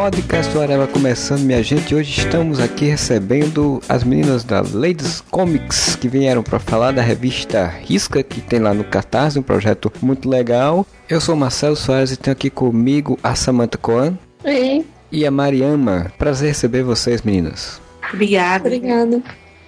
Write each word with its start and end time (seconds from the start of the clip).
Podcast 0.00 0.56
Areva 0.56 0.86
começando, 0.86 1.42
minha 1.42 1.62
gente. 1.62 1.94
Hoje 1.94 2.22
estamos 2.22 2.58
aqui 2.58 2.86
recebendo 2.86 3.82
as 3.86 4.02
meninas 4.02 4.42
da 4.42 4.62
Ladies 4.62 5.20
Comics 5.20 5.94
que 5.94 6.08
vieram 6.08 6.42
para 6.42 6.58
falar 6.58 6.92
da 6.92 7.02
revista 7.02 7.66
Risca 7.66 8.22
que 8.22 8.40
tem 8.40 8.60
lá 8.60 8.72
no 8.72 8.82
Catarse, 8.82 9.38
um 9.38 9.42
projeto 9.42 9.92
muito 10.00 10.26
legal. 10.26 10.86
Eu 11.06 11.20
sou 11.20 11.36
Marcelo 11.36 11.76
Soares 11.76 12.12
e 12.12 12.16
tenho 12.16 12.32
aqui 12.32 12.48
comigo 12.48 13.18
a 13.22 13.34
Samantha 13.34 13.76
Coan. 13.76 14.16
Oi. 14.42 14.86
E 15.12 15.26
a 15.26 15.30
Mariama. 15.30 16.10
Prazer 16.16 16.48
receber 16.48 16.82
vocês, 16.82 17.20
meninas. 17.20 17.78
Obrigada. 18.10 18.68
Obrigada. 18.68 19.22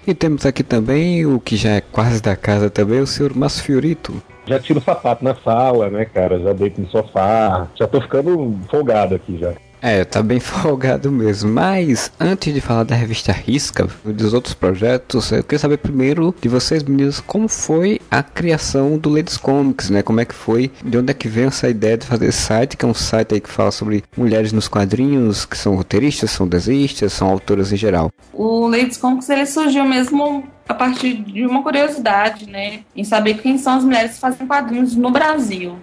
E 0.06 0.14
temos 0.14 0.46
aqui 0.46 0.62
também 0.62 1.26
o 1.26 1.38
que 1.38 1.56
já 1.56 1.72
é 1.72 1.82
quase 1.82 2.22
da 2.22 2.34
casa 2.34 2.70
também, 2.70 3.00
o 3.00 3.06
senhor 3.06 3.36
Márcio 3.36 3.64
Fiorito. 3.64 4.14
Já 4.46 4.58
tiro 4.58 4.78
o 4.78 4.82
sapato 4.82 5.22
na 5.22 5.34
sala, 5.34 5.90
né, 5.90 6.06
cara? 6.06 6.40
Já 6.40 6.54
deito 6.54 6.80
no 6.80 6.88
sofá. 6.88 7.68
Já 7.74 7.86
tô 7.86 8.00
ficando 8.00 8.58
folgado 8.70 9.14
aqui 9.14 9.36
já. 9.36 9.52
É, 9.82 10.04
tá 10.04 10.22
bem 10.22 10.38
folgado 10.40 11.10
mesmo. 11.10 11.52
Mas 11.52 12.12
antes 12.20 12.54
de 12.54 12.60
falar 12.60 12.84
da 12.84 12.94
revista 12.94 13.32
Risca 13.32 13.88
e 14.06 14.12
dos 14.12 14.32
outros 14.32 14.54
projetos, 14.54 15.32
eu 15.32 15.42
queria 15.42 15.58
saber 15.58 15.78
primeiro 15.78 16.32
de 16.40 16.48
vocês, 16.48 16.84
meninos, 16.84 17.18
como 17.18 17.48
foi 17.48 18.00
a 18.08 18.22
criação 18.22 18.96
do 18.96 19.10
Ladies 19.10 19.36
Comics, 19.36 19.90
né? 19.90 20.00
Como 20.02 20.20
é 20.20 20.24
que 20.24 20.34
foi? 20.34 20.70
De 20.84 20.96
onde 20.96 21.10
é 21.10 21.14
que 21.14 21.26
veio 21.26 21.48
essa 21.48 21.68
ideia 21.68 21.98
de 21.98 22.06
fazer 22.06 22.26
esse 22.26 22.42
site, 22.42 22.76
que 22.76 22.84
é 22.84 22.88
um 22.88 22.94
site 22.94 23.34
aí 23.34 23.40
que 23.40 23.50
fala 23.50 23.72
sobre 23.72 24.04
mulheres 24.16 24.52
nos 24.52 24.68
quadrinhos, 24.68 25.44
que 25.44 25.58
são 25.58 25.74
roteiristas, 25.74 26.30
são 26.30 26.46
desenhistas, 26.46 27.12
são 27.12 27.28
autoras 27.28 27.72
em 27.72 27.76
geral. 27.76 28.10
O 28.32 28.68
Ladies 28.68 28.96
Comics 28.96 29.28
ele 29.28 29.46
surgiu 29.46 29.84
mesmo 29.84 30.44
a 30.68 30.74
partir 30.74 31.14
de 31.14 31.44
uma 31.44 31.62
curiosidade, 31.62 32.48
né? 32.48 32.80
Em 32.94 33.02
saber 33.02 33.34
quem 33.34 33.58
são 33.58 33.78
as 33.78 33.84
mulheres 33.84 34.12
que 34.14 34.20
fazem 34.20 34.46
quadrinhos 34.46 34.94
no 34.94 35.10
Brasil. 35.10 35.76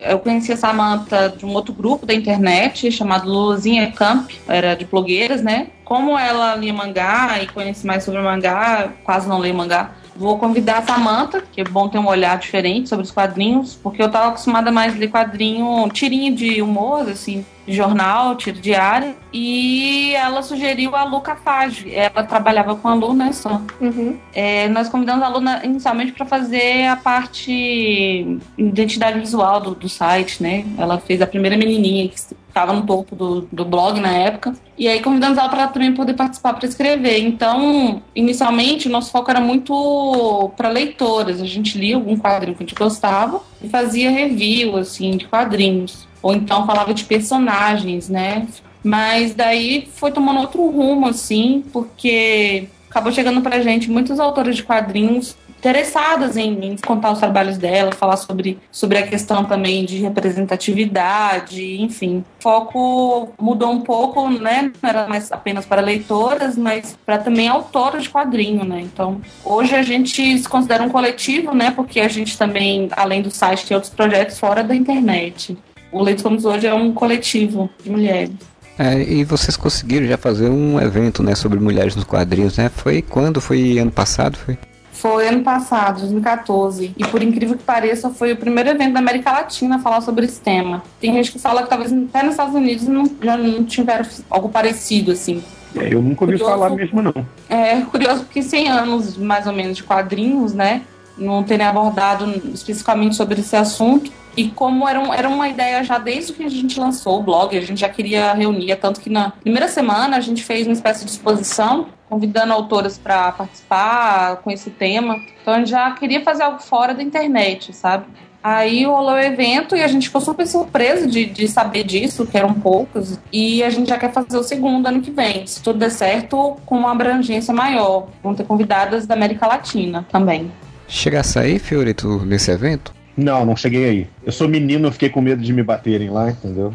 Eu 0.00 0.18
conheci 0.18 0.50
a 0.50 0.56
Samantha 0.56 1.28
de 1.36 1.44
um 1.44 1.52
outro 1.52 1.74
grupo 1.74 2.06
da 2.06 2.14
internet 2.14 2.90
chamado 2.90 3.30
Luzinha 3.30 3.92
Camp, 3.92 4.30
era 4.48 4.74
de 4.74 4.86
blogueiras, 4.86 5.42
né? 5.42 5.68
Como 5.84 6.18
ela 6.18 6.54
lia 6.54 6.72
mangá 6.72 7.38
e 7.42 7.46
conhece 7.46 7.86
mais 7.86 8.02
sobre 8.02 8.22
mangá, 8.22 8.90
quase 9.04 9.28
não 9.28 9.38
leio 9.38 9.54
mangá, 9.54 9.92
vou 10.16 10.38
convidar 10.38 10.78
a 10.78 10.82
Samantha, 10.82 11.42
que 11.52 11.60
é 11.60 11.64
bom 11.64 11.88
ter 11.88 11.98
um 11.98 12.06
olhar 12.06 12.38
diferente 12.38 12.88
sobre 12.88 13.04
os 13.04 13.10
quadrinhos, 13.10 13.74
porque 13.74 14.02
eu 14.02 14.06
estava 14.06 14.28
acostumada 14.28 14.70
mais 14.70 14.94
a 14.94 14.98
ler 14.98 15.10
quadrinho, 15.10 15.88
tirinho 15.90 16.34
de 16.34 16.62
humor, 16.62 17.08
assim, 17.08 17.44
jornal, 17.66 18.36
tiro 18.36 18.58
diário, 18.58 19.14
e 19.32 20.12
ela 20.14 20.42
sugeriu 20.42 20.96
a 20.96 21.04
Luca 21.04 21.36
Fage. 21.36 21.94
Ela 21.94 22.24
trabalhava 22.24 22.74
com 22.74 22.88
a 22.88 22.94
Lu, 22.94 23.14
né, 23.14 23.32
só. 23.32 23.60
Uhum. 23.80 24.16
É, 24.32 24.68
nós 24.68 24.88
convidamos 24.88 25.22
a 25.22 25.28
Lu 25.28 25.40
inicialmente 25.64 26.12
para 26.12 26.26
fazer 26.26 26.86
a 26.86 26.96
parte 26.96 28.38
identidade 28.58 29.18
visual 29.18 29.60
do, 29.60 29.74
do 29.74 29.88
site, 29.88 30.42
né? 30.42 30.64
Ela 30.76 30.98
fez 30.98 31.22
a 31.22 31.26
primeira 31.26 31.56
menininha 31.56 32.08
que 32.08 32.18
estava 32.50 32.72
no 32.72 32.82
topo 32.82 33.14
do, 33.14 33.48
do 33.50 33.64
blog 33.64 34.00
na 34.00 34.10
época. 34.10 34.54
E 34.76 34.88
aí 34.88 35.00
convidamos 35.00 35.38
ela 35.38 35.48
para 35.48 35.68
também 35.68 35.94
poder 35.94 36.14
participar 36.14 36.54
para 36.54 36.66
escrever. 36.66 37.18
Então, 37.20 38.02
inicialmente, 38.14 38.88
o 38.88 38.90
nosso 38.90 39.10
foco 39.10 39.30
era 39.30 39.40
muito 39.40 40.50
para 40.56 40.68
leitoras. 40.68 41.40
A 41.40 41.46
gente 41.46 41.78
lia 41.78 41.96
algum 41.96 42.16
quadrinho 42.16 42.56
que 42.56 42.62
a 42.62 42.66
gente 42.66 42.76
gostava 42.76 43.40
e 43.62 43.68
fazia 43.68 44.10
review, 44.10 44.76
assim, 44.76 45.16
de 45.16 45.26
quadrinhos. 45.26 46.09
Ou 46.22 46.34
então 46.34 46.66
falava 46.66 46.92
de 46.92 47.04
personagens, 47.04 48.08
né? 48.08 48.46
Mas 48.82 49.34
daí 49.34 49.88
foi 49.94 50.10
tomando 50.10 50.40
outro 50.40 50.66
rumo, 50.68 51.08
assim, 51.08 51.64
porque 51.72 52.68
acabou 52.88 53.12
chegando 53.12 53.40
pra 53.40 53.60
gente 53.60 53.90
muitos 53.90 54.18
autores 54.18 54.56
de 54.56 54.62
quadrinhos 54.62 55.36
interessadas 55.60 56.38
em, 56.38 56.58
em, 56.64 56.76
contar 56.76 57.12
os 57.12 57.18
trabalhos 57.18 57.58
dela, 57.58 57.92
falar 57.92 58.16
sobre, 58.16 58.58
sobre 58.72 58.96
a 58.96 59.06
questão 59.06 59.44
também 59.44 59.84
de 59.84 59.98
representatividade, 59.98 61.82
enfim. 61.82 62.24
O 62.38 62.42
foco 62.42 63.28
mudou 63.38 63.70
um 63.70 63.82
pouco, 63.82 64.26
né? 64.30 64.72
Não 64.82 64.88
era 64.88 65.06
mais 65.06 65.30
apenas 65.30 65.66
para 65.66 65.82
leitoras, 65.82 66.56
mas 66.56 66.98
para 67.04 67.18
também 67.18 67.46
autoras 67.46 68.04
de 68.04 68.10
quadrinho, 68.10 68.64
né? 68.64 68.80
Então, 68.80 69.20
hoje 69.44 69.76
a 69.76 69.82
gente 69.82 70.38
se 70.38 70.48
considera 70.48 70.82
um 70.82 70.88
coletivo, 70.88 71.54
né? 71.54 71.70
Porque 71.70 72.00
a 72.00 72.08
gente 72.08 72.38
também, 72.38 72.88
além 72.92 73.20
do 73.20 73.30
site, 73.30 73.66
tem 73.66 73.74
outros 73.74 73.92
projetos 73.92 74.38
fora 74.38 74.64
da 74.64 74.74
internet. 74.74 75.58
O 75.92 76.02
Leitos 76.02 76.22
Como 76.22 76.36
hoje 76.46 76.66
é 76.66 76.74
um 76.74 76.92
coletivo 76.92 77.68
de 77.82 77.90
mulheres. 77.90 78.32
É, 78.78 78.98
e 79.02 79.24
vocês 79.24 79.56
conseguiram 79.56 80.06
já 80.06 80.16
fazer 80.16 80.48
um 80.48 80.80
evento, 80.80 81.22
né, 81.22 81.34
sobre 81.34 81.60
mulheres 81.60 81.94
nos 81.94 82.04
quadrinhos, 82.04 82.56
né? 82.56 82.70
Foi 82.70 83.02
quando? 83.02 83.40
Foi 83.40 83.78
ano 83.78 83.90
passado? 83.90 84.38
Foi? 84.38 84.56
Foi 84.92 85.28
ano 85.28 85.42
passado, 85.42 86.00
2014. 86.00 86.94
E 86.96 87.06
por 87.06 87.22
incrível 87.22 87.56
que 87.56 87.62
pareça, 87.62 88.10
foi 88.10 88.32
o 88.32 88.36
primeiro 88.36 88.70
evento 88.70 88.92
da 88.92 88.98
América 88.98 89.32
Latina 89.32 89.76
a 89.76 89.78
falar 89.78 90.00
sobre 90.00 90.24
esse 90.24 90.40
tema. 90.40 90.82
Tem 91.00 91.12
gente 91.12 91.32
que 91.32 91.38
fala 91.38 91.62
que 91.62 91.68
talvez 91.68 91.92
até 91.92 92.22
nos 92.22 92.32
Estados 92.32 92.54
Unidos 92.54 92.86
não, 92.86 93.04
já 93.22 93.36
não 93.36 93.64
tiveram 93.64 94.06
algo 94.30 94.48
parecido, 94.48 95.12
assim. 95.12 95.42
É, 95.76 95.94
eu 95.94 96.02
nunca 96.02 96.24
ouvi 96.24 96.38
curioso, 96.38 96.44
falar 96.44 96.70
mesmo, 96.70 97.02
não. 97.02 97.14
É 97.48 97.80
curioso 97.82 98.24
porque 98.24 98.42
100 98.42 98.68
anos, 98.68 99.16
mais 99.16 99.46
ou 99.46 99.52
menos, 99.52 99.76
de 99.76 99.84
quadrinhos, 99.84 100.52
né? 100.52 100.82
Não 101.20 101.44
terem 101.44 101.66
abordado 101.66 102.24
especificamente 102.52 103.14
sobre 103.14 103.40
esse 103.40 103.54
assunto. 103.54 104.10
E 104.36 104.48
como 104.48 104.88
era, 104.88 104.98
um, 104.98 105.12
era 105.12 105.28
uma 105.28 105.48
ideia 105.48 105.82
já 105.84 105.98
desde 105.98 106.32
que 106.32 106.44
a 106.44 106.48
gente 106.48 106.78
lançou 106.78 107.20
o 107.20 107.22
blog, 107.22 107.56
a 107.56 107.60
gente 107.60 107.80
já 107.80 107.88
queria 107.88 108.32
reunir, 108.32 108.74
tanto 108.76 109.00
que 109.00 109.10
na 109.10 109.30
primeira 109.30 109.68
semana 109.68 110.16
a 110.16 110.20
gente 110.20 110.42
fez 110.42 110.66
uma 110.66 110.72
espécie 110.72 111.04
de 111.04 111.10
exposição, 111.10 111.88
convidando 112.08 112.52
autoras 112.52 112.96
para 112.96 113.32
participar 113.32 114.36
com 114.36 114.50
esse 114.50 114.70
tema. 114.70 115.16
Então 115.42 115.54
a 115.54 115.58
gente 115.58 115.70
já 115.70 115.90
queria 115.92 116.22
fazer 116.22 116.44
algo 116.44 116.60
fora 116.60 116.94
da 116.94 117.02
internet, 117.02 117.72
sabe? 117.72 118.06
Aí 118.42 118.84
rolou 118.86 119.12
o 119.12 119.18
evento 119.18 119.76
e 119.76 119.82
a 119.82 119.88
gente 119.88 120.06
ficou 120.06 120.20
super 120.20 120.46
surpreso 120.46 121.06
de, 121.06 121.26
de 121.26 121.46
saber 121.46 121.84
disso, 121.84 122.26
que 122.26 122.38
eram 122.38 122.54
poucos. 122.54 123.18
E 123.30 123.62
a 123.62 123.68
gente 123.68 123.88
já 123.88 123.98
quer 123.98 124.12
fazer 124.12 124.38
o 124.38 124.42
segundo 124.42 124.86
ano 124.86 125.02
que 125.02 125.10
vem, 125.10 125.46
se 125.46 125.62
tudo 125.62 125.78
der 125.78 125.90
certo, 125.90 126.56
com 126.64 126.78
uma 126.78 126.92
abrangência 126.92 127.52
maior. 127.52 128.08
Vão 128.22 128.34
ter 128.34 128.44
convidadas 128.44 129.06
da 129.06 129.14
América 129.14 129.46
Latina 129.46 130.06
também. 130.10 130.50
Chega 130.90 131.20
a 131.20 131.22
sair, 131.22 131.60
Fiorito, 131.60 132.26
nesse 132.26 132.50
evento? 132.50 132.92
Não, 133.16 133.46
não 133.46 133.54
cheguei 133.54 133.84
aí. 133.84 134.06
Eu 134.24 134.32
sou 134.32 134.48
menino, 134.48 134.88
eu 134.88 134.92
fiquei 134.92 135.08
com 135.08 135.20
medo 135.20 135.40
de 135.40 135.52
me 135.52 135.62
baterem 135.62 136.10
lá, 136.10 136.30
entendeu? 136.30 136.74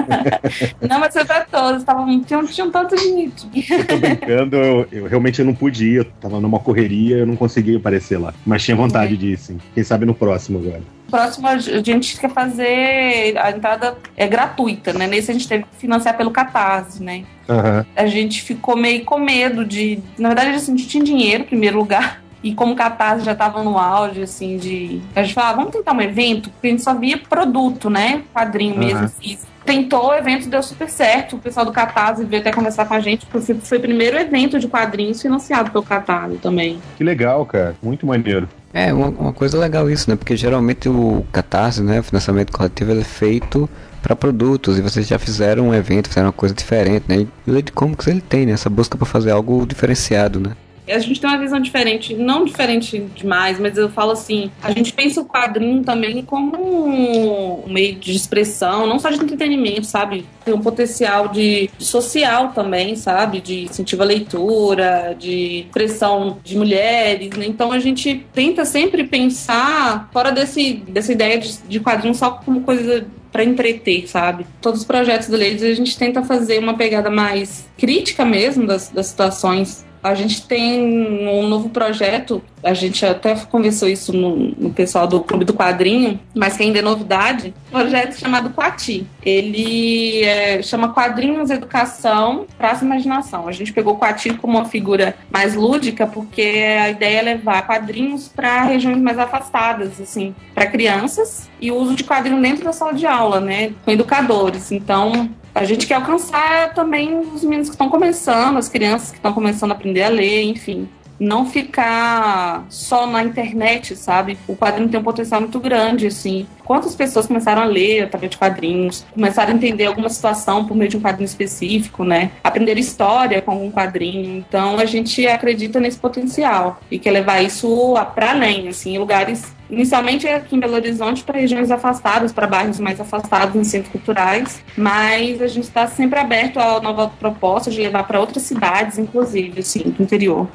não, 0.88 0.98
mas 0.98 1.12
foi 1.12 1.24
pra 1.24 1.42
todos. 1.42 1.84
Tava, 1.84 2.04
tinha, 2.24 2.42
tinha 2.44 2.66
um 2.66 2.70
tanto 2.70 2.96
de. 2.96 3.30
eu 3.70 3.86
tô 3.86 3.98
brincando, 3.98 4.56
eu, 4.56 4.88
eu, 4.90 5.06
realmente 5.06 5.42
não 5.42 5.54
podia. 5.54 5.98
Eu 5.98 6.04
tava 6.04 6.40
numa 6.40 6.58
correria, 6.58 7.18
eu 7.18 7.26
não 7.26 7.36
conseguia 7.36 7.76
aparecer 7.76 8.18
lá. 8.18 8.32
Mas 8.44 8.64
tinha 8.64 8.76
vontade 8.76 9.18
de 9.18 9.32
ir, 9.32 9.38
sim. 9.38 9.58
Quem 9.74 9.84
sabe 9.84 10.06
no 10.06 10.14
próximo 10.14 10.58
agora. 10.58 10.82
Próximo 11.10 11.46
a 11.46 11.58
gente 11.58 12.18
quer 12.18 12.30
fazer. 12.30 13.36
A 13.36 13.50
entrada 13.50 13.98
é 14.16 14.26
gratuita, 14.26 14.94
né? 14.94 15.06
Nesse 15.06 15.30
a 15.30 15.34
gente 15.34 15.46
teve 15.46 15.64
que 15.64 15.76
financiar 15.76 16.16
pelo 16.16 16.30
Catarse, 16.30 17.02
né? 17.02 17.24
Uhum. 17.48 17.84
A 17.94 18.06
gente 18.06 18.42
ficou 18.42 18.76
meio 18.76 19.04
com 19.04 19.18
medo 19.18 19.64
de. 19.64 19.98
Na 20.18 20.28
verdade, 20.28 20.50
assim, 20.50 20.72
a 20.72 20.76
gente 20.76 20.88
tinha 20.88 21.04
dinheiro, 21.04 21.42
em 21.42 21.46
primeiro 21.46 21.76
lugar. 21.76 22.25
E 22.42 22.54
como 22.54 22.74
o 22.74 22.76
Catarse 22.76 23.24
já 23.24 23.32
estava 23.32 23.62
no 23.62 23.78
auge, 23.78 24.22
assim, 24.22 24.56
de. 24.56 25.00
A 25.14 25.22
gente 25.22 25.34
falava, 25.34 25.56
vamos 25.56 25.72
tentar 25.72 25.92
um 25.92 26.00
evento, 26.00 26.50
porque 26.50 26.68
a 26.68 26.70
gente 26.70 26.82
só 26.82 26.94
via 26.94 27.18
produto, 27.18 27.90
né? 27.90 28.22
Quadrinho 28.32 28.74
uhum. 28.74 28.78
mesmo, 28.78 29.08
físico. 29.08 29.46
Tentou, 29.64 30.10
o 30.10 30.14
evento 30.14 30.48
deu 30.48 30.62
super 30.62 30.88
certo. 30.88 31.36
O 31.36 31.38
pessoal 31.40 31.66
do 31.66 31.72
Catarse 31.72 32.24
veio 32.24 32.40
até 32.40 32.52
conversar 32.52 32.86
com 32.86 32.94
a 32.94 33.00
gente, 33.00 33.26
porque 33.26 33.52
foi 33.54 33.78
o 33.78 33.80
primeiro 33.80 34.16
evento 34.16 34.60
de 34.60 34.68
quadrinhos 34.68 35.20
financiado 35.20 35.72
pelo 35.72 35.82
Catarse 35.82 36.36
também. 36.36 36.78
Que 36.96 37.02
legal, 37.02 37.44
cara. 37.44 37.74
Muito 37.82 38.06
maneiro. 38.06 38.48
É, 38.72 38.92
uma, 38.92 39.08
uma 39.08 39.32
coisa 39.32 39.58
legal 39.58 39.90
isso, 39.90 40.08
né? 40.08 40.14
Porque 40.14 40.36
geralmente 40.36 40.88
o 40.88 41.26
Catarse, 41.32 41.82
né? 41.82 41.98
O 41.98 42.02
financiamento 42.04 42.52
coletivo, 42.52 42.92
ele 42.92 43.00
é 43.00 43.04
feito 43.04 43.68
para 44.00 44.14
produtos 44.14 44.78
e 44.78 44.82
vocês 44.82 45.08
já 45.08 45.18
fizeram 45.18 45.70
um 45.70 45.74
evento, 45.74 46.08
fizeram 46.08 46.28
uma 46.28 46.32
coisa 46.32 46.54
diferente, 46.54 47.04
né? 47.08 47.26
E 47.46 47.50
o 47.50 47.52
Lady 47.52 47.72
Comics 47.72 48.06
ele 48.06 48.20
tem, 48.20 48.46
né? 48.46 48.52
Essa 48.52 48.70
busca 48.70 48.96
para 48.96 49.04
fazer 49.04 49.32
algo 49.32 49.66
diferenciado, 49.66 50.38
né? 50.38 50.52
A 50.88 50.98
gente 50.98 51.20
tem 51.20 51.28
uma 51.28 51.38
visão 51.38 51.60
diferente, 51.60 52.14
não 52.14 52.44
diferente 52.44 52.98
demais, 53.14 53.58
mas 53.58 53.76
eu 53.76 53.88
falo 53.88 54.12
assim, 54.12 54.50
a 54.62 54.70
gente 54.72 54.92
pensa 54.92 55.20
o 55.20 55.24
quadrinho 55.24 55.82
também 55.82 56.22
como 56.22 56.86
um 56.86 57.64
meio 57.68 57.96
de 57.96 58.14
expressão, 58.14 58.86
não 58.86 58.98
só 58.98 59.10
de 59.10 59.16
entretenimento, 59.16 59.86
sabe? 59.86 60.26
Tem 60.44 60.54
um 60.54 60.60
potencial 60.60 61.28
de, 61.28 61.70
social 61.78 62.52
também, 62.52 62.96
sabe? 62.96 63.40
De 63.40 63.64
incentivo 63.64 64.02
à 64.02 64.06
leitura, 64.06 65.16
de 65.18 65.64
expressão 65.66 66.38
de 66.42 66.56
mulheres, 66.56 67.30
né? 67.36 67.46
Então 67.46 67.72
a 67.72 67.78
gente 67.78 68.26
tenta 68.32 68.64
sempre 68.64 69.04
pensar 69.04 70.08
fora 70.12 70.30
desse, 70.30 70.74
dessa 70.88 71.12
ideia 71.12 71.38
de, 71.38 71.58
de 71.68 71.80
quadrinho 71.80 72.14
só 72.14 72.30
como 72.30 72.60
coisa 72.60 73.06
para 73.32 73.44
empreter, 73.44 74.08
sabe? 74.08 74.46
Todos 74.62 74.80
os 74.80 74.86
projetos 74.86 75.28
do 75.28 75.36
Ladies 75.36 75.62
a 75.62 75.74
gente 75.74 75.98
tenta 75.98 76.22
fazer 76.22 76.58
uma 76.58 76.74
pegada 76.74 77.10
mais 77.10 77.68
crítica 77.76 78.24
mesmo 78.24 78.66
das, 78.66 78.88
das 78.88 79.08
situações 79.08 79.85
a 80.06 80.14
gente 80.14 80.46
tem 80.46 81.28
um 81.28 81.48
novo 81.48 81.68
projeto, 81.68 82.42
a 82.62 82.74
gente 82.74 83.04
até 83.04 83.34
conversou 83.34 83.88
isso 83.88 84.12
no, 84.12 84.36
no, 84.56 84.70
pessoal 84.72 85.06
do 85.06 85.20
Clube 85.20 85.44
do 85.44 85.54
Quadrinho, 85.54 86.18
mas 86.34 86.56
que 86.56 86.62
ainda 86.62 86.78
é 86.78 86.82
novidade, 86.82 87.54
um 87.68 87.78
projeto 87.78 88.18
chamado 88.18 88.50
Quati. 88.50 89.06
Ele 89.24 90.22
é, 90.22 90.62
chama 90.62 90.92
Quadrinhos 90.92 91.50
Educação 91.50 92.46
Praça 92.56 92.84
Imaginação. 92.84 93.48
A 93.48 93.52
gente 93.52 93.72
pegou 93.72 93.94
o 93.94 93.96
Quati 93.96 94.34
como 94.34 94.58
uma 94.58 94.64
figura 94.64 95.14
mais 95.30 95.54
lúdica, 95.54 96.06
porque 96.06 96.42
a 96.80 96.90
ideia 96.90 97.18
é 97.18 97.22
levar 97.22 97.66
quadrinhos 97.66 98.28
para 98.28 98.62
regiões 98.62 98.98
mais 98.98 99.18
afastadas, 99.18 100.00
assim, 100.00 100.34
para 100.54 100.66
crianças, 100.66 101.48
e 101.60 101.70
o 101.70 101.76
uso 101.76 101.94
de 101.94 102.04
quadrinho 102.04 102.40
dentro 102.40 102.64
da 102.64 102.72
sala 102.72 102.94
de 102.94 103.06
aula, 103.06 103.40
né, 103.40 103.72
com 103.84 103.90
educadores. 103.90 104.70
Então, 104.72 105.30
a 105.56 105.64
gente 105.64 105.86
quer 105.86 105.94
alcançar 105.94 106.74
também 106.74 107.18
os 107.18 107.42
meninos 107.42 107.68
que 107.68 107.74
estão 107.74 107.88
começando, 107.88 108.58
as 108.58 108.68
crianças 108.68 109.10
que 109.10 109.16
estão 109.16 109.32
começando 109.32 109.70
a 109.70 109.74
aprender 109.74 110.02
a 110.02 110.08
ler, 110.10 110.42
enfim. 110.42 110.86
Não 111.18 111.46
ficar 111.46 112.66
só 112.68 113.06
na 113.06 113.22
internet, 113.22 113.96
sabe? 113.96 114.38
O 114.46 114.56
quadrinho 114.56 114.88
tem 114.88 115.00
um 115.00 115.02
potencial 115.02 115.40
muito 115.40 115.58
grande, 115.58 116.06
assim. 116.06 116.46
Quantas 116.64 116.94
pessoas 116.94 117.26
começaram 117.26 117.62
a 117.62 117.64
ler 117.64 118.02
através 118.02 118.30
de 118.30 118.38
quadrinhos, 118.38 119.06
começaram 119.14 119.52
a 119.52 119.56
entender 119.56 119.86
alguma 119.86 120.08
situação 120.08 120.64
por 120.64 120.76
meio 120.76 120.90
de 120.90 120.96
um 120.96 121.00
quadrinho 121.00 121.26
específico, 121.26 122.04
né? 122.04 122.32
Aprender 122.42 122.78
história 122.78 123.40
com 123.40 123.52
algum 123.52 123.70
quadrinho. 123.70 124.36
Então 124.36 124.78
a 124.78 124.84
gente 124.84 125.26
acredita 125.26 125.80
nesse 125.80 125.98
potencial 125.98 126.80
e 126.90 126.98
quer 126.98 127.12
levar 127.12 127.42
isso 127.42 127.94
para 128.14 128.30
além, 128.30 128.68
assim, 128.68 128.98
lugares 128.98 129.56
Inicialmente 129.68 130.28
aqui 130.28 130.54
em 130.54 130.60
Belo 130.60 130.74
Horizonte 130.74 131.24
para 131.24 131.40
regiões 131.40 131.70
afastadas, 131.70 132.32
para 132.32 132.46
bairros 132.46 132.78
mais 132.78 133.00
afastados 133.00 133.56
em 133.56 133.64
centros 133.64 133.90
culturais, 133.90 134.62
mas 134.76 135.42
a 135.42 135.48
gente 135.48 135.64
está 135.64 135.88
sempre 135.88 136.20
aberto 136.20 136.58
a 136.60 136.80
nova 136.80 137.08
proposta 137.08 137.70
de 137.70 137.80
levar 137.80 138.04
para 138.04 138.20
outras 138.20 138.44
cidades, 138.44 138.96
inclusive, 138.96 139.60
assim, 139.60 139.82
do 139.90 140.02
interior. 140.02 140.48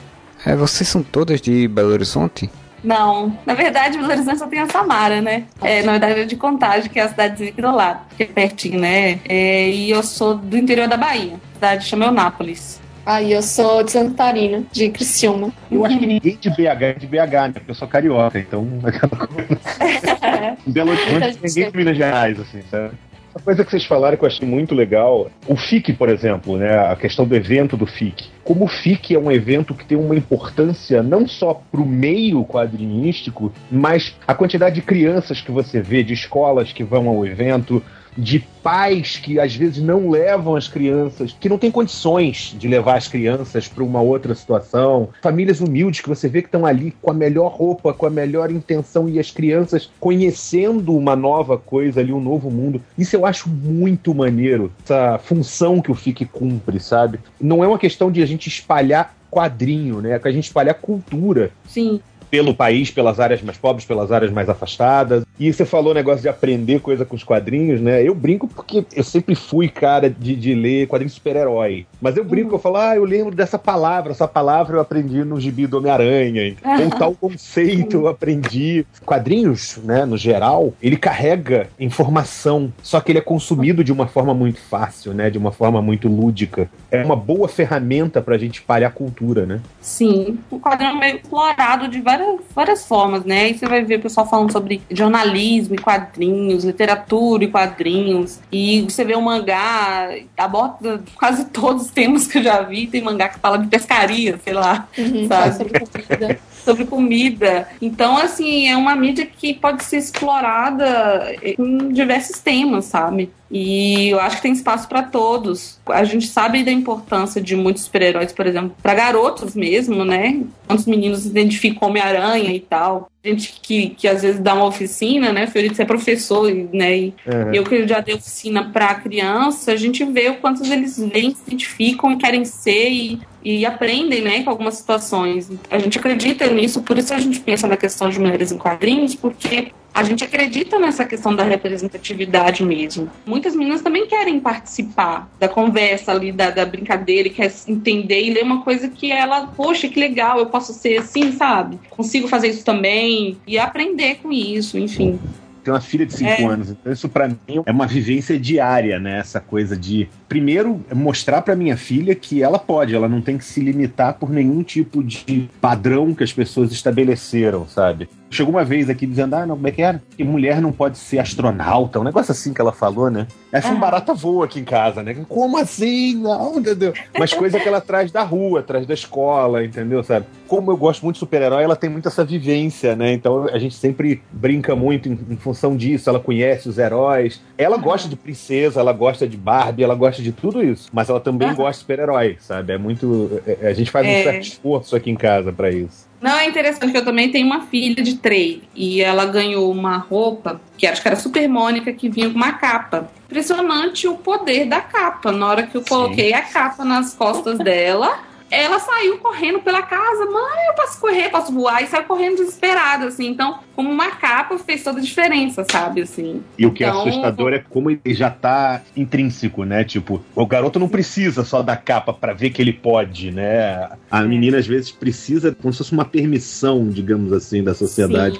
É, 0.45 0.55
vocês 0.55 0.89
são 0.89 1.03
todas 1.03 1.39
de 1.39 1.67
Belo 1.67 1.91
Horizonte? 1.91 2.49
Não, 2.83 3.37
na 3.45 3.53
verdade, 3.53 3.97
Belo 3.97 4.11
Horizonte 4.11 4.39
só 4.39 4.47
tem 4.47 4.59
a 4.59 4.67
Samara, 4.67 5.21
né? 5.21 5.45
É, 5.61 5.83
na 5.83 5.91
verdade, 5.93 6.21
é 6.21 6.25
de 6.25 6.35
Contagem, 6.35 6.89
que 6.89 6.99
é 6.99 7.03
a 7.03 7.09
cidadezinha 7.09 7.49
aqui 7.51 7.61
do 7.61 7.71
lado, 7.71 7.99
que 8.17 8.23
é 8.23 8.25
pertinho, 8.25 8.79
né? 8.79 9.19
É, 9.27 9.69
e 9.69 9.91
eu 9.91 10.01
sou 10.01 10.35
do 10.35 10.57
interior 10.57 10.87
da 10.87 10.97
Bahia, 10.97 11.35
a 11.35 11.53
cidade 11.53 11.85
chama 11.85 12.05
Eunápolis. 12.05 12.81
Aí 13.05 13.31
eu 13.31 13.41
sou 13.41 13.83
de 13.83 13.91
Santa 13.91 14.11
Catarina, 14.11 14.63
de 14.71 14.89
Criciúma. 14.89 15.51
Eu 15.71 15.85
acho 15.85 15.97
que 15.97 16.05
ninguém 16.05 16.37
de 16.39 16.49
BH 16.49 16.81
é 16.81 16.93
de 16.93 17.07
BH, 17.07 17.15
né? 17.15 17.51
Porque 17.53 17.71
eu 17.71 17.75
sou 17.75 17.87
carioca, 17.87 18.39
então 18.39 18.67
aquela 18.83 19.27
coisa. 19.27 19.59
Belo 20.65 20.91
Horizonte, 20.91 21.39
ninguém 21.43 21.71
de 21.71 21.77
Minas 21.77 21.97
Gerais, 21.97 22.39
assim, 22.39 22.61
sabe? 22.69 22.91
Uma 23.33 23.41
coisa 23.41 23.63
que 23.63 23.71
vocês 23.71 23.85
falaram 23.85 24.17
que 24.17 24.23
eu 24.23 24.27
achei 24.27 24.45
muito 24.45 24.75
legal, 24.75 25.31
o 25.47 25.55
FIC, 25.55 25.93
por 25.93 26.09
exemplo, 26.09 26.57
né, 26.57 26.77
a 26.77 26.95
questão 26.97 27.25
do 27.25 27.33
evento 27.33 27.77
do 27.77 27.85
FIC. 27.85 28.29
Como 28.43 28.65
o 28.65 28.67
FIC 28.67 29.15
é 29.15 29.19
um 29.19 29.31
evento 29.31 29.73
que 29.73 29.85
tem 29.85 29.97
uma 29.97 30.15
importância 30.15 31.01
não 31.01 31.25
só 31.25 31.53
para 31.53 31.79
o 31.79 31.85
meio 31.85 32.43
quadrinístico, 32.43 33.53
mas 33.71 34.13
a 34.27 34.35
quantidade 34.35 34.75
de 34.75 34.81
crianças 34.81 35.39
que 35.39 35.49
você 35.49 35.81
vê, 35.81 36.03
de 36.03 36.13
escolas 36.13 36.73
que 36.73 36.83
vão 36.83 37.07
ao 37.07 37.25
evento, 37.25 37.81
de 38.17 38.39
pais 38.61 39.17
que 39.17 39.39
às 39.39 39.55
vezes 39.55 39.81
não 39.81 40.09
levam 40.09 40.55
as 40.55 40.67
crianças, 40.67 41.35
que 41.39 41.49
não 41.49 41.57
têm 41.57 41.71
condições 41.71 42.55
de 42.57 42.67
levar 42.67 42.97
as 42.97 43.07
crianças 43.07 43.67
para 43.67 43.83
uma 43.83 44.01
outra 44.01 44.35
situação, 44.35 45.09
famílias 45.21 45.61
humildes 45.61 46.01
que 46.01 46.09
você 46.09 46.27
vê 46.27 46.41
que 46.41 46.47
estão 46.47 46.65
ali 46.65 46.91
com 47.01 47.11
a 47.11 47.13
melhor 47.13 47.51
roupa, 47.51 47.93
com 47.93 48.05
a 48.05 48.09
melhor 48.09 48.51
intenção 48.51 49.09
e 49.09 49.19
as 49.19 49.31
crianças 49.31 49.89
conhecendo 49.99 50.95
uma 50.95 51.15
nova 51.15 51.57
coisa 51.57 51.99
ali, 51.99 52.11
um 52.11 52.21
novo 52.21 52.51
mundo. 52.51 52.81
Isso 52.97 53.15
eu 53.15 53.25
acho 53.25 53.49
muito 53.49 54.13
maneiro, 54.13 54.71
essa 54.83 55.17
função 55.17 55.81
que 55.81 55.91
o 55.91 55.95
FIC 55.95 56.25
cumpre, 56.25 56.79
sabe? 56.79 57.19
Não 57.39 57.63
é 57.63 57.67
uma 57.67 57.79
questão 57.79 58.11
de 58.11 58.21
a 58.21 58.25
gente 58.25 58.47
espalhar 58.47 59.15
quadrinho, 59.29 60.01
né? 60.01 60.11
É 60.11 60.19
que 60.19 60.27
a 60.27 60.31
gente 60.31 60.45
espalhar 60.45 60.75
cultura. 60.75 61.51
Sim 61.65 62.01
pelo 62.31 62.55
país, 62.55 62.89
pelas 62.89 63.19
áreas 63.19 63.41
mais 63.41 63.57
pobres, 63.57 63.85
pelas 63.85 64.09
áreas 64.09 64.31
mais 64.31 64.47
afastadas. 64.47 65.25
E 65.41 65.51
você 65.51 65.65
falou 65.65 65.89
o 65.89 65.95
negócio 65.95 66.21
de 66.21 66.29
aprender 66.29 66.79
coisa 66.81 67.03
com 67.03 67.15
os 67.15 67.23
quadrinhos, 67.23 67.81
né? 67.81 68.07
Eu 68.07 68.13
brinco 68.13 68.47
porque 68.47 68.85
eu 68.95 69.03
sempre 69.03 69.33
fui 69.33 69.67
cara 69.67 70.07
de, 70.07 70.35
de 70.35 70.53
ler 70.53 70.85
quadrinhos 70.85 71.13
super-herói. 71.13 71.87
Mas 71.99 72.15
eu 72.15 72.23
brinco, 72.23 72.49
uhum. 72.49 72.55
eu 72.55 72.59
falo, 72.59 72.77
ah, 72.77 72.95
eu 72.95 73.03
lembro 73.03 73.33
dessa 73.33 73.57
palavra, 73.57 74.11
essa 74.11 74.27
palavra 74.27 74.77
eu 74.77 74.81
aprendi 74.81 75.23
no 75.23 75.41
gibi 75.41 75.65
do 75.65 75.79
Homem-Aranha. 75.79 76.55
Ou 76.63 76.89
tal 76.95 77.15
conceito 77.15 77.97
eu 77.97 78.07
aprendi. 78.07 78.85
Quadrinhos, 79.03 79.79
né, 79.83 80.05
no 80.05 80.15
geral, 80.15 80.75
ele 80.79 80.95
carrega 80.95 81.67
informação, 81.79 82.71
só 82.83 83.01
que 83.01 83.11
ele 83.11 83.19
é 83.19 83.23
consumido 83.23 83.83
de 83.83 83.91
uma 83.91 84.05
forma 84.05 84.33
muito 84.33 84.61
fácil, 84.61 85.13
né? 85.13 85.29
De 85.31 85.39
uma 85.39 85.51
forma 85.51 85.81
muito 85.81 86.07
lúdica. 86.07 86.69
É 86.91 87.03
uma 87.03 87.15
boa 87.15 87.47
ferramenta 87.47 88.21
pra 88.21 88.37
gente 88.37 88.59
espalhar 88.59 88.93
cultura, 88.93 89.45
né? 89.45 89.59
Sim. 89.81 90.37
O 90.51 90.59
quadrinho 90.59 90.91
é 90.91 90.99
meio 90.99 91.15
explorado 91.17 91.87
de 91.87 91.99
várias 91.99 92.21
várias, 92.21 92.39
várias 92.53 92.85
formas, 92.85 93.25
né? 93.25 93.41
Aí 93.41 93.57
você 93.57 93.65
vai 93.65 93.83
ver 93.83 93.99
o 93.99 94.01
pessoal 94.01 94.27
falando 94.27 94.51
sobre 94.51 94.81
jornalismo 94.89 95.30
e 95.37 95.77
quadrinhos, 95.77 96.63
literatura 96.63 97.43
e 97.43 97.47
quadrinhos. 97.47 98.39
E 98.51 98.81
você 98.81 99.03
vê 99.03 99.15
o 99.15 99.21
mangá, 99.21 100.09
aborda 100.37 101.01
quase 101.15 101.45
todos 101.45 101.85
os 101.85 101.91
temas 101.91 102.27
que 102.27 102.37
eu 102.39 102.43
já 102.43 102.61
vi. 102.61 102.87
Tem 102.87 103.01
mangá 103.01 103.29
que 103.29 103.39
fala 103.39 103.57
de 103.57 103.67
pescaria, 103.67 104.39
sei 104.43 104.53
lá, 104.53 104.87
uhum, 104.97 105.27
sabe? 105.27 105.57
Sobre 105.57 105.79
comida. 105.79 106.39
sobre 106.63 106.85
comida. 106.85 107.67
Então, 107.81 108.17
assim, 108.17 108.67
é 108.67 108.77
uma 108.77 108.95
mídia 108.95 109.25
que 109.25 109.53
pode 109.53 109.83
ser 109.83 109.97
explorada 109.97 111.35
em 111.41 111.89
diversos 111.89 112.39
temas, 112.39 112.85
sabe? 112.85 113.31
E 113.51 114.09
eu 114.09 114.19
acho 114.21 114.37
que 114.37 114.43
tem 114.43 114.53
espaço 114.53 114.87
para 114.87 115.03
todos. 115.03 115.77
A 115.87 116.05
gente 116.05 116.25
sabe 116.27 116.63
da 116.63 116.71
importância 116.71 117.41
de 117.41 117.53
muitos 117.53 117.83
super-heróis, 117.83 118.31
por 118.31 118.47
exemplo, 118.47 118.73
para 118.81 118.93
garotos 118.93 119.53
mesmo, 119.55 120.05
né? 120.05 120.41
Quantos 120.65 120.85
meninos 120.85 121.25
identificam 121.25 121.89
Homem-Aranha 121.89 122.53
e 122.53 122.61
tal. 122.61 123.11
Gente 123.23 123.59
que, 123.61 123.89
que 123.89 124.07
às 124.07 124.21
vezes 124.21 124.39
dá 124.39 124.53
uma 124.53 124.65
oficina, 124.65 125.33
né? 125.33 125.47
Fiorito 125.47 125.81
é 125.81 125.85
professor, 125.85 126.49
né? 126.71 126.97
E 126.97 127.13
uhum. 127.27 127.53
eu 127.53 127.63
que 127.65 127.85
já 127.85 127.99
dei 127.99 128.15
oficina 128.15 128.69
para 128.71 128.95
criança, 128.95 129.73
a 129.73 129.75
gente 129.75 130.05
vê 130.05 130.29
o 130.29 130.37
quantos 130.37 130.71
eles 130.71 130.97
vêm, 130.97 131.35
se 131.35 131.41
identificam 131.45 132.13
e 132.13 132.17
querem 132.17 132.45
ser 132.45 132.89
e, 132.89 133.19
e 133.43 133.65
aprendem, 133.65 134.21
né? 134.21 134.43
Com 134.43 134.49
algumas 134.49 134.75
situações. 134.75 135.51
A 135.69 135.77
gente 135.77 135.99
acredita 135.99 136.47
nisso, 136.47 136.81
por 136.81 136.97
isso 136.97 137.13
a 137.13 137.19
gente 137.19 137.41
pensa 137.41 137.67
na 137.67 137.75
questão 137.75 138.09
de 138.09 138.17
mulheres 138.17 138.51
em 138.53 138.57
quadrinhos, 138.57 139.13
porque 139.13 139.73
a 139.93 140.03
gente 140.03 140.23
acredita 140.23 140.79
nessa 140.79 141.05
questão 141.05 141.35
da 141.35 141.43
representatividade 141.43 142.63
mesmo. 142.63 143.09
Muitas 143.25 143.55
meninas 143.55 143.81
também 143.81 144.07
querem 144.07 144.39
participar 144.39 145.29
da 145.39 145.47
conversa 145.47 146.11
ali, 146.11 146.31
da, 146.31 146.49
da 146.49 146.65
brincadeira, 146.65 147.27
e 147.27 147.31
quer 147.31 147.51
entender 147.67 148.23
e 148.23 148.33
ler 148.33 148.43
uma 148.43 148.63
coisa 148.63 148.87
que 148.87 149.11
ela, 149.11 149.47
poxa, 149.47 149.87
que 149.87 149.99
legal, 149.99 150.39
eu 150.39 150.45
posso 150.45 150.73
ser 150.73 150.97
assim, 150.97 151.31
sabe? 151.33 151.79
Consigo 151.89 152.27
fazer 152.27 152.47
isso 152.47 152.63
também 152.63 153.37
e 153.45 153.59
aprender 153.59 154.19
com 154.21 154.31
isso, 154.31 154.77
enfim 154.77 155.19
tenho 155.63 155.75
uma 155.75 155.81
filha 155.81 156.05
de 156.05 156.13
5 156.13 156.29
é. 156.29 156.45
anos, 156.45 156.69
então 156.71 156.91
isso 156.91 157.07
para 157.07 157.27
mim 157.27 157.37
é 157.65 157.71
uma 157.71 157.87
vivência 157.87 158.39
diária, 158.39 158.99
né? 158.99 159.19
Essa 159.19 159.39
coisa 159.39 159.77
de, 159.77 160.09
primeiro, 160.27 160.83
mostrar 160.93 161.41
para 161.41 161.55
minha 161.55 161.77
filha 161.77 162.15
que 162.15 162.41
ela 162.41 162.59
pode, 162.59 162.95
ela 162.95 163.07
não 163.07 163.21
tem 163.21 163.37
que 163.37 163.45
se 163.45 163.61
limitar 163.61 164.15
por 164.15 164.29
nenhum 164.29 164.63
tipo 164.63 165.03
de 165.03 165.49
padrão 165.59 166.13
que 166.13 166.23
as 166.23 166.33
pessoas 166.33 166.71
estabeleceram, 166.71 167.67
sabe? 167.67 168.09
Chegou 168.31 168.53
uma 168.53 168.63
vez 168.63 168.89
aqui 168.89 169.05
dizendo, 169.05 169.35
ah, 169.35 169.45
não, 169.45 169.55
como 169.55 169.67
é 169.67 169.71
que 169.71 169.81
era? 169.81 170.01
Que 170.15 170.23
mulher 170.23 170.61
não 170.61 170.71
pode 170.71 170.97
ser 170.97 171.19
astronauta, 171.19 171.99
um 171.99 172.03
negócio 172.03 172.31
assim 172.31 172.53
que 172.53 172.61
ela 172.61 172.71
falou, 172.71 173.11
né? 173.11 173.27
Essa 173.51 173.67
é 173.67 173.71
um 173.71 173.79
barata 173.79 174.13
voa 174.13 174.45
aqui 174.45 174.61
em 174.61 174.63
casa, 174.63 175.03
né? 175.03 175.13
Como 175.27 175.57
assim? 175.57 176.15
Não, 176.15 176.57
entendeu? 176.57 176.93
Mas 177.19 177.33
coisa 177.33 177.59
que 177.59 177.67
ela 177.67 177.81
traz 177.81 178.09
da 178.09 178.23
rua, 178.23 178.63
traz 178.63 178.87
da 178.87 178.93
escola, 178.93 179.65
entendeu? 179.65 180.01
Sabe? 180.01 180.25
Como 180.47 180.71
eu 180.71 180.77
gosto 180.77 181.03
muito 181.03 181.15
de 181.15 181.19
super-herói, 181.19 181.61
ela 181.61 181.75
tem 181.75 181.89
muito 181.89 182.07
essa 182.07 182.23
vivência, 182.23 182.95
né? 182.95 183.11
Então 183.11 183.49
a 183.49 183.59
gente 183.59 183.75
sempre 183.75 184.23
brinca 184.31 184.73
muito 184.77 185.09
em, 185.09 185.19
em 185.29 185.35
função 185.35 185.75
disso. 185.75 186.09
Ela 186.09 186.19
conhece 186.19 186.69
os 186.69 186.77
heróis. 186.77 187.41
Ela 187.57 187.75
gosta 187.75 188.07
de 188.07 188.15
princesa, 188.15 188.79
ela 188.79 188.93
gosta 188.93 189.27
de 189.27 189.35
Barbie, 189.35 189.83
ela 189.83 189.95
gosta 189.95 190.21
de 190.21 190.31
tudo 190.31 190.63
isso. 190.63 190.89
Mas 190.93 191.09
ela 191.09 191.19
também 191.19 191.53
gosta 191.53 191.73
de 191.73 191.77
super-herói, 191.79 192.37
sabe? 192.39 192.71
É 192.71 192.77
muito. 192.77 193.41
É, 193.45 193.67
a 193.67 193.73
gente 193.73 193.91
faz 193.91 194.07
é. 194.07 194.09
um 194.09 194.23
certo 194.23 194.43
esforço 194.43 194.95
aqui 194.95 195.11
em 195.11 195.17
casa 195.17 195.51
para 195.51 195.69
isso. 195.69 196.10
Não, 196.21 196.37
é 196.37 196.47
interessante 196.47 196.91
que 196.91 196.97
eu 196.97 197.03
também 197.03 197.31
tenho 197.31 197.47
uma 197.47 197.61
filha 197.61 198.03
de 198.03 198.15
três 198.17 198.59
e 198.75 199.01
ela 199.01 199.25
ganhou 199.25 199.71
uma 199.71 199.97
roupa 199.97 200.61
que 200.77 200.85
acho 200.85 201.01
que 201.01 201.07
era 201.07 201.17
Super 201.17 201.49
Mônica 201.49 201.91
que 201.91 202.09
vinha 202.09 202.29
com 202.29 202.35
uma 202.35 202.53
capa. 202.53 203.09
Impressionante 203.25 204.07
o 204.07 204.15
poder 204.15 204.65
da 204.65 204.81
capa. 204.81 205.31
Na 205.31 205.47
hora 205.47 205.63
que 205.63 205.75
eu 205.75 205.81
coloquei 205.81 206.29
Sim. 206.29 206.33
a 206.35 206.41
capa 206.43 206.85
nas 206.85 207.15
costas 207.15 207.57
dela, 207.57 208.19
ela 208.51 208.79
saiu 208.79 209.17
correndo 209.17 209.61
pela 209.61 209.81
casa, 209.81 210.25
mãe, 210.25 210.67
eu 210.67 210.73
posso 210.75 210.99
correr, 210.99 211.29
posso 211.29 211.53
voar, 211.53 211.81
e 211.81 211.87
saiu 211.87 212.03
correndo 212.03 212.35
desesperada, 212.35 213.05
assim. 213.05 213.27
Então, 213.27 213.59
como 213.73 213.89
uma 213.89 214.11
capa 214.11 214.57
fez 214.57 214.83
toda 214.83 214.99
a 214.99 215.01
diferença, 215.01 215.65
sabe, 215.71 216.01
assim. 216.01 216.43
E 216.57 216.65
o 216.65 216.71
que 216.71 216.83
então, 216.83 216.97
é 216.97 217.09
assustador 217.09 217.53
é 217.53 217.59
como 217.59 217.89
ele 217.89 218.01
já 218.13 218.29
tá 218.29 218.81
intrínseco, 218.95 219.63
né? 219.63 219.85
Tipo, 219.85 220.21
o 220.35 220.45
garoto 220.45 220.77
não 220.77 220.89
precisa 220.89 221.45
só 221.45 221.61
da 221.61 221.77
capa 221.77 222.11
para 222.13 222.33
ver 222.33 222.49
que 222.49 222.61
ele 222.61 222.73
pode, 222.73 223.31
né? 223.31 223.89
A 224.09 224.21
menina 224.23 224.57
às 224.57 224.67
vezes 224.67 224.91
precisa 224.91 225.55
como 225.55 225.71
se 225.71 225.77
fosse 225.77 225.93
uma 225.93 226.05
permissão, 226.05 226.89
digamos 226.89 227.31
assim, 227.31 227.63
da 227.63 227.73
sociedade 227.73 228.37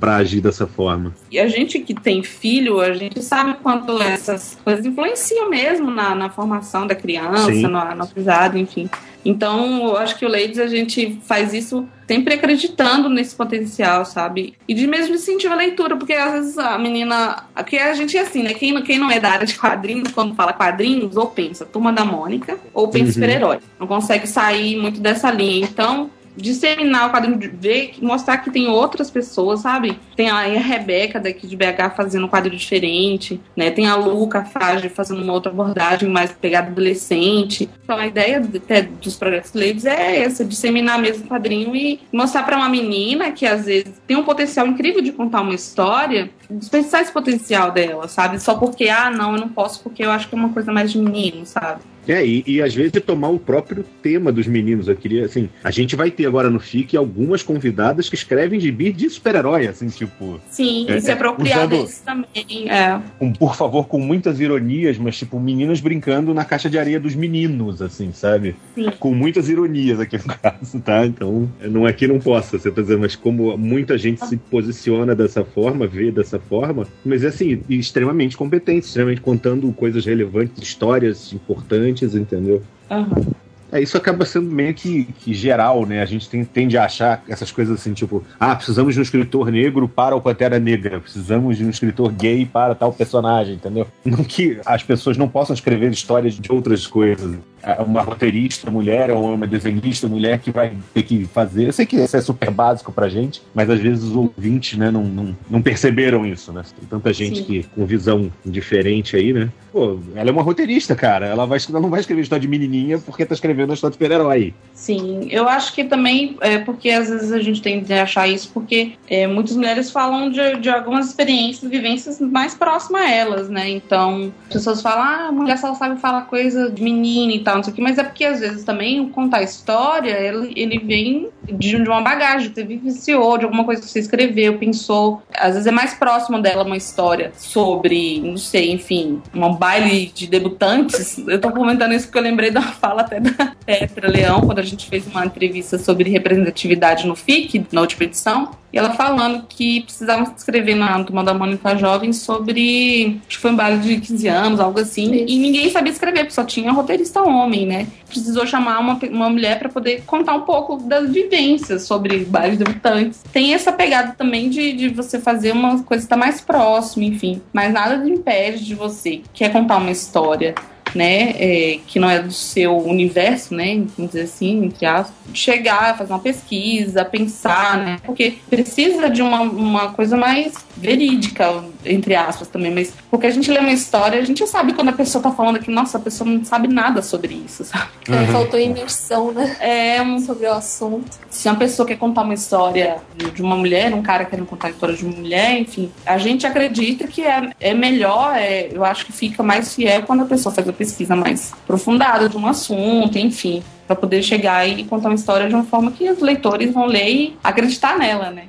para 0.00 0.16
agir 0.16 0.40
dessa 0.40 0.66
forma. 0.66 1.14
E 1.30 1.38
a 1.38 1.46
gente 1.46 1.78
que 1.78 1.94
tem 1.94 2.24
filho, 2.24 2.80
a 2.80 2.92
gente 2.92 3.22
sabe 3.22 3.54
quanto 3.62 4.02
essas 4.02 4.58
coisas 4.64 4.84
influenciam 4.84 5.48
mesmo 5.48 5.88
na, 5.88 6.16
na 6.16 6.28
formação 6.28 6.84
da 6.84 6.96
criança, 6.96 7.52
no, 7.52 7.68
no 7.68 8.02
aprendizado, 8.02 8.58
enfim. 8.58 8.90
Então, 9.24 9.86
eu 9.86 9.96
acho 9.96 10.18
que 10.18 10.26
o 10.26 10.28
Ladies 10.28 10.58
a 10.58 10.66
gente 10.66 11.18
faz 11.24 11.54
isso 11.54 11.88
sempre 12.06 12.34
acreditando 12.34 13.08
nesse 13.08 13.34
potencial, 13.34 14.04
sabe? 14.04 14.54
E 14.66 14.74
de 14.74 14.86
mesmo 14.86 15.14
incentivo 15.14 15.54
a 15.54 15.56
leitura, 15.56 15.96
porque 15.96 16.12
às 16.12 16.32
vezes 16.32 16.58
a 16.58 16.78
menina. 16.78 17.44
Porque 17.54 17.78
a 17.78 17.94
gente 17.94 18.16
é 18.16 18.20
assim, 18.20 18.42
né? 18.42 18.52
Quem, 18.52 18.82
quem 18.82 18.98
não 18.98 19.10
é 19.10 19.20
da 19.20 19.30
área 19.30 19.46
de 19.46 19.58
quadrinhos, 19.58 20.12
quando 20.12 20.34
fala 20.34 20.52
quadrinhos, 20.52 21.16
ou 21.16 21.26
pensa 21.26 21.64
Turma 21.64 21.92
da 21.92 22.04
Mônica, 22.04 22.58
ou 22.74 22.88
pensa 22.88 23.06
uhum. 23.06 23.12
super-herói. 23.12 23.58
Não 23.78 23.86
consegue 23.86 24.26
sair 24.26 24.76
muito 24.76 25.00
dessa 25.00 25.30
linha. 25.30 25.66
Então, 25.66 26.10
disseminar 26.36 27.08
o 27.08 27.12
quadrinho, 27.12 27.38
ver, 27.54 27.94
mostrar 28.00 28.38
que 28.38 28.50
tem 28.50 28.68
outras 28.68 29.10
pessoas, 29.10 29.60
sabe? 29.60 29.98
Tem 30.16 30.30
a 30.30 30.42
Rebeca 30.42 31.20
daqui 31.20 31.46
de 31.46 31.56
BH 31.56 31.94
fazendo 31.96 32.26
um 32.26 32.28
quadro 32.28 32.50
diferente, 32.50 33.40
né? 33.56 33.70
Tem 33.70 33.86
a 33.86 33.96
Luca 33.96 34.44
Fage 34.44 34.88
fazendo 34.88 35.22
uma 35.22 35.32
outra 35.32 35.50
abordagem 35.50 36.08
mais 36.08 36.32
pegada 36.32 36.68
adolescente. 36.68 37.68
Então 37.84 37.96
a 37.96 38.06
ideia 38.06 38.38
até 38.38 38.82
dos 38.82 39.16
projetos 39.16 39.54
livres 39.54 39.84
é 39.84 40.20
essa, 40.20 40.44
disseminar 40.44 40.98
mesmo 40.98 41.24
o 41.24 41.28
quadrinho 41.28 41.74
e 41.74 42.00
mostrar 42.12 42.42
para 42.42 42.56
uma 42.56 42.68
menina 42.68 43.32
que 43.32 43.46
às 43.46 43.66
vezes 43.66 44.00
tem 44.06 44.16
um 44.16 44.24
potencial 44.24 44.66
incrível 44.66 45.02
de 45.02 45.12
contar 45.12 45.42
uma 45.42 45.54
história, 45.54 46.30
desperdiçar 46.50 47.02
esse 47.02 47.12
potencial 47.12 47.70
dela, 47.70 48.08
sabe? 48.08 48.40
Só 48.40 48.54
porque, 48.54 48.88
ah, 48.88 49.10
não, 49.10 49.34
eu 49.34 49.40
não 49.40 49.48
posso 49.48 49.82
porque 49.82 50.04
eu 50.04 50.10
acho 50.10 50.28
que 50.28 50.34
é 50.34 50.38
uma 50.38 50.50
coisa 50.50 50.72
mais 50.72 50.90
de 50.90 50.98
menino, 50.98 51.44
sabe? 51.46 51.82
É, 52.06 52.24
e, 52.24 52.42
e, 52.46 52.62
às 52.62 52.74
vezes 52.74 52.92
tomar 53.04 53.28
o 53.28 53.38
próprio 53.38 53.84
tema 54.02 54.32
dos 54.32 54.46
meninos. 54.46 54.88
Eu 54.88 54.96
queria, 54.96 55.24
assim, 55.24 55.48
a 55.62 55.70
gente 55.70 55.96
vai 55.96 56.10
ter 56.10 56.26
agora 56.26 56.50
no 56.50 56.58
FIC 56.58 56.96
algumas 56.96 57.42
convidadas 57.42 58.08
que 58.08 58.14
escrevem 58.14 58.58
de 58.58 58.70
bir 58.70 58.92
de 58.92 59.08
super-herói, 59.08 59.66
assim, 59.66 59.88
tipo. 59.88 60.40
Sim, 60.50 60.86
é, 60.88 61.00
se 61.00 61.10
é, 61.10 61.14
apropriar 61.14 61.72
usando, 61.72 61.88
também. 62.04 62.70
É. 62.70 63.00
Com, 63.18 63.32
por 63.32 63.54
favor, 63.54 63.86
com 63.86 63.98
muitas 63.98 64.40
ironias, 64.40 64.98
mas, 64.98 65.16
tipo, 65.16 65.38
meninas 65.38 65.80
brincando 65.80 66.34
na 66.34 66.44
caixa 66.44 66.68
de 66.68 66.78
areia 66.78 66.98
dos 66.98 67.14
meninos, 67.14 67.80
assim, 67.80 68.12
sabe? 68.12 68.56
Sim. 68.74 68.90
Com 68.98 69.14
muitas 69.14 69.48
ironias 69.48 70.00
aqui 70.00 70.16
no 70.18 70.34
caso, 70.38 70.80
tá? 70.80 71.06
Então, 71.06 71.48
não 71.60 71.86
é 71.86 71.92
que 71.92 72.06
não 72.06 72.18
possa 72.18 72.58
ser 72.58 72.72
fazer, 72.72 72.96
mas 72.96 73.14
como 73.14 73.56
muita 73.56 73.96
gente 73.96 74.24
se 74.26 74.36
posiciona 74.36 75.14
dessa 75.14 75.44
forma, 75.44 75.86
vê 75.86 76.10
dessa 76.10 76.38
forma, 76.38 76.86
mas 77.04 77.24
é 77.24 77.28
assim, 77.28 77.62
extremamente 77.68 78.36
competente, 78.36 78.86
extremamente 78.86 79.20
contando 79.20 79.72
coisas 79.72 80.04
relevantes, 80.04 80.62
histórias 80.62 81.32
importantes 81.32 81.91
entendeu? 82.00 82.62
Uhum. 82.90 83.32
É, 83.72 83.80
isso 83.80 83.96
acaba 83.96 84.26
sendo 84.26 84.50
meio 84.50 84.74
que, 84.74 85.04
que 85.04 85.32
geral, 85.32 85.86
né? 85.86 86.02
A 86.02 86.04
gente 86.04 86.28
tem, 86.28 86.44
tende 86.44 86.76
a 86.76 86.84
achar 86.84 87.24
essas 87.26 87.50
coisas 87.50 87.80
assim, 87.80 87.94
tipo, 87.94 88.22
ah, 88.38 88.54
precisamos 88.54 88.92
de 88.92 89.00
um 89.00 89.02
escritor 89.02 89.50
negro 89.50 89.88
para 89.88 90.14
o 90.14 90.20
Pantera 90.20 90.58
Negra, 90.58 91.00
precisamos 91.00 91.56
de 91.56 91.64
um 91.64 91.70
escritor 91.70 92.12
gay 92.12 92.44
para 92.44 92.74
tal 92.74 92.92
personagem, 92.92 93.54
entendeu? 93.54 93.86
Não 94.04 94.22
que 94.22 94.60
as 94.66 94.82
pessoas 94.82 95.16
não 95.16 95.26
possam 95.26 95.54
escrever 95.54 95.90
histórias 95.90 96.34
de 96.34 96.52
outras 96.52 96.86
coisas. 96.86 97.34
É 97.62 97.80
uma 97.80 98.02
roteirista 98.02 98.70
mulher 98.70 99.10
ou 99.10 99.34
uma 99.34 99.46
desenhista 99.46 100.06
mulher 100.06 100.40
que 100.40 100.50
vai 100.50 100.76
ter 100.92 101.02
que 101.04 101.24
fazer. 101.24 101.68
Eu 101.68 101.72
sei 101.72 101.86
que 101.86 101.96
isso 101.96 102.14
é 102.14 102.20
super 102.20 102.50
básico 102.50 102.92
pra 102.92 103.08
gente, 103.08 103.40
mas 103.54 103.70
às 103.70 103.80
vezes 103.80 104.04
os 104.04 104.14
ouvintes, 104.14 104.76
né, 104.76 104.90
não, 104.90 105.04
não, 105.04 105.36
não 105.48 105.62
perceberam 105.62 106.26
isso, 106.26 106.52
né? 106.52 106.62
Tem 106.78 106.86
tanta 106.90 107.10
gente 107.10 107.38
Sim. 107.38 107.44
que 107.44 107.62
com 107.62 107.86
visão 107.86 108.30
diferente 108.44 109.16
aí, 109.16 109.32
né? 109.32 109.48
Pô, 109.72 109.98
ela 110.14 110.28
é 110.28 110.32
uma 110.32 110.42
roteirista, 110.42 110.94
cara. 110.94 111.26
Ela, 111.26 111.46
vai, 111.46 111.58
ela 111.68 111.80
não 111.80 111.88
vai 111.88 112.00
escrever 112.00 112.22
história 112.22 112.42
de 112.42 112.48
menininha 112.48 112.98
porque 112.98 113.24
tá 113.24 113.34
escrevendo 113.34 113.70
a 113.70 113.74
história 113.74 113.92
de 113.92 113.94
super-herói. 113.96 114.52
Sim, 114.74 115.28
eu 115.30 115.48
acho 115.48 115.72
que 115.74 115.84
também 115.84 116.36
é 116.40 116.58
porque 116.58 116.90
às 116.90 117.08
vezes 117.08 117.32
a 117.32 117.40
gente 117.40 117.62
tem 117.62 117.82
que 117.82 117.92
achar 117.92 118.28
isso 118.28 118.50
porque 118.52 118.92
é, 119.08 119.26
muitas 119.26 119.56
mulheres 119.56 119.90
falam 119.90 120.30
de, 120.30 120.58
de 120.58 120.68
algumas 120.68 121.06
experiências, 121.08 121.70
vivências 121.70 122.20
mais 122.20 122.54
próximas 122.54 123.02
a 123.02 123.10
elas, 123.10 123.48
né? 123.48 123.70
Então, 123.70 124.32
as 124.46 124.54
pessoas 124.54 124.82
falam, 124.82 125.02
ah, 125.02 125.28
a 125.28 125.32
mulher 125.32 125.56
só 125.56 125.74
sabe 125.74 125.98
falar 126.00 126.22
coisa 126.22 126.70
de 126.70 126.82
menina 126.82 127.32
e 127.32 127.40
tal 127.40 127.56
não 127.56 127.62
sei 127.62 127.72
o 127.72 127.76
que, 127.76 127.82
mas 127.82 127.96
é 127.96 128.04
porque 128.04 128.24
às 128.24 128.40
vezes 128.40 128.64
também 128.64 129.08
contar 129.08 129.38
a 129.38 129.42
história, 129.42 130.10
ele, 130.10 130.52
ele 130.56 130.78
vem 130.78 131.30
de, 131.44 131.82
de 131.82 131.88
uma 131.88 132.00
bagagem, 132.00 132.52
você 132.52 132.64
vivenciou, 132.64 133.38
de 133.38 133.44
alguma 133.44 133.64
coisa 133.64 133.80
que 133.80 133.88
você 133.88 134.00
escreveu, 134.00 134.58
pensou. 134.58 135.22
Às 135.34 135.54
vezes 135.54 135.66
é 135.66 135.70
mais 135.70 135.94
próximo 135.94 136.40
dela 136.40 136.64
uma 136.64 136.76
história 136.76 137.32
sobre, 137.36 138.20
não 138.20 138.36
sei, 138.36 138.72
enfim, 138.72 139.20
um 139.34 139.44
baile 139.62 140.10
de 140.12 140.26
debutantes. 140.26 141.18
Eu 141.18 141.40
tô 141.40 141.52
comentando 141.52 141.92
isso 141.92 142.06
porque 142.06 142.18
eu 142.18 142.22
lembrei 142.22 142.50
da 142.52 142.62
fala 142.62 143.02
até 143.02 143.20
da 143.20 143.54
Petra 143.64 144.10
Leão, 144.10 144.40
quando 144.40 144.58
a 144.58 144.62
gente 144.62 144.88
fez 144.88 145.06
uma 145.06 145.24
entrevista 145.24 145.78
sobre 145.78 146.10
representatividade 146.10 147.06
no 147.06 147.14
FIC, 147.14 147.64
na 147.70 147.80
última 147.80 148.02
edição. 148.02 148.50
E 148.72 148.78
ela 148.78 148.94
falando 148.94 149.44
que 149.48 149.82
precisavam 149.82 150.32
escrever 150.34 150.74
na 150.74 151.04
Turma 151.04 151.22
da 151.22 151.34
Mônica 151.34 151.76
Jovem 151.76 152.12
sobre. 152.12 153.20
Acho 153.28 153.36
que 153.36 153.42
foi 153.42 153.50
um 153.50 153.56
baile 153.56 153.78
de 153.80 154.00
15 154.00 154.28
anos, 154.28 154.60
algo 154.60 154.80
assim. 154.80 155.12
Isso. 155.14 155.24
E 155.28 155.38
ninguém 155.38 155.70
sabia 155.70 155.92
escrever, 155.92 156.20
porque 156.20 156.32
só 156.32 156.44
tinha 156.44 156.72
roteirista 156.72 157.22
homem, 157.22 157.66
né? 157.66 157.86
Precisou 158.08 158.46
chamar 158.46 158.78
uma, 158.78 158.98
uma 159.10 159.28
mulher 159.28 159.58
para 159.58 159.68
poder 159.68 160.02
contar 160.06 160.34
um 160.34 160.42
pouco 160.42 160.76
das 160.78 161.10
vivências 161.10 161.82
sobre 161.82 162.24
bailes 162.24 162.58
debutantes. 162.58 163.22
Tem 163.32 163.52
essa 163.52 163.72
pegada 163.72 164.14
também 164.16 164.48
de, 164.48 164.72
de 164.72 164.88
você 164.88 165.18
fazer 165.20 165.52
uma 165.52 165.82
coisa 165.82 166.04
que 166.04 166.08
tá 166.08 166.16
mais 166.16 166.40
próxima, 166.40 167.04
enfim. 167.04 167.42
Mas 167.52 167.72
nada 167.72 168.08
impede 168.08 168.64
de 168.64 168.74
você 168.74 169.20
quer 169.34 169.52
contar 169.52 169.76
uma 169.76 169.90
história 169.90 170.54
né, 170.94 171.34
é, 171.38 171.78
que 171.86 171.98
não 171.98 172.08
é 172.08 172.20
do 172.20 172.32
seu 172.32 172.76
universo, 172.76 173.54
né, 173.54 173.82
vamos 173.96 174.12
dizer 174.12 174.22
assim, 174.22 174.66
entre 174.66 174.86
aspas, 174.86 175.14
chegar, 175.32 175.96
fazer 175.96 176.12
uma 176.12 176.18
pesquisa, 176.18 177.04
pensar, 177.04 177.78
né, 177.78 177.96
porque 178.04 178.34
precisa 178.48 179.08
de 179.08 179.22
uma, 179.22 179.40
uma 179.40 179.92
coisa 179.92 180.16
mais 180.16 180.54
verídica, 180.82 181.64
entre 181.86 182.16
aspas 182.16 182.48
também, 182.48 182.74
mas 182.74 182.92
porque 183.08 183.26
a 183.26 183.30
gente 183.30 183.50
lê 183.50 183.60
uma 183.60 183.70
história, 183.70 184.20
a 184.20 184.24
gente 184.24 184.44
sabe 184.46 184.72
quando 184.72 184.88
a 184.88 184.92
pessoa 184.92 185.22
tá 185.22 185.30
falando 185.30 185.60
que, 185.60 185.70
nossa, 185.70 185.96
a 185.96 186.00
pessoa 186.00 186.28
não 186.28 186.44
sabe 186.44 186.66
nada 186.66 187.00
sobre 187.00 187.34
isso, 187.34 187.64
sabe? 187.64 187.88
É, 188.08 188.12
uhum. 188.12 188.26
Faltou 188.26 188.58
imersão, 188.58 189.32
né? 189.32 189.56
É, 189.60 190.02
um, 190.02 190.18
sobre 190.18 190.46
o 190.46 190.52
assunto. 190.52 191.18
Se 191.30 191.48
uma 191.48 191.56
pessoa 191.56 191.86
quer 191.86 191.96
contar 191.96 192.22
uma 192.22 192.34
história 192.34 192.96
de 193.16 193.40
uma 193.40 193.56
mulher, 193.56 193.94
um 193.94 194.02
cara 194.02 194.24
querendo 194.24 194.46
contar 194.46 194.68
a 194.68 194.70
história 194.70 194.96
de 194.96 195.04
uma 195.04 195.16
mulher, 195.16 195.58
enfim, 195.60 195.90
a 196.04 196.18
gente 196.18 196.46
acredita 196.46 197.06
que 197.06 197.22
é, 197.22 197.50
é 197.60 197.72
melhor, 197.72 198.34
é, 198.36 198.68
eu 198.72 198.84
acho 198.84 199.06
que 199.06 199.12
fica 199.12 199.42
mais 199.42 199.74
fiel 199.74 200.02
quando 200.02 200.22
a 200.22 200.26
pessoa 200.26 200.52
faz 200.52 200.68
a 200.68 200.72
pesquisa 200.72 201.14
mais 201.14 201.52
aprofundada 201.52 202.28
de 202.28 202.36
um 202.36 202.46
assunto, 202.46 203.16
enfim, 203.16 203.62
para 203.86 203.94
poder 203.94 204.22
chegar 204.22 204.66
e 204.68 204.82
contar 204.84 205.08
uma 205.08 205.14
história 205.14 205.48
de 205.48 205.54
uma 205.54 205.64
forma 205.64 205.92
que 205.92 206.10
os 206.10 206.20
leitores 206.20 206.72
vão 206.72 206.86
ler 206.86 207.08
e 207.08 207.36
acreditar 207.42 207.96
nela, 207.96 208.30
né? 208.30 208.46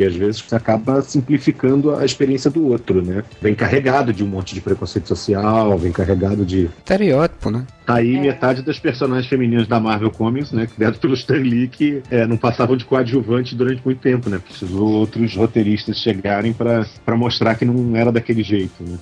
Porque 0.00 0.04
às 0.04 0.16
vezes 0.16 0.40
você 0.40 0.56
acaba 0.56 1.02
simplificando 1.02 1.94
a 1.94 2.04
experiência 2.04 2.50
do 2.50 2.66
outro, 2.66 3.02
né? 3.02 3.22
Vem 3.40 3.54
carregado 3.54 4.12
de 4.14 4.24
um 4.24 4.26
monte 4.26 4.54
de 4.54 4.60
preconceito 4.62 5.06
social, 5.06 5.76
vem 5.76 5.92
carregado 5.92 6.44
de. 6.44 6.70
Estereótipo, 6.78 7.50
né? 7.50 7.66
Tá 7.84 7.96
aí 7.96 8.16
é. 8.16 8.20
metade 8.20 8.62
das 8.62 8.78
personagens 8.78 9.26
femininas 9.26 9.68
da 9.68 9.78
Marvel 9.78 10.10
Comics, 10.10 10.52
né? 10.52 10.66
Criados 10.74 10.98
pelo 10.98 11.12
Stan 11.12 11.34
Lee, 11.34 11.68
que 11.68 12.02
é, 12.10 12.26
não 12.26 12.38
passavam 12.38 12.76
de 12.76 12.86
coadjuvante 12.86 13.54
durante 13.54 13.82
muito 13.84 14.00
tempo, 14.00 14.30
né? 14.30 14.38
Precisou 14.38 14.88
outros 14.88 15.36
roteiristas 15.36 15.98
chegarem 15.98 16.54
para 16.54 16.86
mostrar 17.16 17.54
que 17.56 17.66
não 17.66 17.94
era 17.94 18.10
daquele 18.10 18.42
jeito, 18.42 18.82
né? 18.82 18.96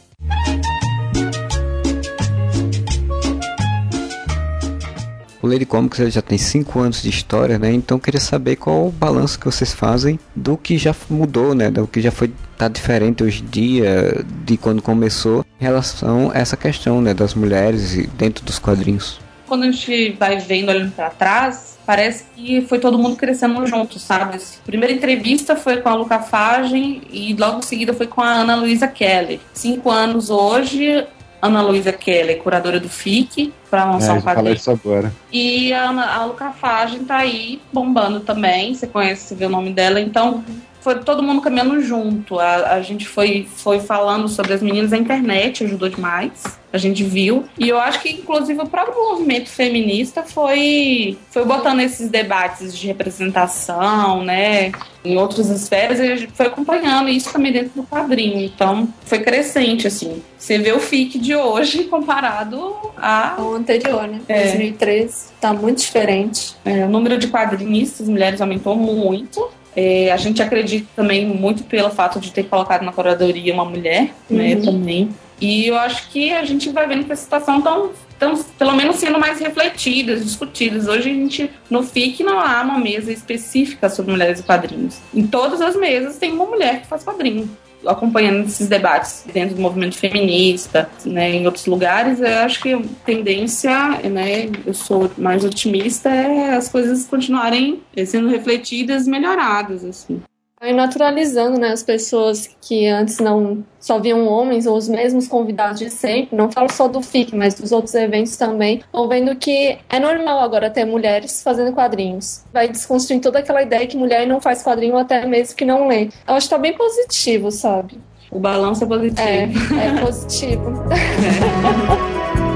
Lady 5.48 5.66
Comics 5.66 6.12
já 6.12 6.22
tem 6.22 6.38
5 6.38 6.78
anos 6.78 7.02
de 7.02 7.08
história, 7.08 7.58
né? 7.58 7.72
Então 7.72 7.98
queria 7.98 8.20
saber 8.20 8.56
qual 8.56 8.86
o 8.86 8.90
balanço 8.90 9.38
que 9.38 9.46
vocês 9.46 9.72
fazem 9.72 10.18
do 10.34 10.56
que 10.56 10.78
já 10.78 10.94
mudou, 11.10 11.54
né? 11.54 11.70
Do 11.70 11.86
que 11.86 12.00
já 12.00 12.10
foi 12.10 12.32
tá 12.56 12.68
diferente 12.68 13.22
hoje 13.22 13.42
em 13.42 13.46
dia 13.46 14.24
de 14.44 14.56
quando 14.56 14.82
começou 14.82 15.44
em 15.60 15.64
relação 15.64 16.30
a 16.34 16.38
essa 16.38 16.56
questão, 16.56 17.00
né, 17.00 17.14
das 17.14 17.32
mulheres 17.34 17.96
dentro 18.16 18.44
dos 18.44 18.58
quadrinhos. 18.58 19.20
Quando 19.46 19.62
a 19.62 19.70
gente 19.70 20.10
vai 20.18 20.38
vendo 20.38 20.68
olhando 20.68 20.92
para 20.92 21.08
trás, 21.08 21.78
parece 21.86 22.24
que 22.36 22.60
foi 22.62 22.78
todo 22.78 22.98
mundo 22.98 23.16
crescendo 23.16 23.66
junto, 23.66 23.98
sabe? 23.98 24.36
A 24.36 24.66
primeira 24.66 24.92
entrevista 24.92 25.56
foi 25.56 25.78
com 25.78 25.88
a 25.88 25.94
Luca 25.94 26.18
Fagem 26.18 27.00
e 27.10 27.34
logo 27.34 27.60
em 27.60 27.62
seguida 27.62 27.94
foi 27.94 28.06
com 28.06 28.20
a 28.20 28.28
Ana 28.28 28.56
Luísa 28.56 28.86
Kelly. 28.86 29.40
Cinco 29.54 29.88
anos 29.90 30.28
hoje, 30.28 31.06
Ana 31.40 31.62
Luísa 31.62 31.92
Kelly, 31.92 32.36
curadora 32.36 32.80
do 32.80 32.88
FIC, 32.88 33.52
para 33.70 33.84
lançar 33.84 34.16
é, 34.16 34.18
um 34.18 34.22
quadrinho. 34.22 34.54
isso 34.54 34.70
agora. 34.70 35.12
E 35.32 35.72
a, 35.72 35.90
Ana, 35.90 36.14
a 36.14 36.24
Luca 36.24 36.50
Fagem 36.50 37.04
tá 37.04 37.18
aí 37.18 37.60
bombando 37.72 38.20
também. 38.20 38.74
Você 38.74 38.86
conhece, 38.86 39.28
você 39.28 39.34
vê 39.34 39.46
o 39.46 39.50
nome 39.50 39.72
dela. 39.72 40.00
Então, 40.00 40.44
foi 40.80 41.00
todo 41.00 41.22
mundo 41.22 41.40
caminhando 41.40 41.80
junto. 41.80 42.38
A, 42.38 42.74
a 42.74 42.82
gente 42.82 43.06
foi, 43.06 43.48
foi 43.56 43.80
falando 43.80 44.28
sobre 44.28 44.52
as 44.52 44.62
meninas, 44.62 44.92
a 44.92 44.98
internet 44.98 45.64
ajudou 45.64 45.88
demais 45.88 46.58
a 46.72 46.78
gente 46.78 47.02
viu. 47.02 47.44
E 47.58 47.68
eu 47.68 47.78
acho 47.78 48.00
que, 48.00 48.10
inclusive, 48.10 48.60
o 48.60 48.66
próprio 48.66 48.94
movimento 49.10 49.48
feminista 49.48 50.22
foi, 50.22 51.16
foi 51.30 51.44
botando 51.44 51.80
esses 51.80 52.08
debates 52.10 52.76
de 52.76 52.86
representação, 52.86 54.22
né, 54.22 54.72
em 55.04 55.16
outras 55.16 55.48
esferas, 55.48 55.98
e 55.98 56.02
a 56.02 56.16
gente 56.16 56.32
foi 56.32 56.46
acompanhando 56.46 57.08
isso 57.08 57.32
também 57.32 57.52
dentro 57.52 57.70
do 57.74 57.82
quadrinho. 57.84 58.40
Então, 58.44 58.88
foi 59.04 59.20
crescente, 59.20 59.86
assim. 59.86 60.22
Você 60.36 60.58
vê 60.58 60.72
o 60.72 60.80
FIC 60.80 61.18
de 61.18 61.34
hoje 61.34 61.84
comparado 61.88 62.76
ao 63.00 63.54
anterior, 63.54 64.06
né? 64.06 64.20
É. 64.28 64.42
2013. 64.42 65.28
Tá 65.40 65.52
muito 65.52 65.78
diferente. 65.78 66.54
É, 66.64 66.84
o 66.84 66.88
número 66.88 67.16
de 67.16 67.28
quadrinistas 67.28 68.08
mulheres 68.08 68.40
aumentou 68.40 68.76
muito. 68.76 69.48
É, 69.76 70.10
a 70.10 70.16
gente 70.16 70.42
acredita 70.42 70.88
também 70.96 71.26
muito 71.26 71.64
pelo 71.64 71.90
fato 71.90 72.18
de 72.18 72.32
ter 72.32 72.44
colocado 72.44 72.82
na 72.82 72.92
curadoria 72.92 73.52
uma 73.54 73.64
mulher, 73.64 74.12
né, 74.28 74.54
uhum. 74.54 74.62
também. 74.62 75.10
E 75.40 75.66
eu 75.68 75.76
acho 75.76 76.10
que 76.10 76.32
a 76.32 76.44
gente 76.44 76.68
vai 76.70 76.86
vendo 76.88 77.04
que 77.04 77.12
a 77.12 77.16
situação 77.16 77.58
estão, 77.58 77.90
tão, 78.18 78.34
pelo 78.58 78.72
menos, 78.74 78.96
sendo 78.96 79.20
mais 79.20 79.38
refletidas, 79.38 80.24
discutidas. 80.24 80.88
Hoje 80.88 81.10
a 81.10 81.14
gente, 81.14 81.50
no 81.70 81.82
FIC, 81.82 82.24
não 82.24 82.40
há 82.40 82.62
uma 82.62 82.78
mesa 82.78 83.12
específica 83.12 83.88
sobre 83.88 84.10
mulheres 84.10 84.40
e 84.40 84.42
quadrinhos. 84.42 84.98
Em 85.14 85.26
todas 85.26 85.60
as 85.60 85.76
mesas 85.76 86.16
tem 86.18 86.32
uma 86.32 86.44
mulher 86.44 86.80
que 86.80 86.88
faz 86.88 87.04
quadrinho. 87.04 87.48
Acompanhando 87.86 88.46
esses 88.46 88.68
debates 88.68 89.24
dentro 89.32 89.54
do 89.54 89.60
movimento 89.60 89.96
feminista, 89.96 90.90
né, 91.04 91.30
em 91.30 91.46
outros 91.46 91.66
lugares, 91.66 92.20
eu 92.20 92.38
acho 92.38 92.60
que 92.60 92.72
a 92.72 92.82
tendência, 93.04 93.70
né, 94.10 94.50
eu 94.66 94.74
sou 94.74 95.10
mais 95.16 95.44
otimista, 95.44 96.08
é 96.08 96.56
as 96.56 96.68
coisas 96.68 97.06
continuarem 97.06 97.80
sendo 98.06 98.28
refletidas 98.28 99.06
e 99.06 99.10
melhoradas, 99.10 99.84
assim. 99.84 100.20
Vai 100.60 100.72
naturalizando, 100.72 101.58
né, 101.58 101.68
as 101.68 101.84
pessoas 101.84 102.50
que 102.60 102.86
antes 102.88 103.18
não 103.20 103.64
só 103.78 104.00
viam 104.00 104.26
homens 104.26 104.66
ou 104.66 104.76
os 104.76 104.88
mesmos 104.88 105.28
convidados 105.28 105.78
de 105.78 105.88
sempre, 105.88 106.36
não 106.36 106.50
falo 106.50 106.68
só 106.72 106.88
do 106.88 107.00
FIC, 107.00 107.36
mas 107.36 107.54
dos 107.54 107.70
outros 107.70 107.94
eventos 107.94 108.36
também, 108.36 108.82
vão 108.92 109.08
vendo 109.08 109.36
que 109.36 109.78
é 109.88 110.00
normal 110.00 110.40
agora 110.40 110.68
ter 110.68 110.84
mulheres 110.84 111.44
fazendo 111.44 111.72
quadrinhos. 111.72 112.44
Vai 112.52 112.68
desconstruindo 112.68 113.22
toda 113.22 113.38
aquela 113.38 113.62
ideia 113.62 113.86
que 113.86 113.96
mulher 113.96 114.26
não 114.26 114.40
faz 114.40 114.60
quadrinho 114.60 114.98
até 114.98 115.24
mesmo 115.26 115.56
que 115.56 115.64
não 115.64 115.86
lê. 115.86 116.08
Eu 116.26 116.34
acho 116.34 116.48
que 116.48 116.54
tá 116.54 116.58
bem 116.58 116.76
positivo, 116.76 117.52
sabe? 117.52 117.96
O 118.30 118.40
balanço 118.40 118.82
é 118.82 118.86
positivo. 118.86 119.20
É, 119.20 119.42
é 119.86 120.00
positivo. 120.00 120.72
É. 120.92 122.38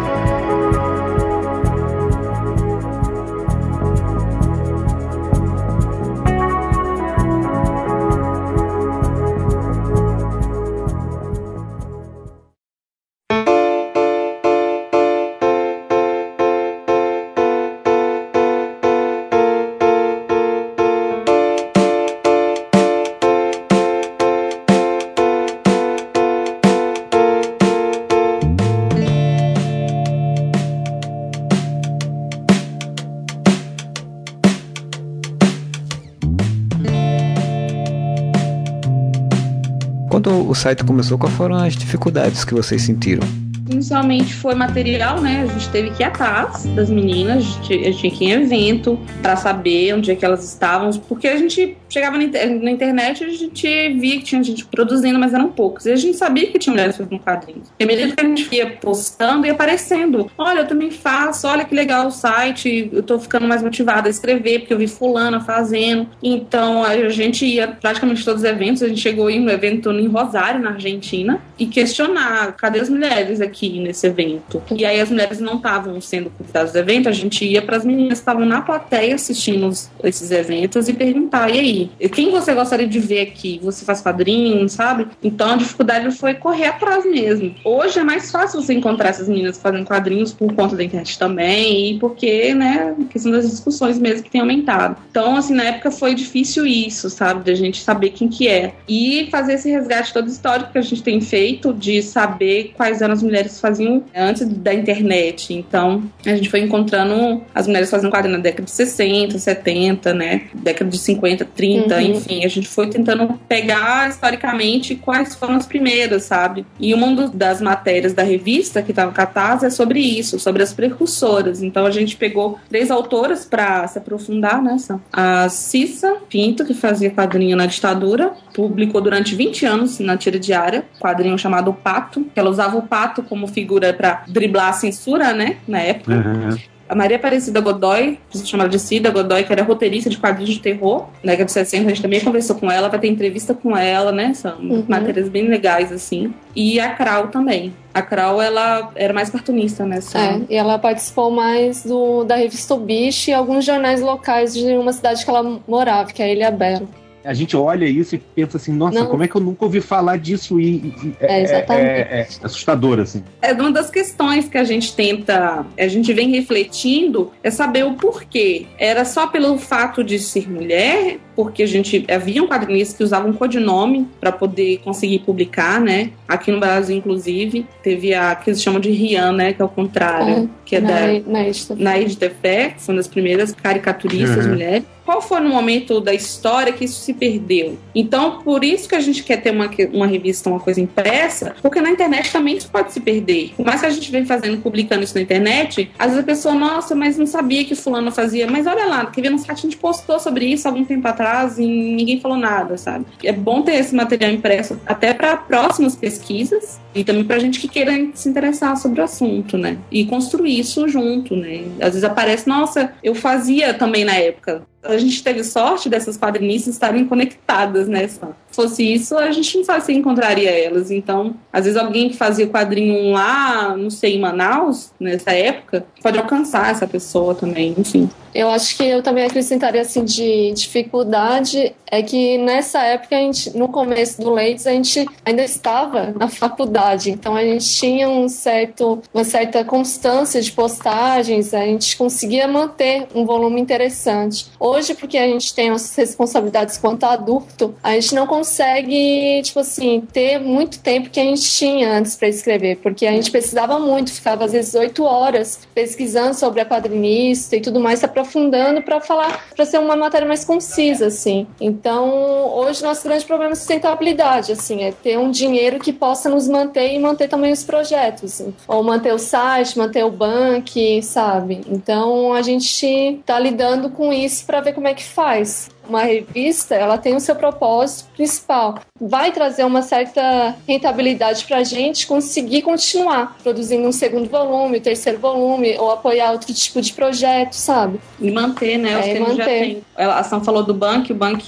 o 40.52 40.54
site 40.54 40.84
começou, 40.84 41.18
quais 41.18 41.34
foram 41.34 41.56
as 41.56 41.74
dificuldades 41.74 42.44
que 42.44 42.54
vocês 42.54 42.82
sentiram? 42.82 43.26
Inicialmente 43.70 44.34
foi 44.34 44.54
material, 44.54 45.20
né? 45.20 45.42
A 45.42 45.46
gente 45.46 45.68
teve 45.70 45.90
que 45.90 46.02
ir 46.02 46.06
atrás 46.06 46.64
das 46.74 46.90
meninas, 46.90 47.38
a 47.38 47.62
gente, 47.62 47.98
tinha 47.98 48.12
que 48.12 48.24
ir 48.24 48.28
em 48.28 48.42
evento 48.42 48.98
para 49.22 49.34
saber 49.34 49.94
onde 49.94 50.10
é 50.10 50.14
que 50.14 50.24
elas 50.24 50.44
estavam, 50.44 50.90
porque 51.08 51.26
a 51.26 51.36
gente 51.38 51.76
chegava 51.92 52.16
na, 52.16 52.70
internet 52.70 53.22
e 53.22 53.24
a 53.24 53.28
gente 53.28 53.88
via 53.94 54.16
que 54.18 54.24
tinha 54.24 54.42
gente 54.42 54.64
produzindo, 54.64 55.18
mas 55.18 55.34
eram 55.34 55.48
poucos. 55.48 55.86
E 55.86 55.92
a 55.92 55.96
gente 55.96 56.16
sabia 56.16 56.46
que 56.46 56.58
tinha 56.58 56.72
mulheres 56.72 56.96
fazendo 56.96 57.18
quadrinhos. 57.18 57.68
E 57.78 57.84
à 57.84 57.86
medida 57.86 58.16
que 58.16 58.24
a 58.24 58.28
gente 58.28 58.54
ia 58.54 58.70
postando 58.70 59.46
e 59.46 59.50
aparecendo, 59.50 60.30
olha, 60.38 60.60
eu 60.60 60.66
também 60.66 60.90
faço, 60.90 61.46
olha 61.46 61.64
que 61.64 61.74
legal 61.74 62.06
o 62.06 62.10
site, 62.10 62.88
eu 62.92 63.02
tô 63.02 63.18
ficando 63.18 63.46
mais 63.46 63.62
motivada 63.62 64.08
a 64.08 64.10
escrever, 64.10 64.60
porque 64.60 64.72
eu 64.72 64.78
vi 64.78 64.86
fulana 64.86 65.40
fazendo. 65.40 66.08
Então 66.22 66.82
a 66.82 67.08
gente 67.10 67.44
ia 67.44 67.68
praticamente 67.68 68.24
todos 68.24 68.42
os 68.42 68.48
eventos, 68.48 68.82
a 68.82 68.88
gente 68.88 69.00
chegou 69.00 69.30
ir 69.30 69.38
no 69.38 69.50
evento 69.50 69.90
em 69.90 70.06
Rosário, 70.06 70.60
na 70.60 70.70
Argentina, 70.70 71.40
e 71.58 71.66
questionar, 71.66 72.52
cadê 72.56 72.80
as 72.80 72.88
mulheres 72.88 73.40
aqui 73.40 73.80
nesse 73.80 74.06
evento? 74.06 74.62
E 74.74 74.84
aí 74.84 75.00
as 75.00 75.10
mulheres 75.10 75.40
não 75.40 75.56
estavam 75.56 76.00
sendo 76.00 76.30
convidadas 76.30 76.72
do 76.72 76.78
evento, 76.78 77.08
a 77.08 77.12
gente 77.12 77.44
ia 77.44 77.60
para 77.60 77.76
as 77.76 77.84
meninas 77.84 78.18
que 78.18 78.22
estavam 78.22 78.46
na 78.46 78.62
plateia 78.62 79.14
assistindo 79.14 79.70
esses 80.02 80.30
eventos 80.30 80.88
e 80.88 80.92
perguntar, 80.92 81.50
e 81.50 81.58
aí, 81.58 81.81
quem 82.12 82.30
você 82.30 82.54
gostaria 82.54 82.86
de 82.86 82.98
ver 82.98 83.20
aqui? 83.20 83.60
Você 83.62 83.84
faz 83.84 84.00
quadrinho, 84.02 84.68
sabe? 84.68 85.06
Então 85.22 85.52
a 85.52 85.56
dificuldade 85.56 86.10
foi 86.12 86.34
correr 86.34 86.66
atrás 86.66 87.04
mesmo. 87.04 87.54
Hoje 87.64 87.98
é 87.98 88.04
mais 88.04 88.30
fácil 88.30 88.60
você 88.60 88.74
encontrar 88.74 89.10
essas 89.10 89.28
meninas 89.28 89.58
fazendo 89.58 89.84
quadrinhos 89.84 90.32
por 90.32 90.52
conta 90.54 90.76
da 90.76 90.84
internet 90.84 91.18
também 91.18 91.92
e 91.92 91.98
porque, 91.98 92.54
né, 92.54 92.94
questão 93.10 93.32
das 93.32 93.48
discussões 93.48 93.98
mesmo 93.98 94.24
que 94.24 94.30
tem 94.30 94.40
aumentado. 94.40 94.96
Então, 95.10 95.36
assim, 95.36 95.54
na 95.54 95.64
época 95.64 95.90
foi 95.90 96.14
difícil 96.14 96.66
isso, 96.66 97.08
sabe? 97.10 97.44
Da 97.44 97.54
gente 97.54 97.82
saber 97.82 98.10
quem 98.10 98.28
que 98.28 98.48
é. 98.48 98.74
E 98.88 99.28
fazer 99.30 99.54
esse 99.54 99.70
resgate 99.70 100.12
todo 100.12 100.28
histórico 100.28 100.72
que 100.72 100.78
a 100.78 100.82
gente 100.82 101.02
tem 101.02 101.20
feito 101.20 101.72
de 101.72 102.02
saber 102.02 102.72
quais 102.76 103.00
eram 103.02 103.12
as 103.12 103.22
mulheres 103.22 103.54
que 103.54 103.60
faziam 103.60 104.02
antes 104.14 104.46
da 104.46 104.74
internet. 104.74 105.52
Então, 105.54 106.02
a 106.24 106.34
gente 106.34 106.48
foi 106.48 106.60
encontrando 106.60 107.42
as 107.54 107.66
mulheres 107.66 107.90
fazendo 107.90 108.10
quadrinho 108.10 108.36
na 108.36 108.42
década 108.42 108.64
de 108.64 108.70
60, 108.70 109.38
70, 109.38 110.14
né? 110.14 110.42
Década 110.54 110.90
de 110.90 110.98
50, 110.98 111.44
30 111.44 111.71
30, 111.72 111.94
uhum. 111.94 112.00
enfim, 112.02 112.44
a 112.44 112.48
gente 112.48 112.68
foi 112.68 112.88
tentando 112.88 113.38
pegar 113.48 114.08
historicamente 114.08 114.94
quais 114.94 115.34
foram 115.34 115.56
as 115.56 115.66
primeiras, 115.66 116.24
sabe? 116.24 116.66
E 116.78 116.92
uma 116.94 117.28
das 117.28 117.60
matérias 117.60 118.12
da 118.12 118.22
revista 118.22 118.82
que 118.82 118.92
estava 118.92 119.12
Catarse 119.12 119.66
é 119.66 119.70
sobre 119.70 120.00
isso, 120.00 120.38
sobre 120.38 120.62
as 120.62 120.72
precursoras. 120.72 121.62
Então 121.62 121.86
a 121.86 121.90
gente 121.90 122.16
pegou 122.16 122.58
três 122.68 122.90
autoras 122.90 123.44
para 123.44 123.86
se 123.88 123.98
aprofundar 123.98 124.62
nessa. 124.62 125.00
A 125.12 125.48
Cissa 125.48 126.16
Pinto, 126.28 126.64
que 126.64 126.74
fazia 126.74 127.10
quadrinho 127.10 127.56
na 127.56 127.66
ditadura, 127.66 128.32
publicou 128.54 129.00
durante 129.00 129.34
20 129.34 129.66
anos 129.66 129.98
na 129.98 130.16
tira 130.16 130.38
diária, 130.38 130.84
quadrinho 131.00 131.38
chamado 131.38 131.72
Pato, 131.72 132.24
que 132.32 132.38
ela 132.38 132.50
usava 132.50 132.76
o 132.76 132.82
pato 132.82 133.22
como 133.22 133.46
figura 133.46 133.92
para 133.92 134.24
driblar 134.28 134.68
a 134.68 134.72
censura, 134.72 135.32
né, 135.32 135.56
na 135.66 135.78
época. 135.80 136.12
Uhum. 136.12 136.71
A 136.92 136.94
Maria 136.94 137.16
Aparecida 137.16 137.58
Godoy, 137.58 138.18
chamada 138.44 138.68
de 138.68 138.78
Cida 138.78 139.08
Godoy, 139.08 139.44
que 139.44 139.52
era 139.52 139.62
roteirista 139.62 140.10
de 140.10 140.18
quadrinhos 140.18 140.50
de 140.50 140.60
terror, 140.60 141.08
na 141.24 141.32
década 141.32 141.46
de 141.46 141.52
60, 141.52 141.86
a 141.86 141.88
gente 141.88 142.02
também 142.02 142.20
conversou 142.20 142.54
com 142.56 142.70
ela, 142.70 142.90
vai 142.90 143.00
ter 143.00 143.08
entrevista 143.08 143.54
com 143.54 143.74
ela, 143.74 144.12
né? 144.12 144.34
São 144.34 144.58
uhum. 144.58 144.84
matérias 144.86 145.26
bem 145.30 145.48
legais, 145.48 145.90
assim. 145.90 146.34
E 146.54 146.78
a 146.78 146.90
Krau 146.90 147.28
também. 147.28 147.72
A 147.94 148.02
Krau, 148.02 148.42
ela 148.42 148.90
era 148.94 149.14
mais 149.14 149.30
cartunista 149.30 149.86
nessa. 149.86 150.18
É, 150.18 150.40
e 150.50 150.54
ela 150.54 150.78
participou 150.78 151.30
mais 151.30 151.82
do, 151.82 152.24
da 152.24 152.36
revista 152.36 152.74
O 152.74 152.78
Bicho 152.78 153.30
e 153.30 153.32
alguns 153.32 153.64
jornais 153.64 154.02
locais 154.02 154.52
de 154.52 154.76
uma 154.76 154.92
cidade 154.92 155.24
que 155.24 155.30
ela 155.30 155.60
morava, 155.66 156.12
que 156.12 156.22
é 156.22 156.26
a 156.26 156.28
Ilha 156.28 156.50
Bela 156.50 156.86
a 157.24 157.34
gente 157.34 157.56
olha 157.56 157.84
isso 157.84 158.14
e 158.14 158.18
pensa 158.18 158.56
assim, 158.56 158.72
nossa, 158.72 159.00
não. 159.00 159.06
como 159.06 159.22
é 159.22 159.28
que 159.28 159.36
eu 159.36 159.40
nunca 159.40 159.64
ouvi 159.64 159.80
falar 159.80 160.18
disso? 160.18 160.60
E, 160.60 160.76
e 160.76 161.16
é, 161.20 161.40
é, 161.40 161.42
exatamente. 161.42 161.86
É, 161.86 161.98
é, 162.00 162.20
é, 162.20 162.28
assustador, 162.42 163.00
assim. 163.00 163.22
É 163.40 163.52
uma 163.52 163.70
das 163.70 163.90
questões 163.90 164.48
que 164.48 164.58
a 164.58 164.64
gente 164.64 164.94
tenta, 164.94 165.64
a 165.78 165.88
gente 165.88 166.12
vem 166.12 166.30
refletindo, 166.30 167.32
é 167.42 167.50
saber 167.50 167.84
o 167.84 167.94
porquê. 167.94 168.66
Era 168.78 169.04
só 169.04 169.26
pelo 169.26 169.58
fato 169.58 170.02
de 170.02 170.18
ser 170.18 170.50
mulher, 170.50 171.18
porque 171.34 171.62
a 171.62 171.66
gente 171.66 172.04
havia 172.10 172.42
um 172.42 172.46
quadrinista 172.46 172.96
que 172.96 173.04
usava 173.04 173.28
um 173.28 173.32
codinome 173.32 174.08
para 174.20 174.32
poder 174.32 174.78
conseguir 174.78 175.20
publicar, 175.20 175.80
né? 175.80 176.10
Aqui 176.28 176.50
no 176.50 176.60
Brasil, 176.60 176.96
inclusive, 176.96 177.66
teve 177.82 178.14
a 178.14 178.34
que 178.34 178.50
eles 178.50 178.62
chamam 178.62 178.80
de 178.80 178.90
Rian, 178.90 179.32
né? 179.32 179.52
Que 179.52 179.62
é 179.62 179.64
o 179.64 179.68
contrário, 179.68 180.44
é, 180.44 180.48
que 180.64 180.76
é 180.76 180.80
na, 180.80 180.90
da 180.90 181.76
Naide 181.76 182.16
Tefé, 182.16 182.70
que 182.70 182.82
são 182.82 182.94
das 182.94 183.08
primeiras 183.08 183.52
caricaturistas 183.52 184.44
uhum. 184.44 184.52
mulheres 184.52 184.84
qual 185.04 185.20
foi 185.20 185.40
no 185.40 185.50
momento 185.50 186.00
da 186.00 186.14
história 186.14 186.72
que 186.72 186.84
isso 186.84 187.00
se 187.00 187.12
perdeu? 187.12 187.78
Então, 187.94 188.40
por 188.42 188.64
isso 188.64 188.88
que 188.88 188.94
a 188.94 189.00
gente 189.00 189.22
quer 189.22 189.38
ter 189.38 189.50
uma, 189.50 189.68
uma 189.92 190.06
revista, 190.06 190.48
uma 190.48 190.60
coisa 190.60 190.80
impressa, 190.80 191.54
porque 191.60 191.80
na 191.80 191.90
internet 191.90 192.32
também 192.32 192.56
isso 192.56 192.70
pode 192.70 192.92
se 192.92 193.00
perder. 193.00 193.52
Por 193.56 193.66
mais 193.66 193.80
que 193.80 193.86
a 193.86 193.90
gente 193.90 194.10
vem 194.10 194.24
fazendo, 194.24 194.62
publicando 194.62 195.02
isso 195.02 195.14
na 195.14 195.20
internet, 195.20 195.90
às 195.98 196.08
vezes 196.08 196.22
a 196.22 196.26
pessoa, 196.26 196.54
nossa, 196.54 196.94
mas 196.94 197.18
não 197.18 197.26
sabia 197.26 197.64
que 197.64 197.74
fulano 197.74 198.10
fazia. 198.12 198.46
Mas 198.50 198.66
olha 198.66 198.86
lá, 198.86 199.06
que 199.06 199.20
ver 199.20 199.30
no 199.30 199.38
site 199.38 199.58
a 199.58 199.62
gente 199.62 199.76
postou 199.76 200.18
sobre 200.20 200.46
isso 200.46 200.68
algum 200.68 200.84
tempo 200.84 201.06
atrás 201.06 201.21
e 201.58 201.66
ninguém 201.66 202.20
falou 202.20 202.36
nada, 202.36 202.76
sabe? 202.76 203.06
É 203.22 203.32
bom 203.32 203.62
ter 203.62 203.74
esse 203.74 203.94
material 203.94 204.30
impresso 204.30 204.78
até 204.86 205.14
para 205.14 205.36
próximas 205.36 205.94
pesquisas 205.94 206.80
e 206.94 207.04
também 207.04 207.24
para 207.24 207.38
gente 207.38 207.60
que 207.60 207.68
queira 207.68 207.92
se 208.14 208.28
interessar 208.28 208.76
sobre 208.76 209.00
o 209.00 209.04
assunto, 209.04 209.56
né? 209.56 209.78
E 209.90 210.04
construir 210.04 210.58
isso 210.58 210.88
junto, 210.88 211.36
né? 211.36 211.64
Às 211.80 211.94
vezes 211.94 212.04
aparece, 212.04 212.48
nossa, 212.48 212.92
eu 213.02 213.14
fazia 213.14 213.74
também 213.74 214.04
na 214.04 214.14
época 214.14 214.62
a 214.82 214.96
gente 214.98 215.22
teve 215.22 215.44
sorte 215.44 215.88
dessas 215.88 216.16
quadrinistas 216.16 216.74
estarem 216.74 217.06
conectadas 217.06 217.86
nessa. 217.86 218.36
Se 218.50 218.56
fosse 218.56 218.92
isso, 218.92 219.16
a 219.16 219.30
gente 219.30 219.56
não 219.56 219.64
sabe 219.64 219.84
se 219.84 219.92
encontraria 219.92 220.50
elas. 220.50 220.90
Então, 220.90 221.34
às 221.52 221.64
vezes 221.64 221.80
alguém 221.80 222.08
que 222.08 222.16
fazia 222.16 222.46
quadrinho 222.46 223.12
lá, 223.12 223.76
não 223.76 223.90
sei, 223.90 224.16
em 224.16 224.20
Manaus, 224.20 224.90
nessa 224.98 225.32
época, 225.32 225.86
pode 226.02 226.18
alcançar 226.18 226.70
essa 226.70 226.86
pessoa 226.86 227.34
também, 227.34 227.74
enfim. 227.78 228.10
Eu 228.34 228.48
acho 228.48 228.76
que 228.76 228.84
eu 228.84 229.02
também 229.02 229.24
acrescentaria 229.24 229.82
assim 229.82 230.04
de 230.04 230.52
dificuldade 230.52 231.74
é 231.86 232.02
que 232.02 232.38
nessa 232.38 232.80
época 232.82 233.14
a 233.14 233.18
gente, 233.18 233.54
no 233.54 233.68
começo 233.68 234.18
do 234.22 234.30
Leites, 234.30 234.66
a 234.66 234.70
gente 234.70 235.06
ainda 235.22 235.44
estava 235.44 236.14
na 236.18 236.26
faculdade, 236.26 237.10
então 237.10 237.36
a 237.36 237.44
gente 237.44 237.68
tinha 237.68 238.08
um 238.08 238.30
certo, 238.30 239.02
uma 239.12 239.24
certa 239.24 239.62
constância 239.62 240.40
de 240.40 240.50
postagens, 240.50 241.52
a 241.52 241.60
gente 241.60 241.94
conseguia 241.94 242.48
manter 242.48 243.06
um 243.14 243.26
volume 243.26 243.60
interessante. 243.60 244.46
Hoje, 244.72 244.94
porque 244.94 245.18
a 245.18 245.26
gente 245.26 245.54
tem 245.54 245.68
as 245.68 245.94
responsabilidades 245.94 246.78
quanto 246.78 247.04
adulto, 247.04 247.74
a 247.82 247.92
gente 247.92 248.14
não 248.14 248.26
consegue, 248.26 249.42
tipo 249.42 249.60
assim, 249.60 250.02
ter 250.10 250.38
muito 250.38 250.78
tempo 250.78 251.10
que 251.10 251.20
a 251.20 251.24
gente 251.24 251.42
tinha 251.42 251.92
antes 251.92 252.16
para 252.16 252.28
escrever, 252.28 252.78
porque 252.78 253.06
a 253.06 253.12
gente 253.12 253.30
precisava 253.30 253.78
muito, 253.78 254.10
ficava 254.10 254.46
às 254.46 254.52
vezes 254.52 254.74
oito 254.74 255.04
horas 255.04 255.68
pesquisando 255.74 256.32
sobre 256.32 256.62
a 256.62 256.64
quadrinista 256.64 257.54
e 257.54 257.60
tudo 257.60 257.80
mais, 257.80 257.98
se 257.98 258.06
aprofundando 258.06 258.80
para 258.80 258.98
falar, 258.98 259.44
para 259.54 259.66
ser 259.66 259.78
uma 259.78 259.94
matéria 259.94 260.26
mais 260.26 260.42
concisa, 260.42 261.08
assim. 261.08 261.46
Então, 261.60 262.48
hoje 262.54 262.82
nosso 262.82 263.04
grande 263.04 263.26
problema 263.26 263.52
é 263.52 263.54
sustentabilidade, 263.54 264.52
assim, 264.52 264.84
é 264.84 264.90
ter 264.90 265.18
um 265.18 265.30
dinheiro 265.30 265.80
que 265.80 265.92
possa 265.92 266.30
nos 266.30 266.48
manter 266.48 266.94
e 266.94 266.98
manter 266.98 267.28
também 267.28 267.52
os 267.52 267.62
projetos, 267.62 268.40
assim. 268.40 268.54
ou 268.66 268.82
manter 268.82 269.12
o 269.12 269.18
site, 269.18 269.76
manter 269.76 270.02
o 270.02 270.10
banco, 270.10 270.62
sabe? 271.02 271.60
Então, 271.68 272.32
a 272.32 272.40
gente 272.40 272.86
está 272.86 273.38
lidando 273.38 273.90
com 273.90 274.10
isso 274.12 274.46
para 274.46 274.61
ver 274.62 274.72
como 274.72 274.88
é 274.88 274.94
que 274.94 275.04
faz 275.04 275.70
uma 275.88 276.02
revista, 276.02 276.74
ela 276.74 276.96
tem 276.96 277.14
o 277.14 277.20
seu 277.20 277.34
propósito 277.34 278.08
principal. 278.14 278.78
Vai 279.00 279.32
trazer 279.32 279.64
uma 279.64 279.82
certa 279.82 280.56
rentabilidade 280.66 281.44
para 281.44 281.58
a 281.58 281.64
gente 281.64 282.06
conseguir 282.06 282.62
continuar 282.62 283.36
produzindo 283.42 283.86
um 283.86 283.92
segundo 283.92 284.28
volume, 284.28 284.80
terceiro 284.80 285.18
volume, 285.18 285.76
ou 285.78 285.90
apoiar 285.90 286.32
outro 286.32 286.52
tipo 286.54 286.80
de 286.80 286.92
projeto, 286.92 287.54
sabe? 287.54 288.00
E 288.20 288.30
manter, 288.30 288.78
né? 288.78 288.98
Os 288.98 289.06
é, 289.06 289.18
manter. 289.18 289.36
já 289.36 289.44
tem. 289.44 289.84
A 289.96 290.18
ação 290.20 290.42
falou 290.42 290.62
do 290.62 290.74
banco, 290.74 291.12
o 291.12 291.16
banco, 291.16 291.42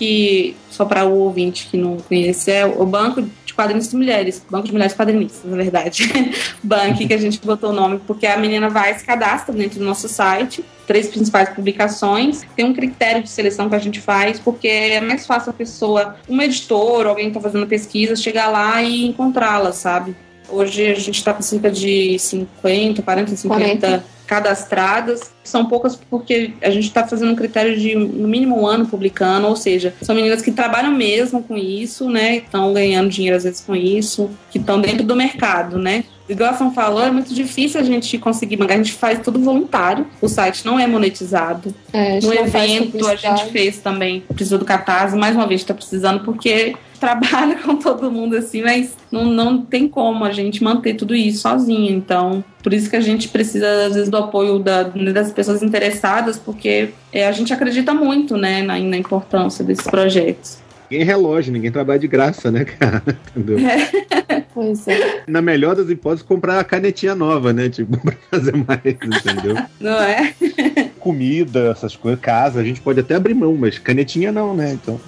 só 0.70 0.84
para 0.84 1.06
o 1.06 1.20
ouvinte 1.20 1.68
que 1.70 1.76
não 1.76 1.96
conhece, 1.98 2.50
é 2.50 2.66
o 2.66 2.84
banco 2.84 3.22
de 3.22 3.54
quadrinhos 3.54 3.88
de 3.88 3.96
mulheres, 3.96 4.44
banco 4.50 4.66
de 4.66 4.72
mulheres 4.72 4.94
quadrinistas, 4.94 5.48
na 5.48 5.56
verdade. 5.56 6.10
banco 6.62 7.06
que 7.06 7.14
a 7.14 7.18
gente 7.18 7.40
botou 7.40 7.70
o 7.70 7.72
nome, 7.72 8.00
porque 8.06 8.26
a 8.26 8.36
menina 8.36 8.68
vai 8.68 8.92
se 8.94 9.04
cadastra 9.04 9.54
dentro 9.54 9.78
do 9.78 9.84
nosso 9.84 10.08
site 10.08 10.64
três 10.86 11.08
principais 11.08 11.48
publicações. 11.50 12.42
Tem 12.56 12.64
um 12.64 12.74
critério 12.74 13.22
de 13.22 13.30
seleção 13.30 13.68
que 13.68 13.74
a 13.74 13.78
gente 13.78 14.00
faz, 14.00 14.38
porque 14.38 14.68
é 14.68 15.00
mais 15.00 15.26
fácil 15.26 15.50
a 15.50 15.52
pessoa, 15.52 16.16
um 16.28 16.40
editor, 16.40 17.06
alguém 17.06 17.30
que 17.30 17.36
está 17.36 17.40
fazendo 17.40 17.66
pesquisa, 17.66 18.16
chegar 18.16 18.48
lá 18.48 18.82
e 18.82 19.06
encontrá-la, 19.06 19.72
sabe? 19.72 20.16
Hoje 20.48 20.90
a 20.90 20.94
gente 20.94 21.16
está 21.16 21.32
com 21.32 21.42
cerca 21.42 21.70
de 21.70 22.18
50, 22.18 23.02
40, 23.02 23.36
50 23.36 23.80
40. 23.80 24.04
cadastradas. 24.26 25.32
São 25.42 25.66
poucas 25.66 25.96
porque 25.96 26.52
a 26.60 26.70
gente 26.70 26.86
está 26.86 27.06
fazendo 27.06 27.32
um 27.32 27.36
critério 27.36 27.78
de 27.78 27.94
no 27.94 28.28
mínimo 28.28 28.60
um 28.60 28.66
ano 28.66 28.86
publicando, 28.86 29.46
ou 29.46 29.56
seja, 29.56 29.94
são 30.02 30.14
meninas 30.14 30.42
que 30.42 30.52
trabalham 30.52 30.92
mesmo 30.92 31.42
com 31.42 31.56
isso, 31.56 32.10
né? 32.10 32.36
Estão 32.36 32.72
ganhando 32.72 33.08
dinheiro 33.08 33.36
às 33.36 33.44
vezes 33.44 33.60
com 33.60 33.74
isso, 33.74 34.30
que 34.50 34.58
estão 34.58 34.80
dentro 34.80 35.04
do 35.04 35.16
mercado, 35.16 35.78
né? 35.78 36.04
Igual 36.28 36.50
a 36.50 36.54
São 36.54 36.72
falou, 36.72 37.02
é 37.02 37.10
muito 37.10 37.34
difícil 37.34 37.80
a 37.80 37.84
gente 37.84 38.18
conseguir 38.18 38.56
mangá. 38.56 38.74
A 38.74 38.78
gente 38.78 38.92
faz 38.92 39.20
tudo 39.20 39.38
voluntário. 39.38 40.06
O 40.20 40.28
site 40.28 40.64
não 40.64 40.78
é 40.78 40.86
monetizado. 40.86 41.74
É, 41.92 42.20
no 42.20 42.32
evento 42.32 43.06
a 43.06 43.16
gente 43.16 43.46
fez 43.46 43.78
também, 43.78 44.20
precisou 44.20 44.58
do 44.58 44.64
catarse. 44.64 45.16
Mais 45.16 45.34
uma 45.34 45.46
vez, 45.46 45.60
está 45.60 45.74
precisando 45.74 46.24
porque 46.24 46.76
trabalha 46.98 47.56
com 47.56 47.76
todo 47.76 48.10
mundo 48.10 48.36
assim, 48.36 48.62
mas 48.62 48.96
não, 49.12 49.26
não 49.26 49.58
tem 49.60 49.86
como 49.86 50.24
a 50.24 50.32
gente 50.32 50.64
manter 50.64 50.94
tudo 50.94 51.14
isso 51.14 51.42
sozinho. 51.42 51.94
Então, 51.94 52.42
por 52.62 52.72
isso 52.72 52.88
que 52.88 52.96
a 52.96 53.00
gente 53.00 53.28
precisa, 53.28 53.86
às 53.86 53.94
vezes, 53.94 54.08
do 54.08 54.16
apoio 54.16 54.58
da, 54.58 54.84
das 54.84 55.32
pessoas 55.32 55.62
interessadas, 55.62 56.38
porque 56.38 56.90
é, 57.12 57.26
a 57.26 57.32
gente 57.32 57.52
acredita 57.52 57.92
muito 57.92 58.36
né, 58.36 58.62
na, 58.62 58.78
na 58.78 58.96
importância 58.96 59.62
desses 59.62 59.86
projetos. 59.86 60.63
Ninguém 60.94 61.06
relógio, 61.06 61.52
ninguém 61.52 61.72
trabalha 61.72 61.98
de 61.98 62.06
graça, 62.06 62.52
né, 62.52 62.64
cara? 62.64 63.02
Entendeu? 63.34 63.58
É. 63.58 64.44
Pois 64.54 64.86
é. 64.86 65.24
Na 65.26 65.42
melhor 65.42 65.74
das 65.74 65.90
hipóteses, 65.90 66.24
comprar 66.24 66.60
a 66.60 66.64
canetinha 66.64 67.16
nova, 67.16 67.52
né? 67.52 67.68
Tipo, 67.68 67.98
pra 67.98 68.14
fazer 68.30 68.54
mais, 68.56 68.80
entendeu? 68.84 69.56
Não 69.80 70.00
é? 70.00 70.32
Comida, 71.00 71.72
essas 71.72 71.96
coisas, 71.96 72.20
casa, 72.20 72.60
a 72.60 72.64
gente 72.64 72.80
pode 72.80 73.00
até 73.00 73.16
abrir 73.16 73.34
mão, 73.34 73.56
mas 73.56 73.78
canetinha 73.78 74.30
não, 74.30 74.54
né? 74.54 74.74
Então. 74.74 75.00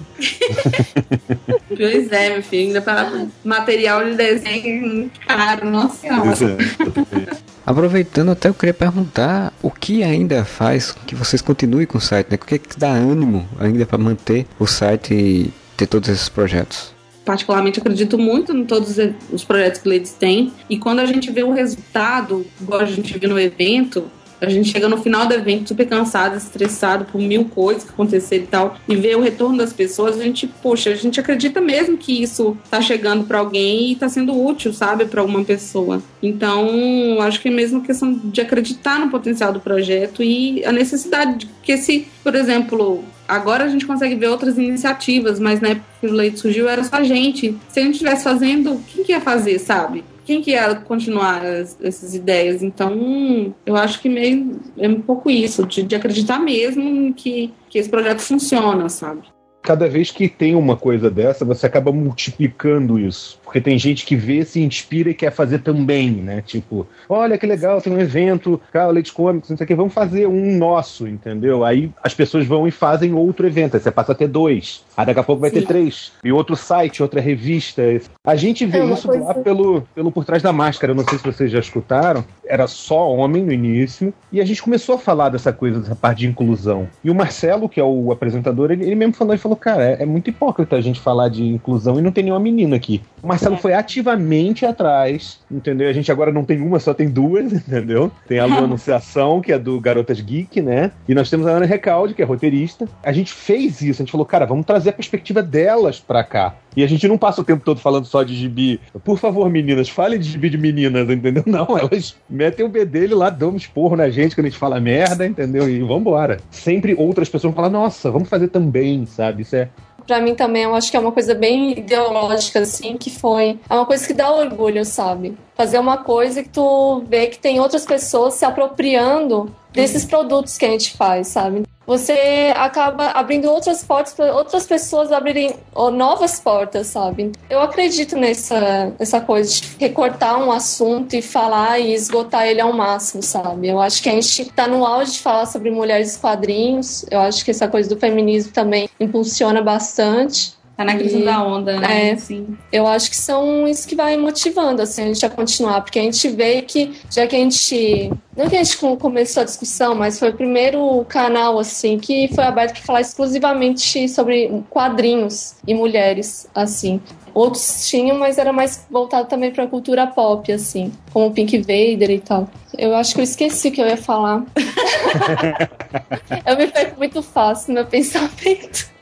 pois 1.69 2.11
é, 2.11 2.33
meu 2.33 2.43
filho, 2.43 2.67
ainda 2.67 2.81
para 2.81 3.27
material 3.45 4.03
de 4.03 4.15
desenho 4.15 5.09
caro, 5.25 5.69
nossa 5.69 5.95
senhora. 5.95 6.33
É, 6.33 7.37
Aproveitando, 7.65 8.31
até 8.31 8.49
eu 8.49 8.53
queria 8.53 8.73
perguntar 8.73 9.53
o 9.61 9.71
que 9.71 10.03
ainda 10.03 10.43
faz 10.43 10.91
que 11.05 11.15
vocês 11.15 11.41
continuem 11.41 11.85
com 11.85 11.97
o 11.97 12.01
site, 12.01 12.27
né? 12.31 12.37
O 12.41 12.45
que, 12.45 12.55
é 12.55 12.57
que 12.57 12.77
dá 12.77 12.89
ânimo 12.89 13.47
ainda 13.59 13.85
para 13.85 13.97
manter 13.97 14.45
o 14.59 14.67
site 14.67 15.53
ter 15.77 15.87
todos 15.87 16.09
esses 16.09 16.27
projetos? 16.27 16.95
Particularmente 17.23 17.79
acredito 17.79 18.17
muito 18.17 18.55
em 18.55 18.65
todos 18.65 18.95
os 19.31 19.43
projetos 19.43 19.81
que 19.81 19.89
eles 19.89 20.11
têm. 20.13 20.51
E 20.69 20.77
quando 20.77 20.99
a 20.99 21.05
gente 21.05 21.31
vê 21.31 21.43
o 21.43 21.51
resultado, 21.51 22.45
igual 22.59 22.79
a 22.81 22.85
gente 22.85 23.17
viu 23.17 23.29
no 23.29 23.39
evento, 23.39 24.09
a 24.39 24.49
gente 24.49 24.69
chega 24.69 24.87
no 24.87 24.97
final 24.97 25.25
do 25.25 25.33
evento 25.33 25.69
super 25.69 25.87
cansado, 25.87 26.37
estressado 26.37 27.05
por 27.05 27.19
mil 27.19 27.45
coisas 27.45 27.83
que 27.83 27.89
aconteceram 27.89 28.43
e 28.43 28.47
tal, 28.47 28.77
e 28.87 28.95
vê 28.95 29.15
o 29.15 29.21
retorno 29.21 29.57
das 29.57 29.73
pessoas, 29.73 30.19
a 30.19 30.23
gente, 30.23 30.47
poxa, 30.47 30.91
a 30.91 30.95
gente 30.95 31.19
acredita 31.19 31.59
mesmo 31.59 31.97
que 31.97 32.21
isso 32.21 32.55
tá 32.69 32.79
chegando 32.79 33.25
para 33.25 33.39
alguém 33.39 33.91
e 33.91 33.95
tá 33.95 34.07
sendo 34.07 34.39
útil, 34.39 34.71
sabe, 34.71 35.05
para 35.05 35.21
alguma 35.21 35.43
pessoa. 35.43 36.01
Então, 36.21 37.19
acho 37.21 37.41
que 37.41 37.47
é 37.47 37.51
mesmo 37.51 37.81
questão 37.81 38.13
de 38.13 38.39
acreditar 38.39 38.99
no 38.99 39.09
potencial 39.09 39.51
do 39.51 39.59
projeto 39.59 40.21
e 40.21 40.63
a 40.63 40.71
necessidade 40.71 41.39
de 41.39 41.49
que 41.63 41.75
se, 41.75 42.07
por 42.23 42.35
exemplo, 42.35 43.03
agora 43.27 43.65
a 43.65 43.69
gente 43.69 43.85
consegue 43.85 44.15
ver 44.15 44.27
outras 44.27 44.57
iniciativas, 44.57 45.39
mas 45.39 45.59
na 45.59 45.69
época 45.69 45.85
que 45.99 46.07
o 46.07 46.13
leite 46.13 46.39
surgiu 46.39 46.67
era 46.69 46.83
só 46.83 46.97
a 46.97 47.03
gente. 47.03 47.57
Se 47.69 47.79
a 47.79 47.83
gente 47.83 47.93
estivesse 47.93 48.23
fazendo, 48.23 48.81
quem 48.87 49.03
que 49.03 49.11
ia 49.11 49.21
fazer, 49.21 49.59
sabe? 49.59 50.03
quem 50.27 50.41
que 50.41 50.51
ia 50.51 50.75
continuar 50.75 51.41
as, 51.45 51.77
essas 51.81 52.13
ideias? 52.13 52.61
Então, 52.61 53.55
eu 53.65 53.77
acho 53.77 54.01
que 54.01 54.09
meio 54.09 54.59
é 54.77 54.85
um 54.89 54.99
pouco 54.99 55.31
isso, 55.31 55.65
de, 55.65 55.83
de 55.83 55.95
acreditar 55.95 56.37
mesmo 56.37 57.13
que, 57.13 57.53
que 57.69 57.79
esse 57.79 57.89
projeto 57.89 58.19
funciona, 58.19 58.89
sabe? 58.89 59.21
Cada 59.67 59.89
vez 59.89 60.11
que 60.11 60.29
tem 60.29 60.55
uma 60.55 60.77
coisa 60.77 61.11
dessa, 61.11 61.43
você 61.43 61.65
acaba 61.65 61.91
multiplicando 61.91 62.97
isso. 62.97 63.37
Porque 63.43 63.59
tem 63.59 63.77
gente 63.77 64.05
que 64.05 64.15
vê, 64.15 64.45
se 64.45 64.61
inspira 64.61 65.09
e 65.09 65.13
quer 65.13 65.29
fazer 65.29 65.59
também, 65.59 66.09
né? 66.09 66.41
Tipo, 66.41 66.87
olha 67.09 67.37
que 67.37 67.45
legal, 67.45 67.81
tem 67.81 67.91
um 67.91 67.99
evento, 67.99 68.61
cara, 68.71 68.89
Leite 68.91 69.11
Comics, 69.11 69.49
não 69.49 69.57
sei 69.57 69.65
o 69.65 69.67
que, 69.67 69.75
vamos 69.75 69.93
fazer 69.93 70.25
um 70.25 70.57
nosso, 70.57 71.05
entendeu? 71.05 71.65
Aí 71.65 71.91
as 72.01 72.13
pessoas 72.13 72.45
vão 72.45 72.65
e 72.65 72.71
fazem 72.71 73.13
outro 73.13 73.45
evento, 73.45 73.75
aí 73.75 73.81
você 73.81 73.91
passa 73.91 74.13
a 74.13 74.15
ter 74.15 74.29
dois. 74.29 74.85
Aí 74.95 75.05
daqui 75.05 75.19
a 75.19 75.23
pouco 75.23 75.41
vai 75.41 75.49
Sim. 75.49 75.59
ter 75.59 75.67
três. 75.67 76.13
E 76.23 76.31
outro 76.31 76.55
site, 76.55 77.03
outra 77.03 77.19
revista. 77.19 77.81
A 78.25 78.37
gente 78.37 78.65
vê 78.65 78.77
é 78.77 78.85
isso 78.85 79.05
coisa... 79.05 79.21
lá 79.21 79.33
pelo, 79.33 79.81
pelo 79.93 80.13
Por 80.13 80.23
Trás 80.23 80.41
da 80.41 80.53
Máscara, 80.53 80.93
eu 80.93 80.95
não 80.95 81.03
sei 81.03 81.17
se 81.17 81.25
vocês 81.25 81.51
já 81.51 81.59
escutaram. 81.59 82.23
Era 82.49 82.67
só 82.67 83.11
homem 83.13 83.43
no 83.43 83.51
início. 83.51 84.13
E 84.31 84.41
a 84.41 84.45
gente 84.45 84.61
começou 84.61 84.95
a 84.95 84.99
falar 84.99 85.29
dessa 85.29 85.53
coisa, 85.53 85.79
dessa 85.79 85.95
parte 85.95 86.19
de 86.19 86.27
inclusão. 86.27 86.87
E 87.03 87.09
o 87.09 87.15
Marcelo, 87.15 87.69
que 87.69 87.79
é 87.79 87.83
o 87.83 88.11
apresentador, 88.11 88.71
ele, 88.71 88.83
ele 88.83 88.95
mesmo 88.95 89.13
falou 89.13 89.33
e 89.33 89.37
falou: 89.37 89.55
cara, 89.55 89.83
é, 89.83 90.03
é, 90.03 90.05
muito 90.05 90.29
hipócrita 90.29 90.75
a 90.75 90.81
gente 90.81 90.99
falar 90.99 91.29
de 91.29 91.43
inclusão 91.43 91.99
e 91.99 92.01
não 92.01 92.11
tem 92.11 92.23
nenhuma 92.23 92.39
menina 92.39 92.75
aqui. 92.75 93.01
O 93.21 93.27
Marcelo 93.27 93.55
é. 93.55 93.57
foi 93.57 93.73
ativamente 93.73 94.65
atrás, 94.65 95.39
entendeu? 95.49 95.89
A 95.89 95.93
gente 95.93 96.11
agora 96.11 96.31
não 96.31 96.43
tem 96.43 96.61
uma, 96.61 96.79
só 96.79 96.93
tem 96.93 97.09
duas, 97.09 97.51
entendeu? 97.53 98.11
Tem 98.27 98.39
a 98.39 98.45
Lu 98.45 98.57
Anunciação, 98.67 99.41
que 99.41 99.51
é 99.51 99.59
do 99.59 99.79
Garotas 99.79 100.19
Geek, 100.19 100.61
né? 100.61 100.91
E 101.07 101.13
nós 101.13 101.29
temos 101.29 101.47
a 101.47 101.51
Ana 101.51 101.65
Recalde, 101.65 102.13
que 102.13 102.21
é 102.21 102.25
roteirista. 102.25 102.87
A 103.03 103.11
gente 103.11 103.31
fez 103.31 103.81
isso, 103.81 104.01
a 104.01 104.03
gente 104.05 104.11
falou, 104.11 104.25
cara, 104.25 104.45
vamos 104.45 104.65
trazer 104.65 104.89
a 104.89 104.93
perspectiva 104.93 105.41
delas 105.41 105.99
pra 105.99 106.23
cá. 106.23 106.55
E 106.77 106.83
a 106.83 106.87
gente 106.87 107.07
não 107.07 107.17
passa 107.17 107.41
o 107.41 107.43
tempo 107.43 107.65
todo 107.65 107.79
falando 107.79 108.05
só 108.05 108.21
de 108.21 108.35
gibi. 108.35 108.79
Por 109.03 109.17
favor, 109.17 109.49
meninas, 109.49 109.89
fale 109.89 110.15
de 110.15 110.29
gibi 110.29 110.47
de 110.47 110.59
meninas, 110.59 111.09
entendeu? 111.09 111.41
Não, 111.47 111.75
elas 111.75 112.15
metem 112.29 112.63
o 112.63 112.69
B 112.69 112.85
dele 112.85 113.15
lá, 113.15 113.31
dão 113.31 113.49
um 113.49 113.55
esporro 113.55 113.95
na 113.95 114.11
gente 114.11 114.35
quando 114.35 114.45
a 114.45 114.49
gente 114.49 114.59
fala 114.59 114.79
merda, 114.79 115.25
entendeu? 115.25 115.67
E 115.67 115.79
vambora. 115.79 116.39
Sempre 116.51 116.93
outras 116.93 117.29
pessoas 117.29 117.51
vão 117.51 117.63
falar, 117.63 117.71
nossa, 117.71 118.11
vamos 118.11 118.29
fazer 118.29 118.49
também, 118.49 119.07
sabe? 119.07 119.41
Isso 119.41 119.55
é 119.55 119.69
para 120.05 120.21
mim 120.21 120.35
também 120.35 120.63
eu 120.63 120.73
acho 120.73 120.89
que 120.89 120.95
é 120.95 120.99
uma 120.99 121.11
coisa 121.11 121.35
bem 121.35 121.77
ideológica 121.77 122.59
assim 122.59 122.95
que 122.95 123.09
foi 123.09 123.59
é 123.69 123.73
uma 123.73 123.85
coisa 123.85 124.07
que 124.07 124.13
dá 124.13 124.31
orgulho 124.31 124.85
sabe 124.85 125.37
fazer 125.53 125.79
uma 125.79 125.97
coisa 125.97 126.41
que 126.41 126.47
tu 126.47 127.03
vê 127.09 127.27
que 127.27 127.37
tem 127.37 127.59
outras 127.59 127.85
pessoas 127.85 128.35
se 128.35 128.45
apropriando 128.45 129.53
desses 129.73 130.05
produtos 130.05 130.57
que 130.57 130.65
a 130.65 130.69
gente 130.69 130.95
faz 130.95 131.27
sabe 131.27 131.63
você 131.87 132.51
acaba 132.53 133.11
abrindo 133.11 133.49
outras 133.49 133.81
portas 133.81 134.13
para 134.13 134.35
outras 134.35 134.67
pessoas 134.67 135.09
abrirem 135.09 135.55
novas 135.93 136.37
portas, 136.37 136.87
sabe? 136.87 137.31
Eu 137.49 137.61
acredito 137.61 138.17
nessa, 138.17 138.93
nessa 138.99 139.21
coisa 139.21 139.49
de 139.49 139.77
recortar 139.79 140.37
um 140.37 140.51
assunto 140.51 141.15
e 141.15 141.21
falar 141.21 141.79
e 141.79 141.93
esgotar 141.93 142.45
ele 142.45 142.59
ao 142.59 142.73
máximo, 142.73 143.23
sabe? 143.23 143.69
Eu 143.69 143.79
acho 143.79 144.03
que 144.03 144.09
a 144.09 144.11
gente 144.11 144.41
está 144.41 144.67
no 144.67 144.85
auge 144.85 145.13
de 145.13 145.19
falar 145.19 145.45
sobre 145.45 145.71
mulheres 145.71 146.17
quadrinhos. 146.17 147.05
Eu 147.09 147.21
acho 147.21 147.45
que 147.45 147.51
essa 147.51 147.69
coisa 147.69 147.87
do 147.87 147.97
feminismo 147.97 148.51
também 148.51 148.89
impulsiona 148.99 149.61
bastante. 149.61 150.56
Tá 150.77 150.85
na 150.85 150.95
crista 150.95 151.19
da 151.21 151.43
onda, 151.43 151.79
né? 151.79 152.11
É, 152.11 152.15
Sim. 152.17 152.55
Eu 152.71 152.85
acho 152.85 153.09
que 153.09 153.15
são 153.15 153.67
isso 153.67 153.87
que 153.87 153.95
vai 153.95 154.15
motivando 154.15 154.79
assim, 154.79 155.01
a 155.01 155.07
gente 155.07 155.25
a 155.25 155.29
continuar, 155.29 155.81
porque 155.81 155.97
a 155.97 156.03
gente 156.03 156.29
vê 156.29 156.61
que, 156.61 156.93
já 157.09 157.25
que 157.25 157.35
a 157.35 157.39
gente. 157.39 158.11
Não 158.35 158.47
que 158.47 158.55
a 158.55 158.63
gente 158.63 158.77
começou 158.77 159.41
a 159.41 159.43
discussão, 159.43 159.95
mas 159.95 160.19
foi 160.19 160.29
o 160.29 160.33
primeiro 160.33 161.03
canal 161.09 161.57
assim 161.57 161.97
que 161.97 162.27
foi 162.35 162.43
aberto 162.43 162.73
para 162.73 162.83
falar 162.83 163.01
exclusivamente 163.01 164.07
sobre 164.07 164.63
quadrinhos 164.69 165.55
e 165.65 165.73
mulheres, 165.73 166.47
assim. 166.53 167.01
Outros 167.33 167.87
tinham, 167.89 168.19
mas 168.19 168.37
era 168.37 168.53
mais 168.53 168.85
voltado 168.91 169.27
também 169.27 169.49
para 169.49 169.65
cultura 169.65 170.05
pop, 170.05 170.51
assim, 170.51 170.91
como 171.11 171.31
Pink 171.31 171.57
Vader 171.57 172.11
e 172.11 172.19
tal. 172.19 172.47
Eu 172.77 172.95
acho 172.95 173.15
que 173.15 173.21
eu 173.21 173.23
esqueci 173.23 173.69
o 173.69 173.71
que 173.71 173.81
eu 173.81 173.87
ia 173.87 173.97
falar. 173.97 174.45
eu 176.45 176.55
me 176.55 176.67
perco 176.67 176.99
muito 176.99 177.23
fácil 177.23 177.69
no 177.69 177.79
meu 177.79 177.85
pensamento. 177.87 178.96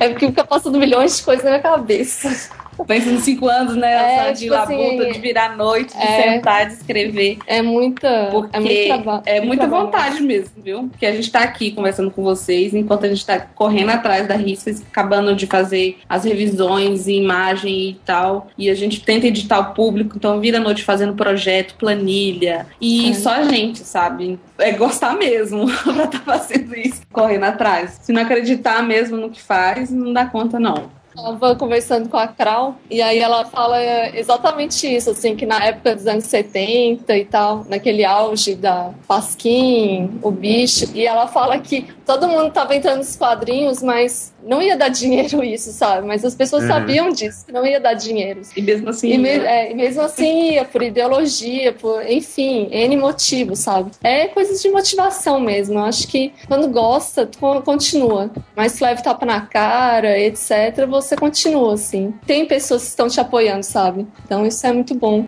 É 0.00 0.08
porque 0.08 0.26
fica 0.26 0.44
passando 0.44 0.78
milhões 0.78 1.16
de 1.16 1.22
coisas 1.22 1.44
na 1.44 1.50
minha 1.50 1.62
cabeça. 1.62 2.50
Pensa 2.86 3.10
nos 3.10 3.22
cinco 3.22 3.48
anos, 3.48 3.76
né? 3.76 4.28
É, 4.28 4.32
de 4.32 4.40
tipo 4.40 4.54
labuta, 4.54 5.02
assim, 5.02 5.12
de 5.12 5.18
virar 5.18 5.56
noite, 5.56 5.96
de 5.96 6.02
é, 6.02 6.34
sentar, 6.34 6.66
de 6.66 6.74
escrever. 6.74 7.38
É 7.46 7.62
muita. 7.62 8.28
Porque 8.30 8.56
é, 8.56 8.60
muito 8.60 9.22
é 9.26 9.40
muita 9.40 9.66
trabalho. 9.66 9.86
vontade 9.86 10.22
mesmo, 10.22 10.50
viu? 10.62 10.88
Porque 10.88 11.06
a 11.06 11.12
gente 11.12 11.30
tá 11.30 11.40
aqui 11.40 11.70
conversando 11.70 12.10
com 12.10 12.22
vocês, 12.22 12.74
enquanto 12.74 13.04
a 13.04 13.08
gente 13.08 13.24
tá 13.24 13.40
correndo 13.40 13.90
atrás 13.90 14.26
da 14.26 14.34
risca, 14.34 14.70
acabando 14.90 15.34
de 15.34 15.46
fazer 15.46 15.98
as 16.08 16.24
revisões 16.24 17.06
e 17.06 17.14
imagem 17.14 17.90
e 17.90 17.94
tal. 18.04 18.48
E 18.56 18.70
a 18.70 18.74
gente 18.74 19.00
tenta 19.00 19.26
editar 19.26 19.58
o 19.58 19.74
público, 19.74 20.16
então 20.16 20.40
vira 20.40 20.60
noite 20.60 20.84
fazendo 20.84 21.14
projeto, 21.14 21.74
planilha. 21.76 22.66
E 22.80 23.10
é. 23.10 23.14
só 23.14 23.30
a 23.30 23.42
gente, 23.44 23.80
sabe? 23.80 24.38
É 24.58 24.72
gostar 24.72 25.14
mesmo 25.16 25.66
pra 25.82 26.04
estar 26.04 26.06
tá 26.06 26.20
fazendo 26.20 26.74
isso, 26.76 27.02
correndo 27.12 27.44
atrás. 27.44 27.98
Se 28.02 28.12
não 28.12 28.22
acreditar 28.22 28.82
mesmo 28.82 29.16
no 29.16 29.30
que 29.30 29.40
faz, 29.40 29.90
não 29.90 30.12
dá 30.12 30.26
conta, 30.26 30.58
não 30.58 30.97
estava 31.18 31.56
conversando 31.56 32.08
com 32.08 32.16
a 32.16 32.26
Kral 32.26 32.76
e 32.90 33.02
aí 33.02 33.18
ela 33.18 33.44
fala 33.44 33.78
exatamente 34.16 34.86
isso, 34.86 35.10
assim, 35.10 35.36
que 35.36 35.46
na 35.46 35.64
época 35.64 35.94
dos 35.94 36.06
anos 36.06 36.24
70 36.24 37.16
e 37.16 37.24
tal, 37.24 37.64
naquele 37.68 38.04
auge 38.04 38.54
da 38.54 38.92
Pasquim, 39.06 40.18
o 40.22 40.30
bicho, 40.30 40.90
e 40.94 41.06
ela 41.06 41.26
fala 41.26 41.58
que 41.58 41.86
todo 42.06 42.26
mundo 42.26 42.48
estava 42.48 42.74
entrando 42.74 42.98
nos 42.98 43.16
quadrinhos, 43.16 43.82
mas 43.82 44.32
não 44.42 44.62
ia 44.62 44.76
dar 44.76 44.88
dinheiro 44.88 45.44
isso, 45.44 45.70
sabe? 45.72 46.06
Mas 46.06 46.24
as 46.24 46.34
pessoas 46.34 46.62
uhum. 46.62 46.68
sabiam 46.68 47.10
disso, 47.10 47.44
que 47.46 47.52
não 47.52 47.66
ia 47.66 47.78
dar 47.78 47.94
dinheiro. 47.94 48.40
E 48.56 48.62
mesmo 48.62 48.88
assim. 48.88 49.12
E, 49.12 49.18
me, 49.18 49.28
é, 49.28 49.70
e 49.70 49.74
mesmo 49.74 50.02
assim 50.02 50.52
ia, 50.52 50.64
por 50.64 50.82
ideologia, 50.82 51.72
por, 51.72 52.04
enfim, 52.10 52.68
N 52.70 52.96
motivos, 52.96 53.58
sabe? 53.58 53.90
É 54.02 54.26
coisas 54.28 54.62
de 54.62 54.70
motivação 54.70 55.38
mesmo. 55.38 55.78
Eu 55.78 55.84
acho 55.84 56.08
que 56.08 56.32
quando 56.46 56.68
gosta, 56.68 57.28
continua. 57.64 58.30
Mas 58.56 58.80
leve 58.80 59.02
tapa 59.02 59.26
na 59.26 59.42
cara, 59.42 60.18
etc., 60.18 60.86
você 60.88 61.07
continua, 61.16 61.74
assim. 61.74 62.14
Tem 62.26 62.46
pessoas 62.46 62.82
que 62.82 62.88
estão 62.88 63.08
te 63.08 63.20
apoiando, 63.20 63.64
sabe? 63.64 64.06
Então 64.24 64.46
isso 64.46 64.66
é 64.66 64.72
muito 64.72 64.94
bom. 64.94 65.26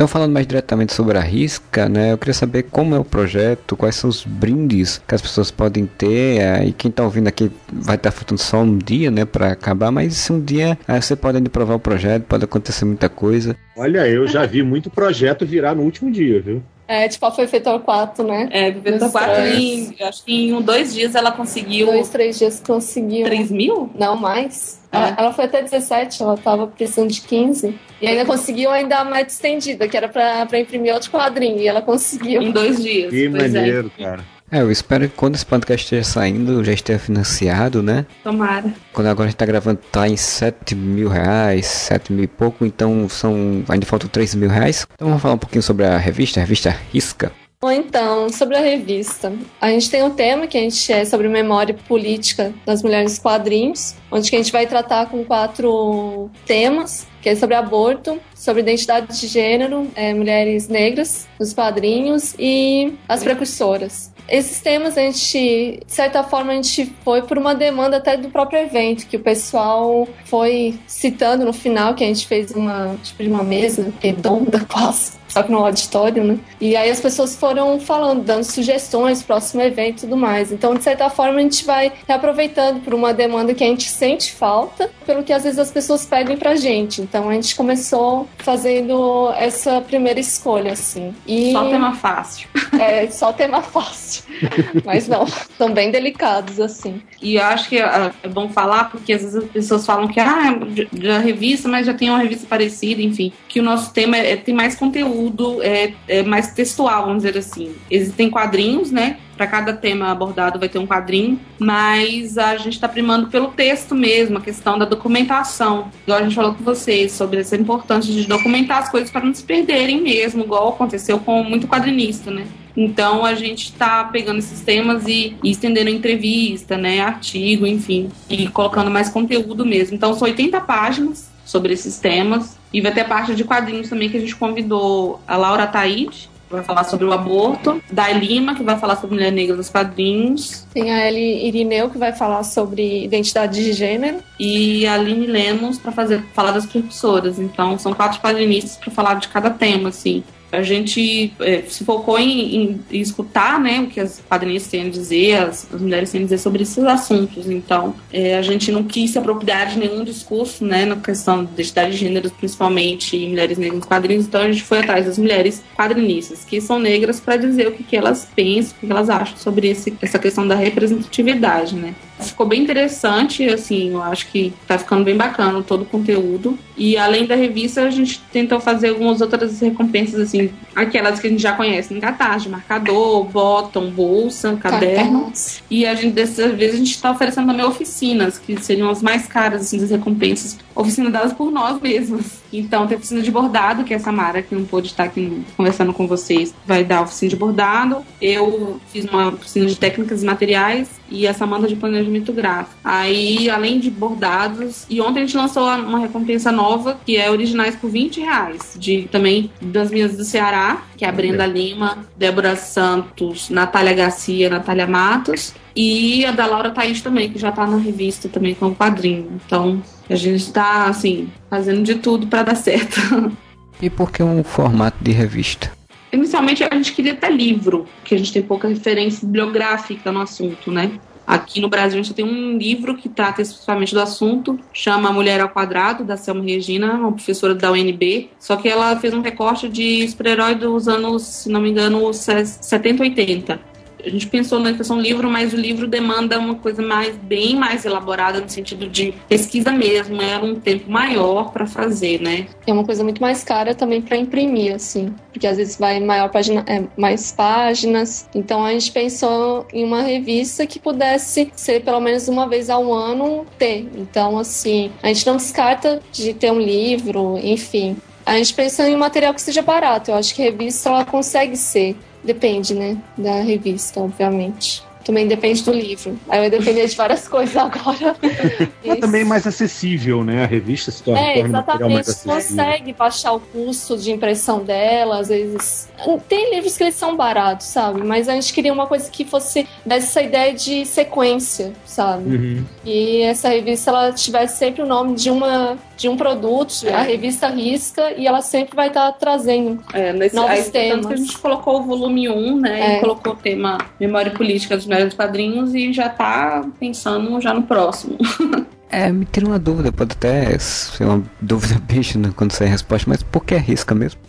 Então, 0.00 0.08
falando 0.08 0.32
mais 0.32 0.46
diretamente 0.46 0.94
sobre 0.94 1.18
a 1.18 1.20
risca, 1.20 1.86
né, 1.86 2.12
eu 2.12 2.16
queria 2.16 2.32
saber 2.32 2.62
como 2.62 2.94
é 2.94 2.98
o 2.98 3.04
projeto, 3.04 3.76
quais 3.76 3.96
são 3.96 4.08
os 4.08 4.24
brindes 4.24 4.96
que 5.06 5.14
as 5.14 5.20
pessoas 5.20 5.50
podem 5.50 5.84
ter. 5.84 6.40
É, 6.40 6.64
e 6.64 6.72
quem 6.72 6.88
está 6.88 7.04
ouvindo 7.04 7.28
aqui 7.28 7.52
vai 7.70 7.96
estar 7.96 8.10
tá 8.10 8.16
faltando 8.16 8.40
só 8.40 8.62
um 8.62 8.78
dia, 8.78 9.10
né, 9.10 9.26
para 9.26 9.52
acabar, 9.52 9.90
mas 9.90 10.14
se 10.14 10.32
um 10.32 10.40
dia 10.42 10.78
é, 10.88 10.98
você 10.98 11.14
pode 11.14 11.36
ainda 11.36 11.50
provar 11.50 11.74
o 11.74 11.78
projeto, 11.78 12.22
pode 12.22 12.42
acontecer 12.42 12.86
muita 12.86 13.10
coisa. 13.10 13.54
Olha, 13.76 14.08
eu 14.08 14.26
já 14.26 14.46
vi 14.46 14.62
muito 14.62 14.88
projeto 14.88 15.44
virar 15.44 15.74
no 15.74 15.82
último 15.82 16.10
dia, 16.10 16.40
viu? 16.40 16.62
É, 16.90 17.06
tipo 17.06 17.24
a 17.24 17.30
Fetor 17.30 17.78
4, 17.78 18.24
né? 18.24 18.48
É, 18.50 18.72
Fetor 18.72 19.12
4, 19.12 19.46
em, 19.56 19.94
acho 20.00 20.24
que 20.24 20.48
em 20.48 20.52
um, 20.52 20.60
dois 20.60 20.92
dias 20.92 21.14
ela 21.14 21.30
conseguiu. 21.30 21.86
Dois, 21.86 22.08
três 22.08 22.36
dias 22.36 22.60
conseguiu. 22.66 23.24
3 23.26 23.48
mil? 23.52 23.88
Não, 23.94 24.16
mais. 24.16 24.80
É. 24.90 24.96
Ela, 24.96 25.14
ela, 25.16 25.32
foi 25.32 25.44
até 25.44 25.62
17, 25.62 26.20
ela 26.20 26.36
tava 26.36 26.66
precisando 26.66 27.08
de 27.08 27.20
15. 27.20 27.78
E 28.02 28.08
ainda 28.08 28.24
conseguiu 28.26 28.72
ainda 28.72 29.04
mais 29.04 29.34
estendida, 29.34 29.86
que 29.86 29.96
era 29.96 30.08
pra, 30.08 30.44
pra 30.46 30.58
imprimir 30.58 30.92
outro 30.92 31.12
quadrinho. 31.12 31.58
E 31.58 31.68
ela 31.68 31.80
conseguiu. 31.80 32.42
Em 32.42 32.50
dois 32.50 32.82
dias. 32.82 33.08
Que 33.08 33.26
é. 33.26 33.28
maneiro, 33.28 33.92
é. 33.96 34.02
cara. 34.02 34.24
É, 34.52 34.60
eu 34.60 34.70
espero 34.70 35.08
que 35.08 35.14
quando 35.14 35.36
esse 35.36 35.46
podcast 35.46 35.84
esteja 35.84 36.02
saindo, 36.02 36.64
já 36.64 36.72
esteja 36.72 36.98
financiado, 36.98 37.84
né? 37.84 38.04
Tomara. 38.24 38.74
Quando 38.92 39.06
agora 39.06 39.28
a 39.28 39.30
gente 39.30 39.38
tá 39.38 39.46
gravando, 39.46 39.78
tá 39.92 40.08
em 40.08 40.16
7 40.16 40.74
mil 40.74 41.08
reais, 41.08 41.66
7 41.66 42.12
mil 42.12 42.24
e 42.24 42.26
pouco, 42.26 42.66
então 42.66 43.08
são. 43.08 43.62
ainda 43.68 43.86
faltam 43.86 44.08
3 44.08 44.34
mil 44.34 44.48
reais. 44.48 44.88
Então 44.92 45.06
vamos 45.06 45.22
falar 45.22 45.34
um 45.34 45.38
pouquinho 45.38 45.62
sobre 45.62 45.86
a 45.86 45.96
revista, 45.96 46.40
a 46.40 46.42
revista 46.42 46.76
Risca. 46.92 47.30
Bom, 47.62 47.70
então, 47.70 48.30
sobre 48.30 48.56
a 48.56 48.60
revista. 48.60 49.32
A 49.60 49.68
gente 49.68 49.90
tem 49.90 50.02
um 50.02 50.10
tema 50.10 50.46
que 50.46 50.56
a 50.56 50.62
gente 50.62 50.92
é 50.92 51.04
sobre 51.04 51.28
memória 51.28 51.74
política 51.86 52.54
das 52.64 52.82
mulheres 52.82 53.18
quadrinhos, 53.18 53.94
onde 54.10 54.34
a 54.34 54.38
gente 54.38 54.50
vai 54.50 54.66
tratar 54.66 55.10
com 55.10 55.22
quatro 55.24 56.30
temas, 56.46 57.06
que 57.20 57.28
é 57.28 57.36
sobre 57.36 57.54
aborto, 57.54 58.18
sobre 58.34 58.62
identidade 58.62 59.20
de 59.20 59.26
gênero, 59.26 59.86
é, 59.94 60.14
mulheres 60.14 60.68
negras, 60.68 61.28
os 61.38 61.52
quadrinhos 61.52 62.34
e 62.38 62.94
as 63.06 63.22
precursoras. 63.22 64.10
Esses 64.30 64.60
temas 64.60 64.96
a 64.96 65.00
gente, 65.00 65.82
de 65.84 65.92
certa 65.92 66.22
forma, 66.22 66.52
a 66.52 66.54
gente 66.54 66.86
foi 67.04 67.22
por 67.22 67.36
uma 67.36 67.52
demanda 67.52 67.96
até 67.96 68.16
do 68.16 68.30
próprio 68.30 68.60
evento, 68.60 69.06
que 69.06 69.16
o 69.16 69.20
pessoal 69.20 70.06
foi 70.26 70.78
citando 70.86 71.44
no 71.44 71.52
final, 71.52 71.94
que 71.94 72.04
a 72.04 72.06
gente 72.06 72.28
fez 72.28 72.52
uma, 72.52 72.96
tipo 73.02 73.22
de 73.24 73.28
uma 73.28 73.42
mesa 73.42 73.92
redonda 74.00 74.64
quase, 74.70 75.14
só 75.30 75.42
que 75.42 75.50
no 75.50 75.64
auditório, 75.64 76.22
né? 76.24 76.38
E 76.60 76.76
aí 76.76 76.90
as 76.90 77.00
pessoas 77.00 77.36
foram 77.36 77.80
falando, 77.80 78.22
dando 78.22 78.44
sugestões, 78.44 79.22
próximo 79.22 79.62
evento 79.62 79.98
e 79.98 80.00
tudo 80.02 80.16
mais. 80.16 80.52
Então, 80.52 80.74
de 80.74 80.82
certa 80.82 81.08
forma, 81.08 81.38
a 81.38 81.42
gente 81.42 81.64
vai 81.64 81.92
reaproveitando 82.06 82.80
por 82.80 82.92
uma 82.92 83.14
demanda 83.14 83.54
que 83.54 83.64
a 83.64 83.66
gente 83.66 83.88
sente 83.88 84.32
falta, 84.32 84.90
pelo 85.06 85.22
que 85.22 85.32
às 85.32 85.44
vezes 85.44 85.58
as 85.58 85.70
pessoas 85.70 86.04
pedem 86.04 86.36
pra 86.36 86.56
gente. 86.56 87.00
Então, 87.00 87.28
a 87.28 87.34
gente 87.34 87.54
começou 87.54 88.28
fazendo 88.38 89.32
essa 89.36 89.80
primeira 89.80 90.18
escolha, 90.18 90.72
assim. 90.72 91.14
E... 91.26 91.52
Só 91.52 91.68
tema 91.70 91.94
fácil. 91.94 92.48
É, 92.80 93.10
só 93.10 93.30
tema 93.30 93.60
fácil. 93.60 94.24
Mas 94.86 95.06
não, 95.06 95.26
são 95.58 95.70
bem 95.74 95.90
delicados, 95.90 96.58
assim. 96.58 97.02
E 97.20 97.34
eu 97.34 97.44
acho 97.44 97.68
que 97.68 97.78
é, 97.78 98.10
é 98.22 98.28
bom 98.28 98.48
falar, 98.48 98.84
porque 98.90 99.12
às 99.12 99.22
vezes 99.22 99.36
as 99.36 99.44
pessoas 99.44 99.84
falam 99.84 100.08
que, 100.08 100.18
ah, 100.18 100.58
já 100.94 101.18
revista, 101.18 101.68
mas 101.68 101.86
já 101.86 101.92
tem 101.92 102.08
uma 102.08 102.18
revista 102.18 102.46
parecida, 102.46 103.02
enfim. 103.02 103.32
Que 103.48 103.60
o 103.60 103.62
nosso 103.62 103.92
tema 103.92 104.16
é, 104.16 104.36
tem 104.36 104.54
mais 104.54 104.74
conteúdo, 104.74 105.19
é, 105.62 105.94
é 106.08 106.22
mais 106.22 106.52
textual, 106.52 107.06
vamos 107.06 107.22
dizer 107.22 107.38
assim. 107.38 107.74
Existem 107.90 108.30
quadrinhos, 108.30 108.90
né? 108.90 109.16
para 109.40 109.46
cada 109.46 109.72
tema 109.72 110.10
abordado 110.10 110.58
vai 110.58 110.68
ter 110.68 110.78
um 110.78 110.86
quadrinho, 110.86 111.40
mas 111.58 112.36
a 112.36 112.58
gente 112.58 112.74
está 112.74 112.86
primando 112.86 113.28
pelo 113.28 113.48
texto 113.48 113.94
mesmo, 113.94 114.36
a 114.36 114.40
questão 114.42 114.78
da 114.78 114.84
documentação. 114.84 115.88
Igual 116.02 116.18
a 116.18 116.22
gente 116.24 116.34
falou 116.34 116.52
com 116.52 116.62
vocês 116.62 117.12
sobre 117.12 117.40
essa 117.40 117.56
importância 117.56 118.12
de 118.12 118.26
documentar 118.26 118.82
as 118.82 118.90
coisas 118.90 119.10
para 119.10 119.24
não 119.24 119.32
se 119.32 119.42
perderem 119.42 120.02
mesmo, 120.02 120.44
igual 120.44 120.68
aconteceu 120.68 121.18
com 121.18 121.42
muito 121.42 121.66
quadrinista, 121.66 122.30
né? 122.30 122.46
Então 122.76 123.24
a 123.24 123.34
gente 123.34 123.70
está 123.70 124.04
pegando 124.04 124.40
esses 124.40 124.60
temas 124.60 125.06
e, 125.06 125.34
e 125.42 125.50
estendendo 125.50 125.88
entrevista, 125.88 126.76
né, 126.76 127.00
artigo, 127.00 127.66
enfim, 127.66 128.10
e 128.28 128.46
colocando 128.46 128.90
mais 128.90 129.08
conteúdo 129.08 129.64
mesmo. 129.64 129.96
Então 129.96 130.12
são 130.12 130.28
80 130.28 130.60
páginas 130.60 131.30
sobre 131.46 131.72
esses 131.72 131.96
temas 131.96 132.59
e 132.72 132.80
vai 132.80 132.92
ter 132.92 133.04
parte 133.04 133.34
de 133.34 133.44
quadrinhos 133.44 133.88
também 133.88 134.08
que 134.08 134.16
a 134.16 134.20
gente 134.20 134.36
convidou 134.36 135.20
a 135.26 135.36
Laura 135.36 135.66
Taide, 135.66 136.30
que 136.48 136.54
vai 136.56 136.64
falar 136.64 136.84
sobre 136.84 137.04
o 137.06 137.12
aborto, 137.12 137.80
Dai 137.90 138.18
Lima, 138.18 138.54
que 138.54 138.62
vai 138.62 138.76
falar 138.78 138.96
sobre 138.96 139.14
mulher 139.14 139.30
negra 139.30 139.56
nos 139.56 139.70
quadrinhos. 139.70 140.66
Tem 140.74 140.92
a 140.92 141.08
Ellie 141.08 141.46
Irineu, 141.46 141.90
que 141.90 141.98
vai 141.98 142.12
falar 142.12 142.42
sobre 142.42 143.04
identidade 143.04 143.62
de 143.62 143.72
gênero. 143.72 144.18
E 144.38 144.84
a 144.86 144.94
Aline 144.94 145.26
Lemos 145.26 145.78
para 145.78 145.92
fazer 145.92 146.22
falar 146.34 146.50
das 146.50 146.66
professoras. 146.66 147.38
Então, 147.38 147.78
são 147.78 147.94
quatro 147.94 148.20
quadrinistas 148.20 148.76
para 148.76 148.90
falar 148.90 149.14
de 149.14 149.28
cada 149.28 149.50
tema, 149.50 149.90
assim 149.90 150.24
a 150.52 150.62
gente 150.62 151.32
é, 151.40 151.62
se 151.62 151.84
focou 151.84 152.18
em, 152.18 152.56
em, 152.56 152.80
em, 152.90 153.00
escutar 153.00 153.60
né, 153.60 153.80
o 153.80 153.86
que 153.86 154.00
as 154.00 154.20
quadrinhas 154.28 154.66
têm 154.66 154.86
a 154.86 154.90
dizer, 154.90 155.36
as, 155.36 155.72
as 155.72 155.80
mulheres 155.80 156.10
têm 156.10 156.20
a 156.20 156.24
dizer 156.24 156.38
sobre 156.38 156.62
esses 156.62 156.82
assuntos. 156.84 157.48
Então, 157.48 157.94
é, 158.12 158.36
a 158.36 158.42
gente 158.42 158.72
não 158.72 158.82
quis 158.84 159.10
se 159.12 159.18
apropriar 159.18 159.68
de 159.68 159.78
nenhum 159.78 160.04
discurso 160.04 160.64
né, 160.64 160.84
na 160.84 160.96
questão 160.96 161.44
de 161.44 161.52
identidade 161.52 161.92
de 161.92 161.96
gênero, 161.98 162.30
principalmente 162.30 163.16
mulheres 163.26 163.58
negras 163.58 163.84
quadrinhos. 163.84 164.26
Então, 164.26 164.42
a 164.42 164.50
gente 164.50 164.62
foi 164.62 164.78
atrás 164.78 165.06
das 165.06 165.18
mulheres 165.18 165.62
quadrinistas, 165.76 166.44
que 166.44 166.60
são 166.60 166.78
negras, 166.78 167.20
para 167.20 167.36
dizer 167.36 167.68
o 167.68 167.72
que, 167.72 167.84
que 167.84 167.96
elas 167.96 168.28
pensam, 168.34 168.72
o 168.72 168.80
que, 168.80 168.86
que 168.86 168.92
elas 168.92 169.08
acham 169.08 169.36
sobre 169.36 169.68
esse, 169.68 169.94
essa 170.02 170.18
questão 170.18 170.46
da 170.46 170.54
representatividade. 170.54 171.74
Né? 171.76 171.94
Ficou 172.20 172.46
bem 172.46 172.62
interessante, 172.62 173.44
assim, 173.48 173.90
eu 173.90 174.02
acho 174.02 174.26
que 174.28 174.52
tá 174.66 174.78
ficando 174.78 175.04
bem 175.04 175.16
bacana 175.16 175.62
todo 175.62 175.82
o 175.82 175.86
conteúdo. 175.86 176.58
E 176.76 176.96
além 176.96 177.26
da 177.26 177.34
revista, 177.34 177.82
a 177.82 177.90
gente 177.90 178.20
tentou 178.32 178.60
fazer 178.60 178.88
algumas 178.88 179.20
outras 179.20 179.60
recompensas, 179.60 180.20
assim, 180.20 180.50
aquelas 180.74 181.20
que 181.20 181.26
a 181.26 181.30
gente 181.30 181.42
já 181.42 181.52
conhece, 181.52 181.92
em 181.92 182.00
cartaz, 182.00 182.46
marcador, 182.46 183.24
bottom, 183.24 183.90
bolsa, 183.90 184.56
caderno. 184.56 185.20
Cartaz. 185.24 185.62
E 185.70 185.84
a 185.84 185.94
gente, 185.94 186.12
dessa 186.12 186.48
vez, 186.48 186.74
a 186.74 186.78
gente 186.78 186.92
está 186.92 187.10
oferecendo 187.10 187.48
também 187.48 187.66
oficinas, 187.66 188.38
que 188.38 188.60
seriam 188.62 188.88
as 188.88 189.02
mais 189.02 189.26
caras, 189.26 189.62
assim, 189.62 189.78
das 189.78 189.90
recompensas. 189.90 190.58
Oficina 190.74 191.10
dadas 191.10 191.32
por 191.32 191.50
nós 191.50 191.80
mesmos. 191.80 192.40
Então, 192.52 192.86
tem 192.86 192.96
oficina 192.96 193.20
de 193.20 193.30
bordado, 193.30 193.84
que 193.84 193.92
é 193.92 193.96
a 193.96 194.00
Samara, 194.00 194.42
que 194.42 194.54
não 194.54 194.64
pôde 194.64 194.88
estar 194.88 195.04
aqui 195.04 195.42
conversando 195.56 195.92
com 195.92 196.06
vocês, 196.06 196.54
vai 196.66 196.82
dar 196.82 197.02
oficina 197.02 197.30
de 197.30 197.36
bordado. 197.36 198.04
Eu 198.20 198.80
fiz 198.92 199.04
uma 199.04 199.28
oficina 199.28 199.66
de 199.66 199.76
técnicas 199.76 200.22
e 200.22 200.26
materiais 200.26 200.88
e 201.10 201.26
a 201.26 201.34
Samanta 201.34 201.66
de 201.66 201.76
planejamento 201.76 202.09
gráfico. 202.32 202.76
Aí, 202.82 203.48
além 203.48 203.78
de 203.78 203.90
bordados, 203.90 204.86
e 204.88 205.00
ontem 205.00 205.20
a 205.20 205.26
gente 205.26 205.36
lançou 205.36 205.64
uma 205.64 205.98
recompensa 205.98 206.50
nova, 206.50 206.98
que 207.04 207.16
é 207.16 207.30
originais 207.30 207.76
por 207.76 207.90
20 207.90 208.20
reais, 208.20 208.76
de 208.76 209.02
também 209.10 209.50
das 209.60 209.90
minhas 209.90 210.16
do 210.16 210.24
Ceará, 210.24 210.82
que 210.96 211.04
é 211.04 211.08
a 211.08 211.12
Brenda 211.12 211.46
Lima, 211.46 211.98
Débora 212.16 212.56
Santos, 212.56 213.50
Natália 213.50 213.94
Garcia, 213.94 214.50
Natália 214.50 214.86
Matos, 214.86 215.54
e 215.74 216.24
a 216.24 216.32
da 216.32 216.46
Laura 216.46 216.70
Thaís 216.70 217.00
também, 217.00 217.30
que 217.30 217.38
já 217.38 217.52
tá 217.52 217.66
na 217.66 217.76
revista 217.76 218.28
também 218.28 218.54
com 218.54 218.66
o 218.66 218.74
quadrinho. 218.74 219.40
Então, 219.46 219.82
a 220.08 220.16
gente 220.16 220.42
está, 220.42 220.86
assim, 220.86 221.28
fazendo 221.48 221.82
de 221.82 221.96
tudo 221.96 222.26
para 222.26 222.42
dar 222.42 222.56
certo. 222.56 223.00
E 223.82 223.88
por 223.88 224.12
que 224.12 224.22
um 224.22 224.44
formato 224.44 225.02
de 225.02 225.10
revista? 225.10 225.72
Inicialmente 226.12 226.64
a 226.64 226.74
gente 226.74 226.92
queria 226.92 227.12
até 227.12 227.30
livro, 227.30 227.86
porque 227.96 228.14
a 228.14 228.18
gente 228.18 228.32
tem 228.32 228.42
pouca 228.42 228.68
referência 228.68 229.24
bibliográfica 229.26 230.10
no 230.10 230.20
assunto, 230.20 230.70
né? 230.70 230.98
Aqui 231.30 231.60
no 231.60 231.68
Brasil 231.68 232.00
a 232.00 232.02
gente 232.02 232.12
tem 232.12 232.24
um 232.24 232.58
livro 232.58 232.96
que 232.96 233.08
trata 233.08 233.40
especificamente 233.40 233.94
do 233.94 234.00
assunto, 234.00 234.58
chama 234.72 235.12
Mulher 235.12 235.40
ao 235.40 235.48
Quadrado, 235.48 236.02
da 236.02 236.16
Selma 236.16 236.42
Regina, 236.42 236.94
uma 236.94 237.12
professora 237.12 237.54
da 237.54 237.70
UNB. 237.70 238.30
Só 238.36 238.56
que 238.56 238.68
ela 238.68 238.96
fez 238.96 239.14
um 239.14 239.20
recorte 239.20 239.68
de 239.68 240.08
super-herói 240.08 240.56
dos 240.56 240.88
anos, 240.88 241.22
se 241.22 241.48
não 241.48 241.60
me 241.60 241.70
engano, 241.70 242.12
70 242.12 243.04
80 243.04 243.69
a 244.04 244.10
gente 244.10 244.26
pensou 244.26 244.58
na 244.58 244.72
questão 244.72 245.00
livro, 245.00 245.30
mas 245.30 245.52
o 245.52 245.56
livro 245.56 245.86
demanda 245.86 246.38
uma 246.38 246.54
coisa 246.54 246.82
mais 246.82 247.16
bem 247.16 247.56
mais 247.56 247.84
elaborada 247.84 248.40
no 248.40 248.48
sentido 248.48 248.88
de 248.88 249.12
pesquisa 249.28 249.70
mesmo, 249.72 250.20
era 250.20 250.44
um 250.44 250.54
tempo 250.54 250.90
maior 250.90 251.52
para 251.52 251.66
fazer, 251.66 252.20
né? 252.20 252.46
É 252.66 252.72
uma 252.72 252.84
coisa 252.84 253.02
muito 253.02 253.20
mais 253.20 253.44
cara 253.44 253.74
também 253.74 254.00
para 254.00 254.16
imprimir, 254.16 254.74
assim, 254.74 255.14
porque 255.32 255.46
às 255.46 255.56
vezes 255.56 255.76
vai 255.78 256.00
maior 256.00 256.28
página, 256.30 256.64
é, 256.66 256.84
mais 256.96 257.32
páginas. 257.32 258.28
Então 258.34 258.64
a 258.64 258.72
gente 258.72 258.92
pensou 258.92 259.66
em 259.72 259.84
uma 259.84 260.02
revista 260.02 260.66
que 260.66 260.78
pudesse 260.78 261.50
ser 261.54 261.82
pelo 261.82 262.00
menos 262.00 262.28
uma 262.28 262.48
vez 262.48 262.70
ao 262.70 262.92
ano 262.92 263.46
ter. 263.58 263.88
Então 263.96 264.38
assim, 264.38 264.90
a 265.02 265.08
gente 265.08 265.26
não 265.26 265.36
descarta 265.36 266.00
de 266.12 266.34
ter 266.34 266.50
um 266.50 266.60
livro, 266.60 267.38
enfim. 267.42 267.96
A 268.24 268.36
gente 268.36 268.54
pensou 268.54 268.84
em 268.84 268.94
um 268.94 268.98
material 268.98 269.34
que 269.34 269.42
seja 269.42 269.62
barato. 269.62 270.10
Eu 270.10 270.14
acho 270.14 270.34
que 270.34 270.42
revista 270.42 270.88
ela 270.88 271.04
consegue 271.04 271.56
ser. 271.56 271.96
Depende, 272.22 272.74
né? 272.74 272.96
Da 273.16 273.40
revista, 273.40 274.00
obviamente. 274.00 274.82
Também 275.04 275.26
depende 275.26 275.62
do 275.64 275.72
livro. 275.72 276.18
Aí 276.28 276.40
vai 276.40 276.50
depender 276.50 276.86
de 276.86 276.94
várias 276.94 277.26
coisas 277.26 277.56
agora. 277.56 278.14
é 278.84 278.96
também 278.96 279.24
mais 279.24 279.46
acessível, 279.46 280.22
né? 280.22 280.44
A 280.44 280.46
revista 280.46 280.90
se 280.90 281.02
torna, 281.02 281.20
é, 281.20 281.34
torna 281.34 281.48
exatamente. 281.48 281.92
mais 281.94 282.08
acessível. 282.08 282.34
consegue 282.34 282.92
baixar 282.92 283.32
o 283.32 283.40
custo 283.40 283.96
de 283.96 284.12
impressão 284.12 284.62
dela, 284.62 285.18
às 285.18 285.28
vezes. 285.28 285.88
Tem 286.28 286.54
livros 286.54 286.76
que 286.76 286.84
eles 286.84 286.94
são 286.94 287.16
baratos, 287.16 287.66
sabe? 287.66 288.02
Mas 288.04 288.28
a 288.28 288.34
gente 288.34 288.52
queria 288.52 288.72
uma 288.72 288.86
coisa 288.86 289.10
que 289.10 289.24
fosse 289.24 289.66
desse 289.84 290.10
essa 290.10 290.22
ideia 290.22 290.52
de 290.52 290.84
sequência, 290.84 291.72
sabe? 291.86 292.36
Uhum. 292.36 292.64
E 292.84 293.22
essa 293.22 293.48
revista 293.48 293.90
ela 293.90 294.12
tivesse 294.12 294.58
sempre 294.58 294.82
o 294.82 294.86
nome 294.86 295.14
de 295.14 295.30
uma 295.30 295.78
de 296.00 296.08
um 296.08 296.16
produto, 296.16 296.74
é. 296.84 296.94
a 296.94 297.02
revista 297.02 297.48
risca 297.48 298.12
e 298.12 298.26
ela 298.26 298.40
sempre 298.40 298.74
vai 298.74 298.88
estar 298.88 299.12
tá 299.12 299.18
trazendo 299.18 299.82
é, 299.92 300.14
nesse, 300.14 300.34
novos 300.34 300.50
aí, 300.50 300.70
temas. 300.70 300.96
Tanto 300.96 301.08
que 301.08 301.14
a 301.14 301.16
gente 301.18 301.38
colocou 301.38 301.80
o 301.80 301.82
volume 301.82 302.26
1, 302.28 302.56
né? 302.56 302.80
É. 302.80 302.96
E 302.96 303.00
colocou 303.00 303.34
o 303.34 303.36
tema 303.36 303.76
Memória 304.00 304.32
Política 304.32 304.78
dos 304.78 304.86
Melhores 304.86 305.12
Quadrinhos 305.12 305.74
e 305.74 305.92
já 305.92 306.06
está 306.06 306.64
pensando 306.80 307.38
já 307.40 307.52
no 307.52 307.62
próximo. 307.62 308.16
É, 308.92 309.12
me 309.12 309.24
tira 309.24 309.46
uma 309.46 309.56
dúvida, 309.56 309.92
pode 309.92 310.14
até 310.14 310.58
ser 310.58 311.04
uma 311.04 311.22
dúvida 311.40 311.78
bicho 311.86 312.18
né, 312.18 312.32
quando 312.34 312.50
sair 312.50 312.66
a 312.66 312.70
resposta, 312.72 313.08
mas 313.08 313.22
por 313.22 313.44
que 313.44 313.54
risca 313.54 313.94
mesmo? 313.94 314.20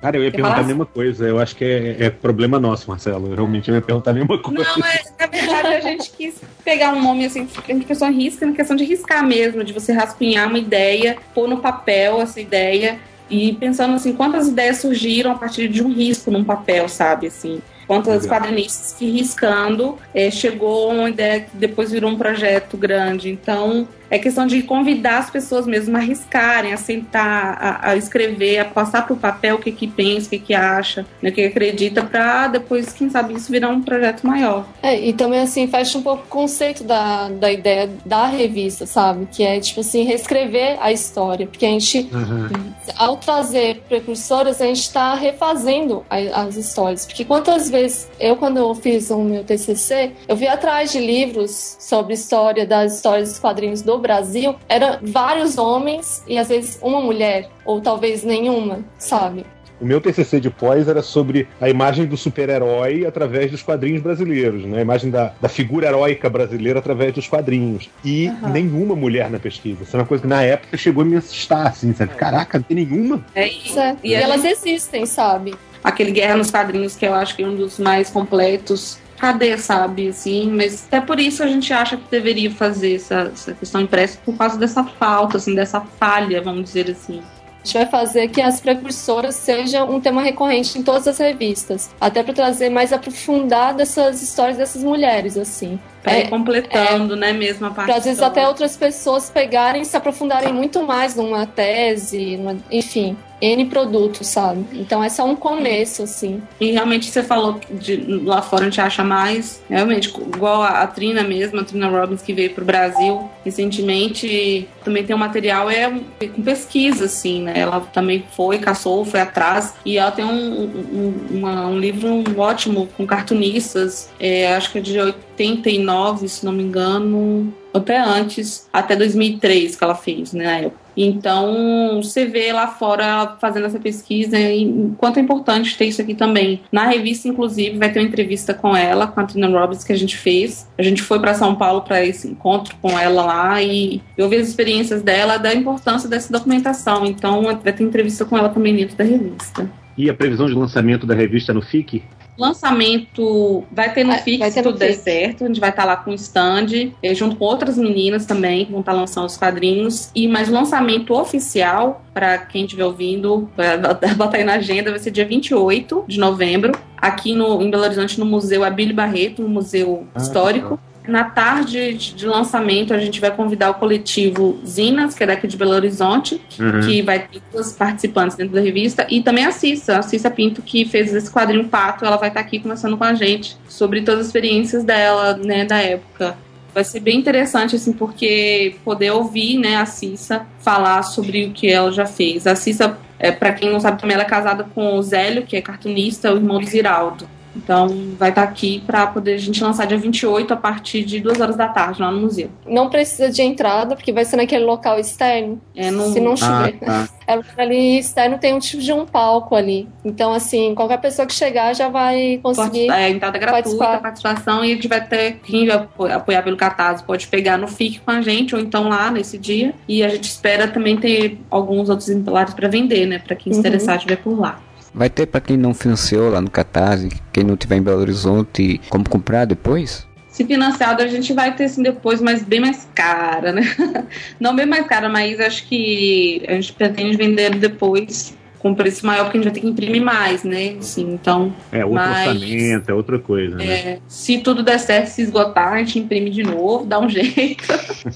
Cara, 0.00 0.16
eu 0.16 0.24
ia 0.24 0.30
perguntar 0.30 0.60
a 0.60 0.62
mesma 0.62 0.86
coisa. 0.86 1.28
Eu 1.28 1.38
acho 1.38 1.54
que 1.54 1.64
é, 1.64 2.06
é, 2.06 2.10
problema 2.10 2.58
nosso, 2.58 2.88
Marcelo. 2.88 3.28
Eu 3.28 3.34
realmente 3.34 3.68
eu 3.68 3.74
ia 3.74 3.82
perguntar 3.82 4.12
a 4.12 4.14
mesma 4.14 4.38
coisa. 4.38 4.64
Não, 4.64 4.78
mas 4.78 5.12
na 5.18 5.26
verdade 5.26 5.68
a 5.68 5.80
gente 5.80 6.10
quis 6.10 6.40
pegar 6.64 6.94
um 6.94 7.02
nome 7.02 7.26
assim, 7.26 7.46
a 7.68 7.84
pessoa 7.84 8.10
risca, 8.10 8.46
na 8.46 8.52
questão 8.52 8.76
de 8.76 8.84
riscar 8.84 9.26
mesmo, 9.26 9.62
de 9.62 9.72
você 9.72 9.92
rascunhar 9.92 10.48
uma 10.48 10.58
ideia, 10.58 11.18
pôr 11.34 11.46
no 11.48 11.58
papel 11.58 12.20
essa 12.22 12.40
ideia 12.40 12.98
e 13.28 13.52
pensando 13.54 13.94
assim, 13.94 14.14
quantas 14.14 14.48
ideias 14.48 14.78
surgiram 14.78 15.32
a 15.32 15.34
partir 15.34 15.68
de 15.68 15.82
um 15.82 15.92
risco 15.92 16.30
num 16.30 16.44
papel, 16.44 16.88
sabe? 16.88 17.26
Assim, 17.26 17.60
quantos 17.86 18.26
quadrinistas 18.26 18.94
que 18.98 19.10
riscando 19.10 19.98
é, 20.14 20.30
chegou 20.30 20.92
uma 20.92 21.10
ideia 21.10 21.40
que 21.40 21.56
depois 21.56 21.90
virou 21.90 22.10
um 22.10 22.16
projeto 22.16 22.76
grande. 22.76 23.30
Então, 23.30 23.86
é 24.10 24.18
questão 24.18 24.46
de 24.46 24.62
convidar 24.62 25.18
as 25.18 25.30
pessoas 25.30 25.66
mesmo 25.66 25.96
a 25.96 26.00
arriscarem, 26.00 26.72
a 26.72 26.76
sentar, 26.76 27.56
a, 27.60 27.90
a 27.90 27.96
escrever, 27.96 28.58
a 28.58 28.64
passar 28.64 29.06
para 29.06 29.14
o 29.14 29.16
papel 29.16 29.56
o 29.56 29.58
que 29.58 29.70
que 29.70 29.86
pensa, 29.86 30.26
o 30.26 30.30
que 30.30 30.38
que 30.38 30.54
acha, 30.54 31.06
né, 31.22 31.30
o 31.30 31.32
que 31.32 31.44
acredita, 31.44 32.02
para 32.02 32.48
depois, 32.48 32.92
quem 32.92 33.08
sabe, 33.08 33.34
isso 33.34 33.52
virar 33.52 33.68
um 33.68 33.80
projeto 33.80 34.26
maior. 34.26 34.66
É, 34.82 34.98
e 34.98 35.12
também, 35.12 35.40
assim, 35.40 35.66
fecha 35.68 35.96
um 35.96 36.02
pouco 36.02 36.24
o 36.24 36.28
conceito 36.28 36.82
da, 36.82 37.28
da 37.28 37.52
ideia 37.52 37.88
da 38.04 38.26
revista, 38.26 38.86
sabe? 38.86 39.28
Que 39.30 39.44
é, 39.44 39.60
tipo 39.60 39.80
assim, 39.80 40.02
reescrever 40.02 40.76
a 40.80 40.90
história. 40.90 41.46
Porque 41.46 41.64
a 41.64 41.68
gente, 41.68 42.08
uhum. 42.12 42.72
ao 42.96 43.16
trazer 43.16 43.82
precursoras, 43.88 44.60
a 44.60 44.66
gente 44.66 44.80
está 44.80 45.14
refazendo 45.14 46.04
a, 46.10 46.42
as 46.42 46.56
histórias. 46.56 47.06
Porque 47.06 47.24
quantas 47.24 47.70
vezes, 47.70 48.08
eu, 48.18 48.36
quando 48.36 48.56
eu 48.56 48.74
fiz 48.74 49.10
o 49.10 49.18
meu 49.18 49.44
TCC, 49.44 50.12
eu 50.26 50.34
vi 50.34 50.48
atrás 50.48 50.90
de 50.90 50.98
livros 50.98 51.76
sobre 51.78 52.14
história, 52.14 52.66
das 52.66 52.96
histórias 52.96 53.30
dos 53.30 53.38
quadrinhos 53.38 53.82
do 53.82 53.99
Brasil 54.00 54.56
eram 54.68 54.98
vários 55.02 55.58
homens 55.58 56.24
e 56.26 56.38
às 56.38 56.48
vezes 56.48 56.78
uma 56.82 57.00
mulher, 57.00 57.48
ou 57.64 57.80
talvez 57.80 58.24
nenhuma, 58.24 58.80
sabe? 58.98 59.44
O 59.80 59.86
meu 59.86 59.98
TCC 59.98 60.38
de 60.40 60.50
pós 60.50 60.88
era 60.88 61.00
sobre 61.00 61.48
a 61.58 61.70
imagem 61.70 62.04
do 62.04 62.14
super-herói 62.14 63.06
através 63.06 63.50
dos 63.50 63.62
quadrinhos 63.62 64.02
brasileiros, 64.02 64.66
né? 64.66 64.78
a 64.78 64.82
imagem 64.82 65.10
da, 65.10 65.32
da 65.40 65.48
figura 65.48 65.86
heróica 65.86 66.28
brasileira 66.28 66.78
através 66.78 67.14
dos 67.14 67.26
quadrinhos. 67.26 67.88
E 68.04 68.28
uhum. 68.28 68.50
nenhuma 68.50 68.94
mulher 68.94 69.30
na 69.30 69.38
pesquisa. 69.38 69.82
Isso 69.82 69.96
é 69.96 70.00
uma 70.00 70.06
coisa 70.06 70.20
que 70.22 70.28
na 70.28 70.42
época 70.42 70.76
chegou 70.76 71.02
a 71.02 71.06
me 71.06 71.16
assustar, 71.16 71.68
assim, 71.68 71.94
sabe? 71.94 72.14
Caraca, 72.14 72.58
não 72.58 72.62
tem 72.62 72.84
nenhuma. 72.84 73.24
É 73.34 73.48
isso. 73.48 73.78
É. 73.80 73.96
E, 74.04 74.10
e 74.10 74.14
elas 74.14 74.44
existem, 74.44 75.06
sabe? 75.06 75.54
Aquele 75.82 76.10
Guerra 76.10 76.36
nos 76.36 76.50
Quadrinhos, 76.50 76.94
que 76.94 77.06
eu 77.06 77.14
acho 77.14 77.34
que 77.34 77.42
é 77.42 77.46
um 77.46 77.56
dos 77.56 77.78
mais 77.78 78.10
completos 78.10 78.98
cadê, 79.20 79.56
sabe? 79.58 80.08
Assim, 80.08 80.50
mas 80.50 80.86
até 80.86 81.00
por 81.00 81.20
isso 81.20 81.42
a 81.42 81.46
gente 81.46 81.72
acha 81.72 81.96
que 81.96 82.04
deveria 82.10 82.50
fazer 82.50 82.96
essa, 82.96 83.30
essa 83.32 83.52
questão 83.52 83.80
impressa 83.80 84.18
por 84.24 84.36
causa 84.36 84.58
dessa 84.58 84.82
falta, 84.82 85.36
assim, 85.36 85.54
dessa 85.54 85.80
falha, 85.80 86.40
vamos 86.40 86.64
dizer 86.64 86.90
assim. 86.90 87.22
A 87.62 87.66
gente 87.66 87.74
vai 87.74 87.86
fazer 87.86 88.28
que 88.28 88.40
as 88.40 88.58
precursoras 88.58 89.34
sejam 89.34 89.90
um 89.90 90.00
tema 90.00 90.22
recorrente 90.22 90.78
em 90.78 90.82
todas 90.82 91.06
as 91.06 91.18
revistas, 91.18 91.90
até 92.00 92.22
para 92.22 92.32
trazer 92.32 92.70
mais 92.70 92.90
aprofundado 92.90 93.82
essas 93.82 94.22
histórias 94.22 94.56
dessas 94.56 94.82
mulheres, 94.82 95.36
assim. 95.36 95.78
Pra 96.02 96.12
é, 96.12 96.26
completando, 96.26 97.12
é, 97.12 97.16
né, 97.16 97.32
mesmo 97.34 97.66
a 97.66 97.70
parte. 97.70 97.88
Pra 97.88 97.96
às 97.96 98.04
vezes 98.04 98.22
até 98.22 98.48
outras 98.48 98.78
pessoas 98.78 99.28
pegarem 99.28 99.82
e 99.82 99.84
se 99.84 99.94
aprofundarem 99.94 100.54
muito 100.54 100.82
mais 100.86 101.14
numa 101.14 101.44
tese, 101.44 102.38
numa, 102.38 102.56
enfim. 102.70 103.14
N 103.40 103.64
produtos, 103.66 104.26
sabe? 104.26 104.64
Então 104.72 105.02
é 105.02 105.08
só 105.08 105.24
um 105.24 105.36
começo, 105.36 106.02
assim. 106.02 106.42
E 106.60 106.72
realmente 106.72 107.10
você 107.10 107.22
falou 107.22 107.60
de 107.70 107.96
lá 107.96 108.42
fora 108.42 108.62
a 108.62 108.64
gente 108.64 108.80
acha 108.80 109.02
mais, 109.02 109.62
realmente, 109.68 110.08
igual 110.08 110.62
a, 110.62 110.82
a 110.82 110.86
Trina 110.86 111.22
mesmo, 111.22 111.60
a 111.60 111.64
Trina 111.64 111.88
Robbins 111.88 112.22
que 112.22 112.32
veio 112.32 112.50
pro 112.50 112.64
Brasil 112.64 113.28
recentemente, 113.44 114.68
também 114.84 115.04
tem 115.04 115.14
um 115.14 115.18
material 115.18 115.70
é 115.70 115.90
com 116.28 116.42
pesquisa, 116.42 117.06
assim, 117.06 117.42
né? 117.42 117.54
Ela 117.56 117.80
também 117.80 118.24
foi, 118.36 118.58
caçou, 118.58 119.04
foi 119.04 119.20
atrás, 119.20 119.74
e 119.84 119.98
ela 119.98 120.10
tem 120.10 120.24
um, 120.24 120.64
um, 120.64 121.14
uma, 121.30 121.66
um 121.66 121.78
livro 121.78 122.22
ótimo 122.38 122.88
com 122.96 123.06
cartunistas, 123.06 124.10
é, 124.18 124.54
acho 124.54 124.70
que 124.70 124.78
é 124.78 124.80
de 124.80 124.98
89, 124.98 126.28
se 126.28 126.44
não 126.44 126.52
me 126.52 126.62
engano, 126.62 127.52
até 127.72 127.98
antes, 127.98 128.68
até 128.72 128.96
2003 128.96 129.76
que 129.76 129.84
ela 129.84 129.94
fez, 129.94 130.32
né? 130.32 130.70
Então, 130.96 132.00
você 132.02 132.26
vê 132.26 132.52
lá 132.52 132.66
fora 132.66 133.36
fazendo 133.40 133.66
essa 133.66 133.78
pesquisa 133.78 134.38
e 134.38 134.90
quanto 134.98 135.18
é 135.18 135.22
importante 135.22 135.76
ter 135.76 135.86
isso 135.86 136.02
aqui 136.02 136.14
também. 136.14 136.60
Na 136.70 136.86
revista, 136.86 137.28
inclusive, 137.28 137.78
vai 137.78 137.92
ter 137.92 138.00
uma 138.00 138.08
entrevista 138.08 138.54
com 138.54 138.76
ela, 138.76 139.06
com 139.06 139.20
a 139.20 139.26
Tina 139.26 139.48
Robbins, 139.48 139.84
que 139.84 139.92
a 139.92 139.98
gente 139.98 140.16
fez. 140.16 140.68
A 140.78 140.82
gente 140.82 141.02
foi 141.02 141.18
para 141.18 141.34
São 141.34 141.54
Paulo 141.54 141.82
para 141.82 142.04
esse 142.04 142.28
encontro 142.28 142.74
com 142.80 142.98
ela 142.98 143.24
lá 143.24 143.62
e 143.62 144.02
eu 144.16 144.28
vi 144.28 144.36
as 144.36 144.48
experiências 144.48 145.02
dela, 145.02 145.36
da 145.36 145.54
importância 145.54 146.08
dessa 146.08 146.32
documentação. 146.32 147.04
Então, 147.06 147.42
vai 147.42 147.72
ter 147.72 147.82
entrevista 147.82 148.24
com 148.24 148.36
ela 148.36 148.48
também 148.48 148.74
dentro 148.74 148.96
da 148.96 149.04
revista. 149.04 149.70
E 149.96 150.08
a 150.08 150.14
previsão 150.14 150.46
de 150.46 150.54
lançamento 150.54 151.06
da 151.06 151.14
revista 151.14 151.52
no 151.52 151.60
FIC? 151.60 152.02
Lançamento 152.40 153.64
vai 153.70 153.92
ter 153.92 154.04
no 154.04 154.10
Vai- 154.10 154.22
FIC, 154.22 154.38
vai 154.38 154.50
se 154.50 154.62
tudo 154.62 154.78
der 154.78 154.94
certo. 154.94 155.44
A 155.44 155.46
gente 155.46 155.60
vai 155.60 155.70
estar 155.70 155.84
lá 155.84 155.96
com 155.96 156.10
o 156.10 156.14
stand, 156.14 156.92
eh, 157.02 157.14
junto 157.14 157.36
com 157.36 157.44
outras 157.44 157.76
meninas 157.78 158.26
também, 158.26 158.64
que 158.64 158.70
vão 158.72 158.80
estar 158.80 158.92
lançando 158.92 159.26
os 159.26 159.36
quadrinhos. 159.36 160.10
E 160.14 160.26
mais 160.26 160.48
o 160.48 160.52
lançamento 160.52 161.14
oficial, 161.14 162.02
para 162.12 162.38
quem 162.38 162.64
estiver 162.64 162.84
ouvindo, 162.84 163.48
pra 163.54 163.76
botar 164.16 164.38
aí 164.38 164.44
na 164.44 164.54
agenda, 164.54 164.90
vai 164.90 164.98
ser 164.98 165.10
dia 165.10 165.24
28 165.24 166.04
de 166.08 166.18
novembro, 166.18 166.72
aqui 166.96 167.34
no, 167.34 167.62
em 167.62 167.70
Belo 167.70 167.84
Horizonte, 167.84 168.18
no 168.18 168.26
Museu 168.26 168.64
Abílio 168.64 168.94
Barreto, 168.94 169.42
um 169.42 169.48
museu 169.48 170.06
Ah, 170.14 170.18
histórico. 170.18 170.78
Na 171.08 171.24
tarde 171.24 171.94
de 171.94 172.26
lançamento, 172.26 172.92
a 172.92 172.98
gente 172.98 173.20
vai 173.20 173.30
convidar 173.34 173.70
o 173.70 173.74
coletivo 173.74 174.60
Zinas, 174.66 175.14
que 175.14 175.24
é 175.24 175.26
daqui 175.26 175.46
de 175.46 175.56
Belo 175.56 175.72
Horizonte, 175.72 176.40
Uhum. 176.58 176.80
que 176.80 177.00
vai 177.02 177.20
ter 177.20 177.40
duas 177.50 177.72
participantes 177.72 178.36
dentro 178.36 178.54
da 178.54 178.60
revista, 178.60 179.06
e 179.08 179.22
também 179.22 179.46
a 179.46 179.50
Cissa, 179.50 179.98
a 179.98 180.02
Cissa 180.02 180.30
Pinto, 180.30 180.60
que 180.62 180.84
fez 180.84 181.12
esse 181.14 181.30
quadrinho 181.30 181.64
Pato, 181.68 182.04
ela 182.04 182.16
vai 182.16 182.28
estar 182.28 182.40
aqui 182.40 182.58
conversando 182.60 182.96
com 182.96 183.04
a 183.04 183.14
gente 183.14 183.56
sobre 183.68 184.02
todas 184.02 184.20
as 184.20 184.26
experiências 184.26 184.84
dela, 184.84 185.36
né, 185.36 185.64
da 185.64 185.78
época. 185.80 186.36
Vai 186.72 186.84
ser 186.84 187.00
bem 187.00 187.18
interessante, 187.18 187.74
assim, 187.76 187.92
porque 187.92 188.76
poder 188.84 189.10
ouvir, 189.10 189.58
né, 189.58 189.76
a 189.76 189.86
Cissa 189.86 190.46
falar 190.60 191.02
sobre 191.02 191.46
o 191.46 191.50
que 191.50 191.68
ela 191.68 191.90
já 191.90 192.06
fez. 192.06 192.46
A 192.46 192.54
Cissa, 192.54 192.96
é, 193.18 193.32
para 193.32 193.52
quem 193.52 193.72
não 193.72 193.80
sabe 193.80 194.00
também, 194.00 194.14
ela 194.14 194.22
é 194.22 194.28
casada 194.28 194.64
com 194.74 194.94
o 194.96 195.02
Zélio, 195.02 195.42
que 195.42 195.56
é 195.56 195.62
cartunista, 195.62 196.32
o 196.32 196.36
irmão 196.36 196.60
do 196.60 196.66
Ziraldo. 196.66 197.26
Então, 197.56 197.88
vai 198.18 198.28
estar 198.30 198.42
aqui 198.42 198.82
para 198.86 199.06
poder 199.08 199.34
a 199.34 199.38
gente 199.38 199.62
lançar 199.62 199.86
dia 199.86 199.98
28, 199.98 200.54
a 200.54 200.56
partir 200.56 201.02
de 201.04 201.20
duas 201.20 201.40
horas 201.40 201.56
da 201.56 201.68
tarde, 201.68 202.00
lá 202.00 202.10
no 202.10 202.20
museu. 202.20 202.48
Não 202.66 202.88
precisa 202.88 203.28
de 203.30 203.42
entrada, 203.42 203.96
porque 203.96 204.12
vai 204.12 204.24
ser 204.24 204.36
naquele 204.36 204.64
local 204.64 204.98
externo. 204.98 205.60
É, 205.74 205.90
no, 205.90 206.12
Se 206.12 206.20
não 206.20 206.32
Ah, 206.32 206.36
chover. 206.36 206.78
tá. 206.78 207.08
É 207.26 207.38
ali 207.62 207.98
externo 207.98 208.38
tem 208.38 208.54
um 208.54 208.58
tipo 208.58 208.82
de 208.82 208.92
um 208.92 209.06
palco 209.06 209.54
ali. 209.54 209.88
Então, 210.04 210.32
assim, 210.32 210.74
qualquer 210.74 210.98
pessoa 211.00 211.26
que 211.26 211.34
chegar 211.34 211.74
já 211.74 211.88
vai 211.88 212.40
conseguir. 212.42 212.90
É, 212.90 213.08
entrada 213.10 213.38
gratuita, 213.38 213.62
participar. 213.78 214.00
participação, 214.00 214.64
e 214.64 214.72
a 214.72 214.74
gente 214.74 214.88
vai 214.88 215.04
ter 215.06 215.40
quem 215.44 215.68
apoiar 215.70 216.42
pelo 216.42 216.56
Catarse 216.56 217.04
pode 217.04 217.26
pegar 217.28 217.56
no 217.56 217.68
FIC 217.68 218.00
com 218.00 218.10
a 218.10 218.20
gente, 218.20 218.54
ou 218.54 218.60
então 218.60 218.88
lá 218.88 219.10
nesse 219.10 219.38
dia. 219.38 219.74
E 219.88 220.02
a 220.02 220.08
gente 220.08 220.24
espera 220.24 220.66
também 220.68 220.96
ter 220.96 221.38
alguns 221.50 221.88
outros 221.88 222.08
exemplares 222.08 222.52
para 222.54 222.68
vender, 222.68 223.06
né? 223.06 223.18
Para 223.18 223.36
quem 223.36 223.52
se 223.52 223.58
Uhum. 223.58 223.66
interessar 223.66 223.96
estiver 223.96 224.16
por 224.16 224.38
lá. 224.38 224.58
Vai 224.94 225.08
ter 225.08 225.26
pra 225.26 225.40
quem 225.40 225.56
não 225.56 225.72
financiou 225.72 226.30
lá 226.30 226.40
no 226.40 226.50
Catarse, 226.50 227.08
quem 227.32 227.44
não 227.44 227.56
tiver 227.56 227.76
em 227.76 227.82
Belo 227.82 228.00
Horizonte, 228.00 228.80
como 228.88 229.08
comprar 229.08 229.44
depois? 229.44 230.06
Se 230.28 230.44
financiado, 230.44 231.02
a 231.02 231.06
gente 231.06 231.32
vai 231.32 231.54
ter 231.54 231.68
sim 231.68 231.82
depois, 231.82 232.20
mas 232.20 232.42
bem 232.42 232.60
mais 232.60 232.88
cara, 232.94 233.52
né? 233.52 233.62
Não 234.38 234.54
bem 234.54 234.64
mais 234.64 234.86
cara, 234.86 235.08
mas 235.08 235.38
acho 235.40 235.66
que 235.66 236.42
a 236.48 236.52
gente 236.52 236.72
pretende 236.72 237.16
vender 237.16 237.56
depois 237.56 238.32
com 238.60 238.74
preço 238.74 239.04
maior, 239.04 239.24
porque 239.24 239.38
a 239.38 239.40
gente 239.40 239.50
vai 239.50 239.54
ter 239.54 239.60
que 239.60 239.66
imprimir 239.66 240.00
mais, 240.02 240.44
né? 240.44 240.76
Assim, 240.78 241.12
então, 241.14 241.52
É 241.72 241.84
outro 241.84 242.00
Mas- 242.00 242.28
orçamento, 242.36 242.90
é 242.90 242.94
outra 242.94 243.18
coisa, 243.18 243.56
né? 243.56 243.66
É, 243.66 243.98
se 244.06 244.38
tudo 244.38 244.62
der 244.62 244.78
certo, 244.78 245.08
se 245.08 245.22
esgotar, 245.22 245.72
a 245.72 245.78
gente 245.78 245.98
imprime 245.98 246.30
de 246.30 246.42
novo, 246.44 246.86
dá 246.86 247.00
um 247.00 247.08
jeito, 247.10 247.64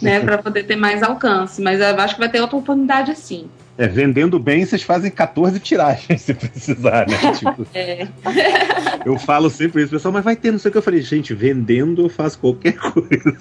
né, 0.00 0.20
para 0.20 0.38
poder 0.38 0.62
ter 0.64 0.76
mais 0.76 1.02
alcance. 1.02 1.60
Mas 1.60 1.80
eu 1.80 1.86
acho 2.00 2.14
que 2.14 2.20
vai 2.20 2.28
ter 2.30 2.40
outra 2.40 2.56
oportunidade 2.56 3.10
assim. 3.10 3.46
É, 3.76 3.88
vendendo 3.88 4.38
bem, 4.38 4.64
vocês 4.64 4.82
fazem 4.82 5.10
14 5.10 5.58
tiragens 5.58 6.20
se 6.22 6.32
precisar, 6.32 7.06
né? 7.08 7.16
Tipo, 7.32 7.66
É, 7.74 8.06
eu 9.04 9.18
falo 9.18 9.50
sempre 9.50 9.82
isso, 9.82 9.90
pessoal, 9.90 10.12
mas 10.12 10.24
vai 10.24 10.36
ter, 10.36 10.50
não 10.52 10.58
sei 10.58 10.68
o 10.68 10.72
que. 10.72 10.78
Eu 10.78 10.82
falei, 10.82 11.02
gente, 11.02 11.34
vendendo 11.34 12.02
eu 12.02 12.08
faço 12.08 12.38
qualquer 12.38 12.74
coisa. 12.78 13.36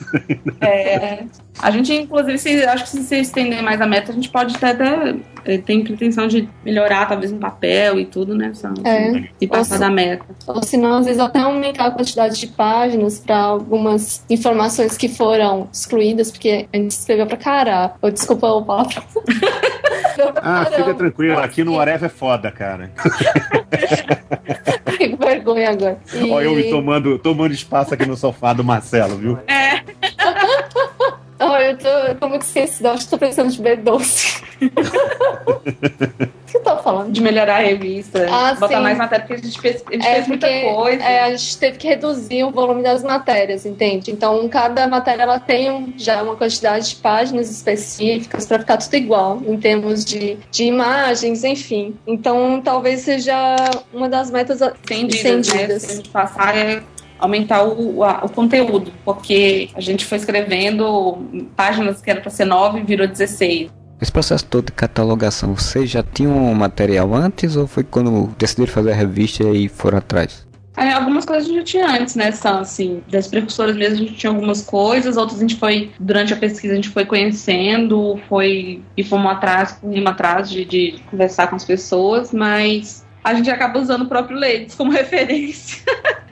é, 0.61 1.23
a 1.59 1.71
gente, 1.71 1.93
inclusive, 1.93 2.37
se, 2.37 2.65
acho 2.65 2.83
que 2.85 2.89
se 2.89 3.03
você 3.03 3.17
estender 3.17 3.61
mais 3.61 3.79
a 3.79 3.85
meta, 3.85 4.11
a 4.11 4.15
gente 4.15 4.29
pode 4.29 4.55
até, 4.55 4.71
até 4.71 5.15
é, 5.45 5.57
tem 5.57 5.83
pretensão 5.83 6.27
de 6.27 6.47
melhorar, 6.63 7.07
talvez, 7.07 7.31
um 7.31 7.39
papel 7.39 7.99
e 7.99 8.05
tudo, 8.05 8.35
né? 8.35 8.51
Só, 8.53 8.69
É. 8.83 9.23
E 9.41 9.47
passar 9.47 9.77
da 9.79 9.89
meta. 9.89 10.23
Ou 10.47 10.63
se 10.63 10.77
não, 10.77 10.97
às 10.97 11.05
vezes 11.05 11.19
até 11.19 11.39
aumentar 11.39 11.85
a 11.87 11.91
quantidade 11.91 12.39
de 12.39 12.47
páginas 12.47 13.19
para 13.19 13.37
algumas 13.37 14.23
informações 14.29 14.97
que 14.97 15.07
foram 15.09 15.67
excluídas, 15.71 16.31
porque 16.31 16.67
a 16.73 16.77
gente 16.77 16.91
escreveu 16.91 17.25
pra 17.27 17.37
caralho. 17.37 17.91
Ou 18.01 18.11
desculpa 18.11 18.47
o 18.47 18.63
palavra. 18.63 19.03
Ah, 20.43 20.65
fica 20.65 20.93
tranquilo, 20.93 21.39
aqui 21.39 21.63
no 21.63 21.73
Whatever 21.75 22.05
é 22.05 22.09
foda, 22.09 22.51
cara. 22.51 22.91
Que 24.97 25.15
vergonha 25.15 25.71
agora. 25.71 25.97
E- 26.13 26.31
Ó, 26.31 26.39
eu 26.41 26.55
me 26.55 26.69
tomando, 26.69 27.17
tomando 27.17 27.51
espaço 27.53 27.93
aqui 27.93 28.05
no 28.05 28.15
sofá 28.15 28.53
do 28.53 28.63
Marcelo, 28.63 29.17
viu? 29.17 29.39
Oh, 29.39 30.32
eu, 31.63 31.77
tô, 31.77 31.87
eu 31.87 32.15
tô 32.15 32.29
muito 32.29 32.41
esquecida, 32.43 32.91
acho 32.91 33.05
que 33.05 33.09
tô 33.11 33.17
precisando 33.17 33.51
de 33.51 33.61
beber 33.61 33.83
doce. 33.83 34.41
o 34.61 35.59
que 36.53 36.57
eu 36.57 36.61
tava 36.61 36.83
falando? 36.83 37.11
De 37.11 37.21
melhorar 37.21 37.55
a 37.57 37.59
revista, 37.59 38.25
Ah, 38.29 38.53
botar 38.53 38.75
sim. 38.77 38.83
mais 38.83 38.97
matéria, 38.97 39.25
porque 39.25 39.41
a 39.41 39.45
gente 39.45 39.59
fez, 39.59 39.83
a 39.87 39.93
gente 39.93 40.05
É 40.07 40.13
fez 40.15 40.27
muita 40.27 40.47
porque 40.47 40.61
coisa. 40.73 41.03
é, 41.03 41.23
a 41.23 41.29
gente 41.35 41.57
teve 41.57 41.77
que 41.77 41.87
reduzir 41.87 42.43
o 42.43 42.51
volume 42.51 42.83
das 42.83 43.03
matérias, 43.03 43.65
entende? 43.65 44.11
Então, 44.11 44.47
cada 44.49 44.87
matéria 44.87 45.23
ela 45.23 45.39
tem 45.39 45.71
um- 45.71 45.93
já 45.97 46.21
uma 46.21 46.35
quantidade 46.35 46.89
de 46.89 46.95
páginas 46.97 47.49
específicas 47.49 48.45
para 48.45 48.59
ficar 48.59 48.77
tudo 48.77 48.95
igual, 48.95 49.41
em 49.45 49.57
termos 49.57 50.05
de, 50.05 50.37
de 50.51 50.63
imagens, 50.65 51.43
enfim. 51.43 51.95
Então, 52.05 52.61
talvez 52.63 53.01
seja 53.01 53.35
uma 53.91 54.07
das 54.07 54.29
metas 54.29 54.61
a- 54.61 54.73
estendidas, 54.81 55.47
né? 55.53 55.79
Se 55.79 55.91
a 55.91 55.95
gente 55.95 56.09
passar 56.09 56.55
é 56.55 56.83
aumentar 57.23 57.63
o, 57.63 58.03
a- 58.03 58.21
o 58.23 58.29
conteúdo, 58.29 58.91
porque 59.05 59.69
a 59.73 59.81
gente 59.81 60.05
foi 60.05 60.17
escrevendo 60.17 61.17
páginas 61.55 62.01
que 62.01 62.09
era 62.11 62.19
para 62.21 62.29
ser 62.29 62.45
9 62.45 62.79
e 62.79 62.83
virou 62.83 63.07
16. 63.07 63.69
Esse 64.01 64.11
processo 64.11 64.45
todo 64.45 64.65
de 64.65 64.71
catalogação, 64.73 65.55
vocês 65.55 65.89
já 65.89 66.03
tinham 66.03 66.35
um 66.35 66.53
material 66.53 67.13
antes 67.15 67.55
ou 67.55 67.65
foi 67.67 67.83
quando 67.83 68.29
decidiram 68.37 68.71
fazer 68.71 68.91
a 68.91 68.95
revista 68.95 69.43
e 69.43 69.69
foram 69.69 69.97
atrás? 69.99 70.45
Aí, 70.75 70.91
algumas 70.91 71.23
coisas 71.23 71.45
a 71.45 71.47
gente 71.47 71.59
já 71.59 71.63
tinha 71.63 72.01
antes, 72.01 72.15
né? 72.15 72.31
São, 72.31 72.59
assim, 72.59 73.01
das 73.09 73.27
precursoras 73.27 73.75
mesmo 73.75 73.93
a 73.95 73.99
gente 73.99 74.15
tinha 74.15 74.31
algumas 74.31 74.63
coisas, 74.63 75.15
outras 75.17 75.37
a 75.37 75.41
gente 75.41 75.55
foi, 75.55 75.91
durante 75.99 76.33
a 76.33 76.35
pesquisa, 76.35 76.73
a 76.73 76.75
gente 76.75 76.89
foi 76.89 77.05
conhecendo, 77.05 78.19
foi 78.27 78.81
e 78.97 79.03
fomos 79.03 79.31
atrás, 79.31 79.73
corremos 79.73 80.11
atrás 80.11 80.49
de, 80.49 80.65
de 80.65 80.95
conversar 81.11 81.47
com 81.47 81.55
as 81.55 81.63
pessoas, 81.63 82.31
mas 82.33 83.02
a 83.23 83.33
gente 83.33 83.49
acaba 83.49 83.79
usando 83.79 84.03
o 84.03 84.07
próprio 84.07 84.37
Leites 84.37 84.75
como 84.75 84.91
referência. 84.93 85.81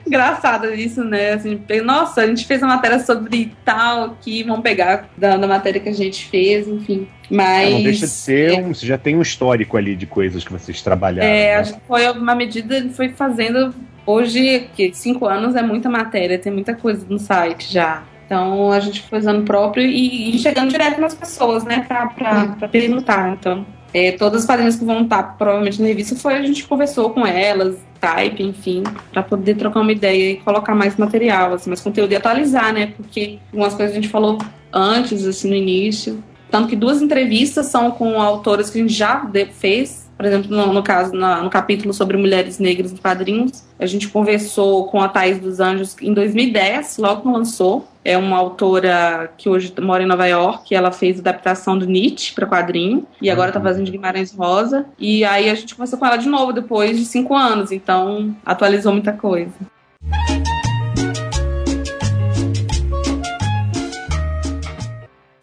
Engraçado 0.06 0.74
isso, 0.74 1.02
né? 1.02 1.32
Assim, 1.32 1.58
nossa, 1.82 2.22
a 2.22 2.26
gente 2.26 2.44
fez 2.44 2.60
uma 2.60 2.74
matéria 2.74 2.98
sobre 2.98 3.52
tal 3.64 4.04
aqui, 4.04 4.42
vamos 4.42 4.62
pegar 4.62 5.08
da, 5.16 5.36
da 5.36 5.46
matéria 5.46 5.80
que 5.80 5.88
a 5.88 5.94
gente 5.94 6.26
fez, 6.26 6.68
enfim. 6.68 7.08
Mas. 7.30 7.68
Ah, 7.68 7.70
não 7.70 7.82
deixa 7.82 8.06
de 8.06 8.12
ser 8.12 8.60
um. 8.60 8.74
Você 8.74 8.86
já 8.86 8.98
tem 8.98 9.16
um 9.16 9.22
histórico 9.22 9.76
ali 9.76 9.96
de 9.96 10.06
coisas 10.06 10.44
que 10.44 10.52
vocês 10.52 10.82
trabalharam. 10.82 11.28
É, 11.28 11.46
né? 11.46 11.56
acho 11.56 11.74
que 11.74 11.80
foi 11.86 12.10
uma 12.10 12.34
medida, 12.34 12.88
foi 12.90 13.08
fazendo. 13.10 13.74
Hoje, 14.04 14.68
que 14.74 14.92
cinco 14.92 15.26
anos 15.26 15.54
é 15.54 15.62
muita 15.62 15.88
matéria, 15.88 16.36
tem 16.36 16.52
muita 16.52 16.74
coisa 16.74 17.06
no 17.08 17.18
site 17.18 17.72
já. 17.72 18.02
Então 18.26 18.72
a 18.72 18.80
gente 18.80 19.02
foi 19.02 19.18
usando 19.18 19.40
o 19.40 19.44
próprio 19.44 19.84
e, 19.84 20.34
e 20.34 20.38
chegando 20.38 20.70
direto 20.70 21.00
nas 21.00 21.14
pessoas, 21.14 21.64
né, 21.64 21.84
pra, 21.86 22.06
pra, 22.06 22.46
pra 22.48 22.68
perguntar. 22.68 23.30
Então, 23.38 23.64
é, 23.94 24.12
todas 24.12 24.42
as 24.42 24.46
quadrinhas 24.46 24.76
que 24.76 24.84
vão 24.84 25.02
estar 25.02 25.36
provavelmente 25.36 25.80
na 25.80 25.88
revista 25.88 26.16
foi 26.16 26.34
a 26.34 26.42
gente 26.42 26.66
conversou 26.66 27.10
com 27.10 27.26
elas, 27.26 27.76
type, 28.00 28.42
enfim, 28.42 28.82
pra 29.12 29.22
poder 29.22 29.54
trocar 29.56 29.80
uma 29.80 29.92
ideia 29.92 30.32
e 30.32 30.36
colocar 30.38 30.74
mais 30.74 30.96
material, 30.96 31.54
assim, 31.54 31.70
mais 31.70 31.80
conteúdo 31.80 32.10
e 32.12 32.16
atualizar, 32.16 32.72
né? 32.72 32.94
Porque 32.96 33.38
algumas 33.52 33.74
coisas 33.74 33.92
a 33.92 34.00
gente 34.00 34.08
falou 34.08 34.38
antes, 34.72 35.26
assim, 35.26 35.48
no 35.48 35.54
início. 35.54 36.22
Tanto 36.50 36.68
que 36.68 36.76
duas 36.76 37.00
entrevistas 37.00 37.66
são 37.66 37.90
com 37.90 38.20
autoras 38.20 38.70
que 38.70 38.78
a 38.78 38.82
gente 38.82 38.92
já 38.92 39.30
fez. 39.52 40.01
Por 40.22 40.28
exemplo, 40.28 40.56
no, 40.56 40.72
no 40.72 40.82
caso, 40.84 41.12
na- 41.12 41.42
no 41.42 41.50
capítulo 41.50 41.92
sobre 41.92 42.16
mulheres 42.16 42.60
negras 42.60 42.92
nos 42.92 43.00
quadrinhos, 43.00 43.64
a 43.76 43.86
gente 43.86 44.08
conversou 44.08 44.86
com 44.86 45.00
a 45.00 45.08
Thais 45.08 45.40
dos 45.40 45.58
Anjos 45.58 45.96
em 46.00 46.14
2010, 46.14 46.98
logo 46.98 47.22
que 47.22 47.28
lançou. 47.28 47.88
É 48.04 48.16
uma 48.16 48.36
autora 48.36 49.32
que 49.36 49.48
hoje 49.48 49.74
mora 49.80 50.04
em 50.04 50.06
Nova 50.06 50.24
York, 50.26 50.72
ela 50.72 50.92
fez 50.92 51.18
adaptação 51.18 51.76
do 51.76 51.86
Nietzsche 51.86 52.32
para 52.34 52.46
quadrinho, 52.46 53.04
e 53.20 53.28
agora 53.30 53.48
está 53.50 53.60
fazendo 53.60 53.84
de 53.86 53.90
Guimarães 53.90 54.32
Rosa. 54.32 54.86
E 54.96 55.24
aí 55.24 55.50
a 55.50 55.54
gente 55.56 55.74
conversou 55.74 55.98
com 55.98 56.06
ela 56.06 56.16
de 56.16 56.28
novo 56.28 56.52
depois 56.52 56.96
de 56.96 57.04
cinco 57.04 57.34
anos, 57.34 57.72
então 57.72 58.32
atualizou 58.46 58.92
muita 58.92 59.12
coisa. 59.12 59.50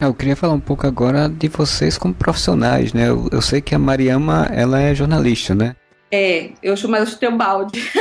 Eu 0.02 0.14
queria 0.14 0.34
falar 0.36 0.54
um 0.54 0.62
pouco 0.62 0.88
agora 0.88 1.28
de 1.28 1.50
vocês 1.50 1.97
como 1.97 2.14
profissionais, 2.14 2.93
né? 2.93 3.10
Eu, 3.10 3.28
eu 3.34 3.41
sei 3.41 3.60
que 3.60 3.76
a 3.76 3.80
Mariama, 3.80 4.47
ela 4.50 4.80
é 4.80 4.95
jornalista, 4.95 5.54
né? 5.54 5.76
É, 6.10 6.52
eu 6.64 6.76
chamo 6.78 6.95
ela 6.95 7.06
de 7.06 7.18
teu 7.18 7.36
balde. 7.36 7.84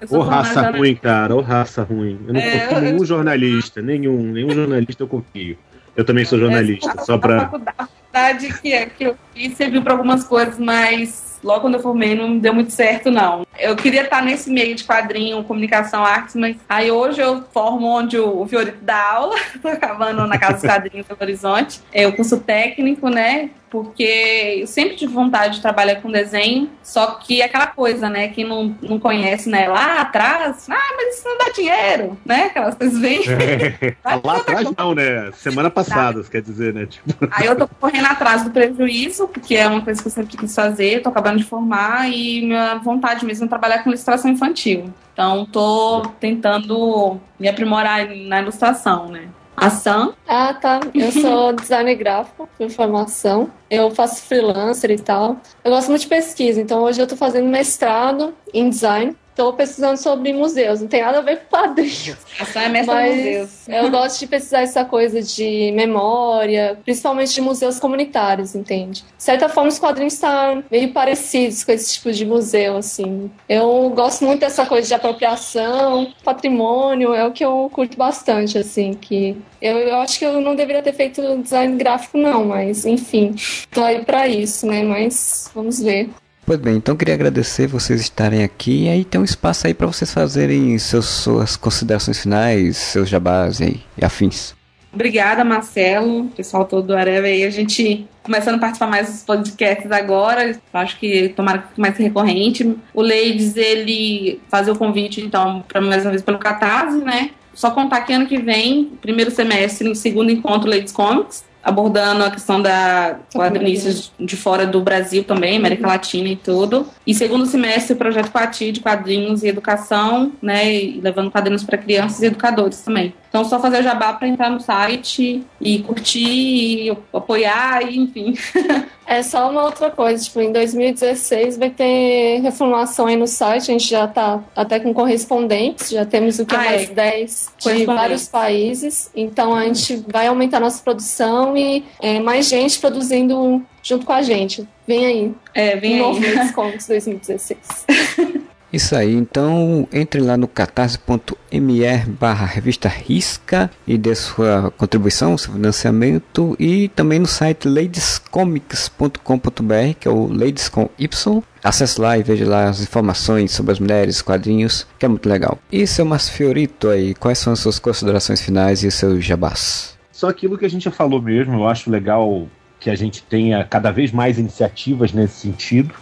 Eu 0.00 0.08
sou 0.08 0.18
Ô 0.18 0.22
raça 0.22 0.68
ruim, 0.72 0.96
cara, 0.96 1.32
ô 1.36 1.40
raça 1.40 1.84
ruim. 1.84 2.18
Eu 2.26 2.34
não 2.34 2.40
É, 2.40 2.58
confio 2.58 2.70
em 2.72 2.74
eu- 2.74 2.80
nenhum 2.92 3.04
jornalista, 3.04 3.80
nenhum, 3.80 4.20
nenhum 4.32 4.50
jornalista 4.54 5.00
eu 5.04 5.06
confio. 5.06 5.56
Eu 5.96 6.04
também 6.04 6.24
sou 6.24 6.40
jornalista, 6.40 6.92
É, 6.98 7.04
só 7.04 7.16
pra. 7.18 7.42
a 7.42 7.48
faculdade 7.86 8.52
que, 8.60 8.72
é, 8.72 8.86
que 8.86 9.04
eu 9.04 9.16
fiz 9.32 9.56
serviu 9.56 9.80
para 9.80 9.92
algumas 9.92 10.24
coisas, 10.24 10.58
mas 10.58 11.31
logo 11.42 11.62
quando 11.62 11.74
eu 11.74 11.80
formei 11.80 12.14
não 12.14 12.38
deu 12.38 12.54
muito 12.54 12.70
certo, 12.70 13.10
não. 13.10 13.46
Eu 13.58 13.76
queria 13.76 14.02
estar 14.02 14.22
nesse 14.22 14.50
meio 14.50 14.74
de 14.74 14.84
quadrinho, 14.84 15.42
comunicação, 15.44 16.04
artes, 16.04 16.34
mas 16.34 16.56
aí 16.68 16.90
hoje 16.90 17.20
eu 17.20 17.42
formo 17.52 17.86
onde 17.86 18.18
o 18.18 18.46
Fiorito 18.46 18.78
dá 18.82 19.12
aula, 19.12 19.36
tô 19.60 19.68
acabando 19.68 20.26
na 20.26 20.38
Casa 20.38 20.54
dos 20.54 20.62
Quadrinhos 20.62 21.06
do 21.06 21.16
Horizonte. 21.20 21.80
É 21.92 22.06
o 22.06 22.14
curso 22.14 22.38
técnico, 22.38 23.08
né? 23.08 23.50
Porque 23.72 24.58
eu 24.60 24.66
sempre 24.66 24.96
tive 24.96 25.14
vontade 25.14 25.54
de 25.54 25.62
trabalhar 25.62 25.96
com 26.02 26.12
desenho, 26.12 26.68
só 26.82 27.12
que 27.12 27.40
aquela 27.40 27.66
coisa, 27.66 28.10
né, 28.10 28.28
quem 28.28 28.44
não, 28.44 28.76
não 28.82 29.00
conhece, 29.00 29.48
né, 29.48 29.66
lá 29.66 30.02
atrás, 30.02 30.68
ah, 30.68 30.94
mas 30.94 31.16
isso 31.16 31.26
não 31.26 31.38
dá 31.38 31.50
dinheiro, 31.50 32.18
né, 32.22 32.44
aquelas 32.44 32.74
coisas 32.74 33.00
vêm. 33.00 33.22
lá 34.04 34.36
atrás 34.36 34.70
não, 34.76 34.94
né, 34.94 35.32
semana 35.32 35.70
passada, 35.70 36.22
quer 36.24 36.42
dizer, 36.42 36.74
né, 36.74 36.84
tipo... 36.84 37.10
Aí 37.30 37.46
eu 37.46 37.56
tô 37.56 37.66
correndo 37.66 38.04
atrás 38.04 38.44
do 38.44 38.50
prejuízo, 38.50 39.26
porque 39.26 39.56
é 39.56 39.66
uma 39.66 39.80
coisa 39.80 40.02
que 40.02 40.08
eu 40.08 40.12
sempre 40.12 40.36
quis 40.36 40.54
fazer, 40.54 41.00
tô 41.00 41.08
acabando 41.08 41.38
de 41.38 41.44
formar, 41.44 42.10
e 42.10 42.42
minha 42.42 42.74
vontade 42.74 43.24
mesmo 43.24 43.46
é 43.46 43.48
trabalhar 43.48 43.82
com 43.82 43.88
ilustração 43.88 44.30
infantil. 44.30 44.92
Então, 45.14 45.46
tô 45.46 46.02
tentando 46.20 47.18
me 47.40 47.48
aprimorar 47.48 48.06
na 48.06 48.42
ilustração, 48.42 49.08
né. 49.08 49.28
Ação. 49.56 50.14
Ah, 50.26 50.54
tá. 50.54 50.80
Eu 50.94 51.12
sou 51.12 51.52
designer 51.56 51.94
gráfico 51.94 52.48
por 52.56 52.70
formação. 52.70 53.50
Eu 53.70 53.90
faço 53.90 54.22
freelancer 54.22 54.90
e 54.90 54.98
tal. 54.98 55.36
Eu 55.64 55.70
gosto 55.70 55.88
muito 55.88 56.02
de 56.02 56.08
pesquisa, 56.08 56.60
então 56.60 56.82
hoje 56.82 57.00
eu 57.00 57.06
tô 57.06 57.16
fazendo 57.16 57.48
mestrado 57.48 58.34
em 58.52 58.68
design. 58.68 59.16
Estou 59.32 59.54
pesquisando 59.54 59.96
sobre 59.96 60.30
museus, 60.34 60.82
não 60.82 60.88
tem 60.88 61.00
nada 61.00 61.18
a 61.18 61.22
ver 61.22 61.38
com 61.38 61.56
quadrinhos. 61.56 62.18
Essa 62.38 62.60
é 62.60 62.68
mestra 62.68 62.94
mas 62.94 63.16
museus. 63.16 63.50
Eu 63.66 63.90
gosto 63.90 64.20
de 64.20 64.26
pesquisar 64.26 64.60
essa 64.60 64.84
coisa 64.84 65.22
de 65.22 65.72
memória, 65.72 66.78
principalmente 66.84 67.32
de 67.32 67.40
museus 67.40 67.80
comunitários, 67.80 68.54
entende? 68.54 69.02
De 69.16 69.22
certa 69.22 69.48
forma, 69.48 69.70
os 69.70 69.78
quadrinhos 69.78 70.12
estão 70.12 70.62
meio 70.70 70.92
parecidos 70.92 71.64
com 71.64 71.72
esse 71.72 71.94
tipo 71.94 72.12
de 72.12 72.26
museu, 72.26 72.76
assim. 72.76 73.30
Eu 73.48 73.90
gosto 73.94 74.22
muito 74.22 74.40
dessa 74.40 74.66
coisa 74.66 74.86
de 74.86 74.92
apropriação, 74.92 76.12
patrimônio, 76.22 77.14
é 77.14 77.24
o 77.26 77.32
que 77.32 77.42
eu 77.42 77.70
curto 77.72 77.96
bastante, 77.96 78.58
assim, 78.58 78.92
que 78.92 79.34
eu, 79.62 79.78
eu 79.78 79.96
acho 79.96 80.18
que 80.18 80.26
eu 80.26 80.42
não 80.42 80.54
deveria 80.54 80.82
ter 80.82 80.92
feito 80.92 81.38
design 81.38 81.76
gráfico, 81.78 82.18
não, 82.18 82.44
mas 82.44 82.84
enfim, 82.84 83.34
tô 83.70 83.82
aí 83.82 84.04
pra 84.04 84.28
isso, 84.28 84.66
né? 84.66 84.82
Mas 84.82 85.50
vamos 85.54 85.80
ver. 85.80 86.10
Pois 86.44 86.58
bem, 86.58 86.76
então 86.76 86.96
queria 86.96 87.14
agradecer 87.14 87.68
vocês 87.68 88.00
estarem 88.00 88.42
aqui 88.42 88.84
e 88.84 88.88
aí 88.88 89.04
tem 89.04 89.20
um 89.20 89.24
espaço 89.24 89.66
aí 89.66 89.74
para 89.74 89.86
vocês 89.86 90.12
fazerem 90.12 90.76
seus, 90.76 91.06
suas 91.06 91.56
considerações 91.56 92.18
finais, 92.18 92.76
seus 92.76 93.08
jabás 93.08 93.60
e, 93.60 93.80
e 93.96 94.04
afins. 94.04 94.54
Obrigada, 94.92 95.44
Marcelo, 95.44 96.26
pessoal 96.36 96.64
todo 96.64 96.88
do 96.88 96.96
Areva 96.96 97.28
aí. 97.28 97.44
A 97.44 97.50
gente 97.50 98.06
começando 98.22 98.56
a 98.56 98.58
participar 98.58 98.88
mais 98.88 99.08
dos 99.08 99.22
podcasts 99.22 99.90
agora. 99.90 100.60
Acho 100.74 100.98
que 100.98 101.30
tomara 101.30 101.58
que 101.60 101.80
mais 101.80 101.96
recorrente. 101.96 102.76
O 102.92 103.00
Leides, 103.00 103.56
ele 103.56 104.40
fazer 104.50 104.70
o 104.70 104.76
convite, 104.76 105.22
então, 105.22 105.64
para 105.66 105.80
mais 105.80 106.04
uma 106.04 106.10
vez 106.10 106.22
pelo 106.22 106.38
Catarse, 106.38 106.98
né? 106.98 107.30
Só 107.54 107.70
contar 107.70 108.02
que 108.02 108.12
ano 108.12 108.26
que 108.26 108.38
vem, 108.38 108.92
primeiro 109.00 109.30
semestre, 109.30 109.94
segundo 109.94 110.30
encontro 110.30 110.68
Ladies 110.68 110.92
Comics 110.92 111.44
abordando 111.62 112.24
a 112.24 112.30
questão 112.30 112.60
da 112.60 113.16
quadrinistas 113.32 114.12
de 114.18 114.36
fora 114.36 114.66
do 114.66 114.80
Brasil 114.80 115.24
também, 115.24 115.56
América 115.56 115.82
uhum. 115.82 115.92
Latina 115.92 116.28
e 116.28 116.36
tudo. 116.36 116.86
E 117.06 117.14
segundo 117.14 117.46
semestre, 117.46 117.94
o 117.94 117.96
projeto 117.96 118.30
Quati 118.30 118.72
de 118.72 118.80
quadrinhos 118.80 119.42
e 119.42 119.48
educação, 119.48 120.32
né, 120.42 120.72
e 120.72 121.00
levando 121.00 121.30
quadrinhos 121.30 121.62
para 121.62 121.78
crianças 121.78 122.22
e 122.22 122.26
educadores 122.26 122.80
também. 122.80 123.14
Então, 123.32 123.46
só 123.46 123.58
fazer 123.58 123.80
o 123.80 123.82
jabá 123.82 124.12
para 124.12 124.28
entrar 124.28 124.50
no 124.50 124.60
site 124.60 125.42
e 125.58 125.78
curtir, 125.78 126.20
e 126.20 126.98
apoiar, 127.14 127.82
e, 127.82 127.98
enfim. 127.98 128.34
É 129.04 129.22
só 129.22 129.50
uma 129.50 129.64
outra 129.64 129.90
coisa, 129.90 130.22
tipo, 130.24 130.40
em 130.40 130.52
2016 130.52 131.58
vai 131.58 131.68
ter 131.68 132.40
reformulação 132.40 133.06
aí 133.06 133.16
no 133.16 133.26
site, 133.26 133.62
a 133.62 133.72
gente 133.74 133.90
já 133.90 134.06
tá 134.06 134.42
até 134.54 134.78
com 134.78 134.94
correspondentes, 134.94 135.90
já 135.90 136.06
temos 136.06 136.38
o 136.38 136.46
que 136.46 136.54
ah, 136.54 136.58
mais 136.58 136.88
é. 136.88 136.94
10 136.94 137.52
de 137.58 137.84
vários 137.84 138.28
países, 138.28 139.10
então 139.14 139.54
a 139.54 139.64
gente 139.64 140.02
vai 140.08 140.28
aumentar 140.28 140.60
nossa 140.60 140.82
produção 140.82 141.54
e 141.56 141.84
é, 142.00 142.20
mais 142.20 142.48
gente 142.48 142.78
produzindo 142.78 143.62
junto 143.82 144.06
com 144.06 144.12
a 144.12 144.22
gente. 144.22 144.66
Vem 144.86 145.04
aí. 145.04 145.34
É, 145.52 145.76
vem 145.76 145.94
aí. 145.94 145.98
Novo 145.98 146.20
Comics 146.54 146.86
2016. 146.86 147.86
Isso 148.72 148.96
aí, 148.96 149.14
então 149.14 149.86
entre 149.92 150.20
lá 150.20 150.36
no 150.36 150.48
catarse.me 150.48 151.82
barra 152.18 152.46
revista 152.46 152.88
Risca 152.88 153.70
e 153.86 153.98
dê 153.98 154.14
sua 154.14 154.72
contribuição, 154.78 155.36
seu 155.36 155.52
financiamento 155.52 156.56
e 156.58 156.88
também 156.88 157.18
no 157.18 157.26
site 157.26 157.68
ladescomics.com.br 157.68 159.94
que 160.00 160.08
é 160.08 160.10
o 160.10 160.26
Ladies 160.26 160.70
com 160.70 160.88
Y. 160.98 161.42
Acesse 161.62 162.00
lá 162.00 162.16
e 162.16 162.22
veja 162.22 162.48
lá 162.48 162.70
as 162.70 162.80
informações 162.80 163.52
sobre 163.52 163.72
as 163.72 163.78
mulheres, 163.78 164.22
quadrinhos, 164.22 164.86
que 164.98 165.04
é 165.04 165.08
muito 165.08 165.28
legal. 165.28 165.58
E 165.70 165.86
seu 165.86 166.04
Márcio 166.04 166.32
Fiorito 166.32 166.88
aí, 166.88 167.14
quais 167.14 167.38
são 167.38 167.52
as 167.52 167.60
suas 167.60 167.78
considerações 167.78 168.40
finais 168.40 168.82
e 168.82 168.90
seus 168.90 169.24
jabás? 169.24 169.96
Só 170.10 170.28
aquilo 170.28 170.56
que 170.56 170.64
a 170.64 170.70
gente 170.70 170.84
já 170.84 170.90
falou 170.90 171.20
mesmo, 171.20 171.54
eu 171.54 171.68
acho 171.68 171.90
legal 171.90 172.48
que 172.80 172.90
a 172.90 172.96
gente 172.96 173.22
tenha 173.22 173.62
cada 173.64 173.92
vez 173.92 174.10
mais 174.10 174.38
iniciativas 174.38 175.12
nesse 175.12 175.34
sentido. 175.34 175.94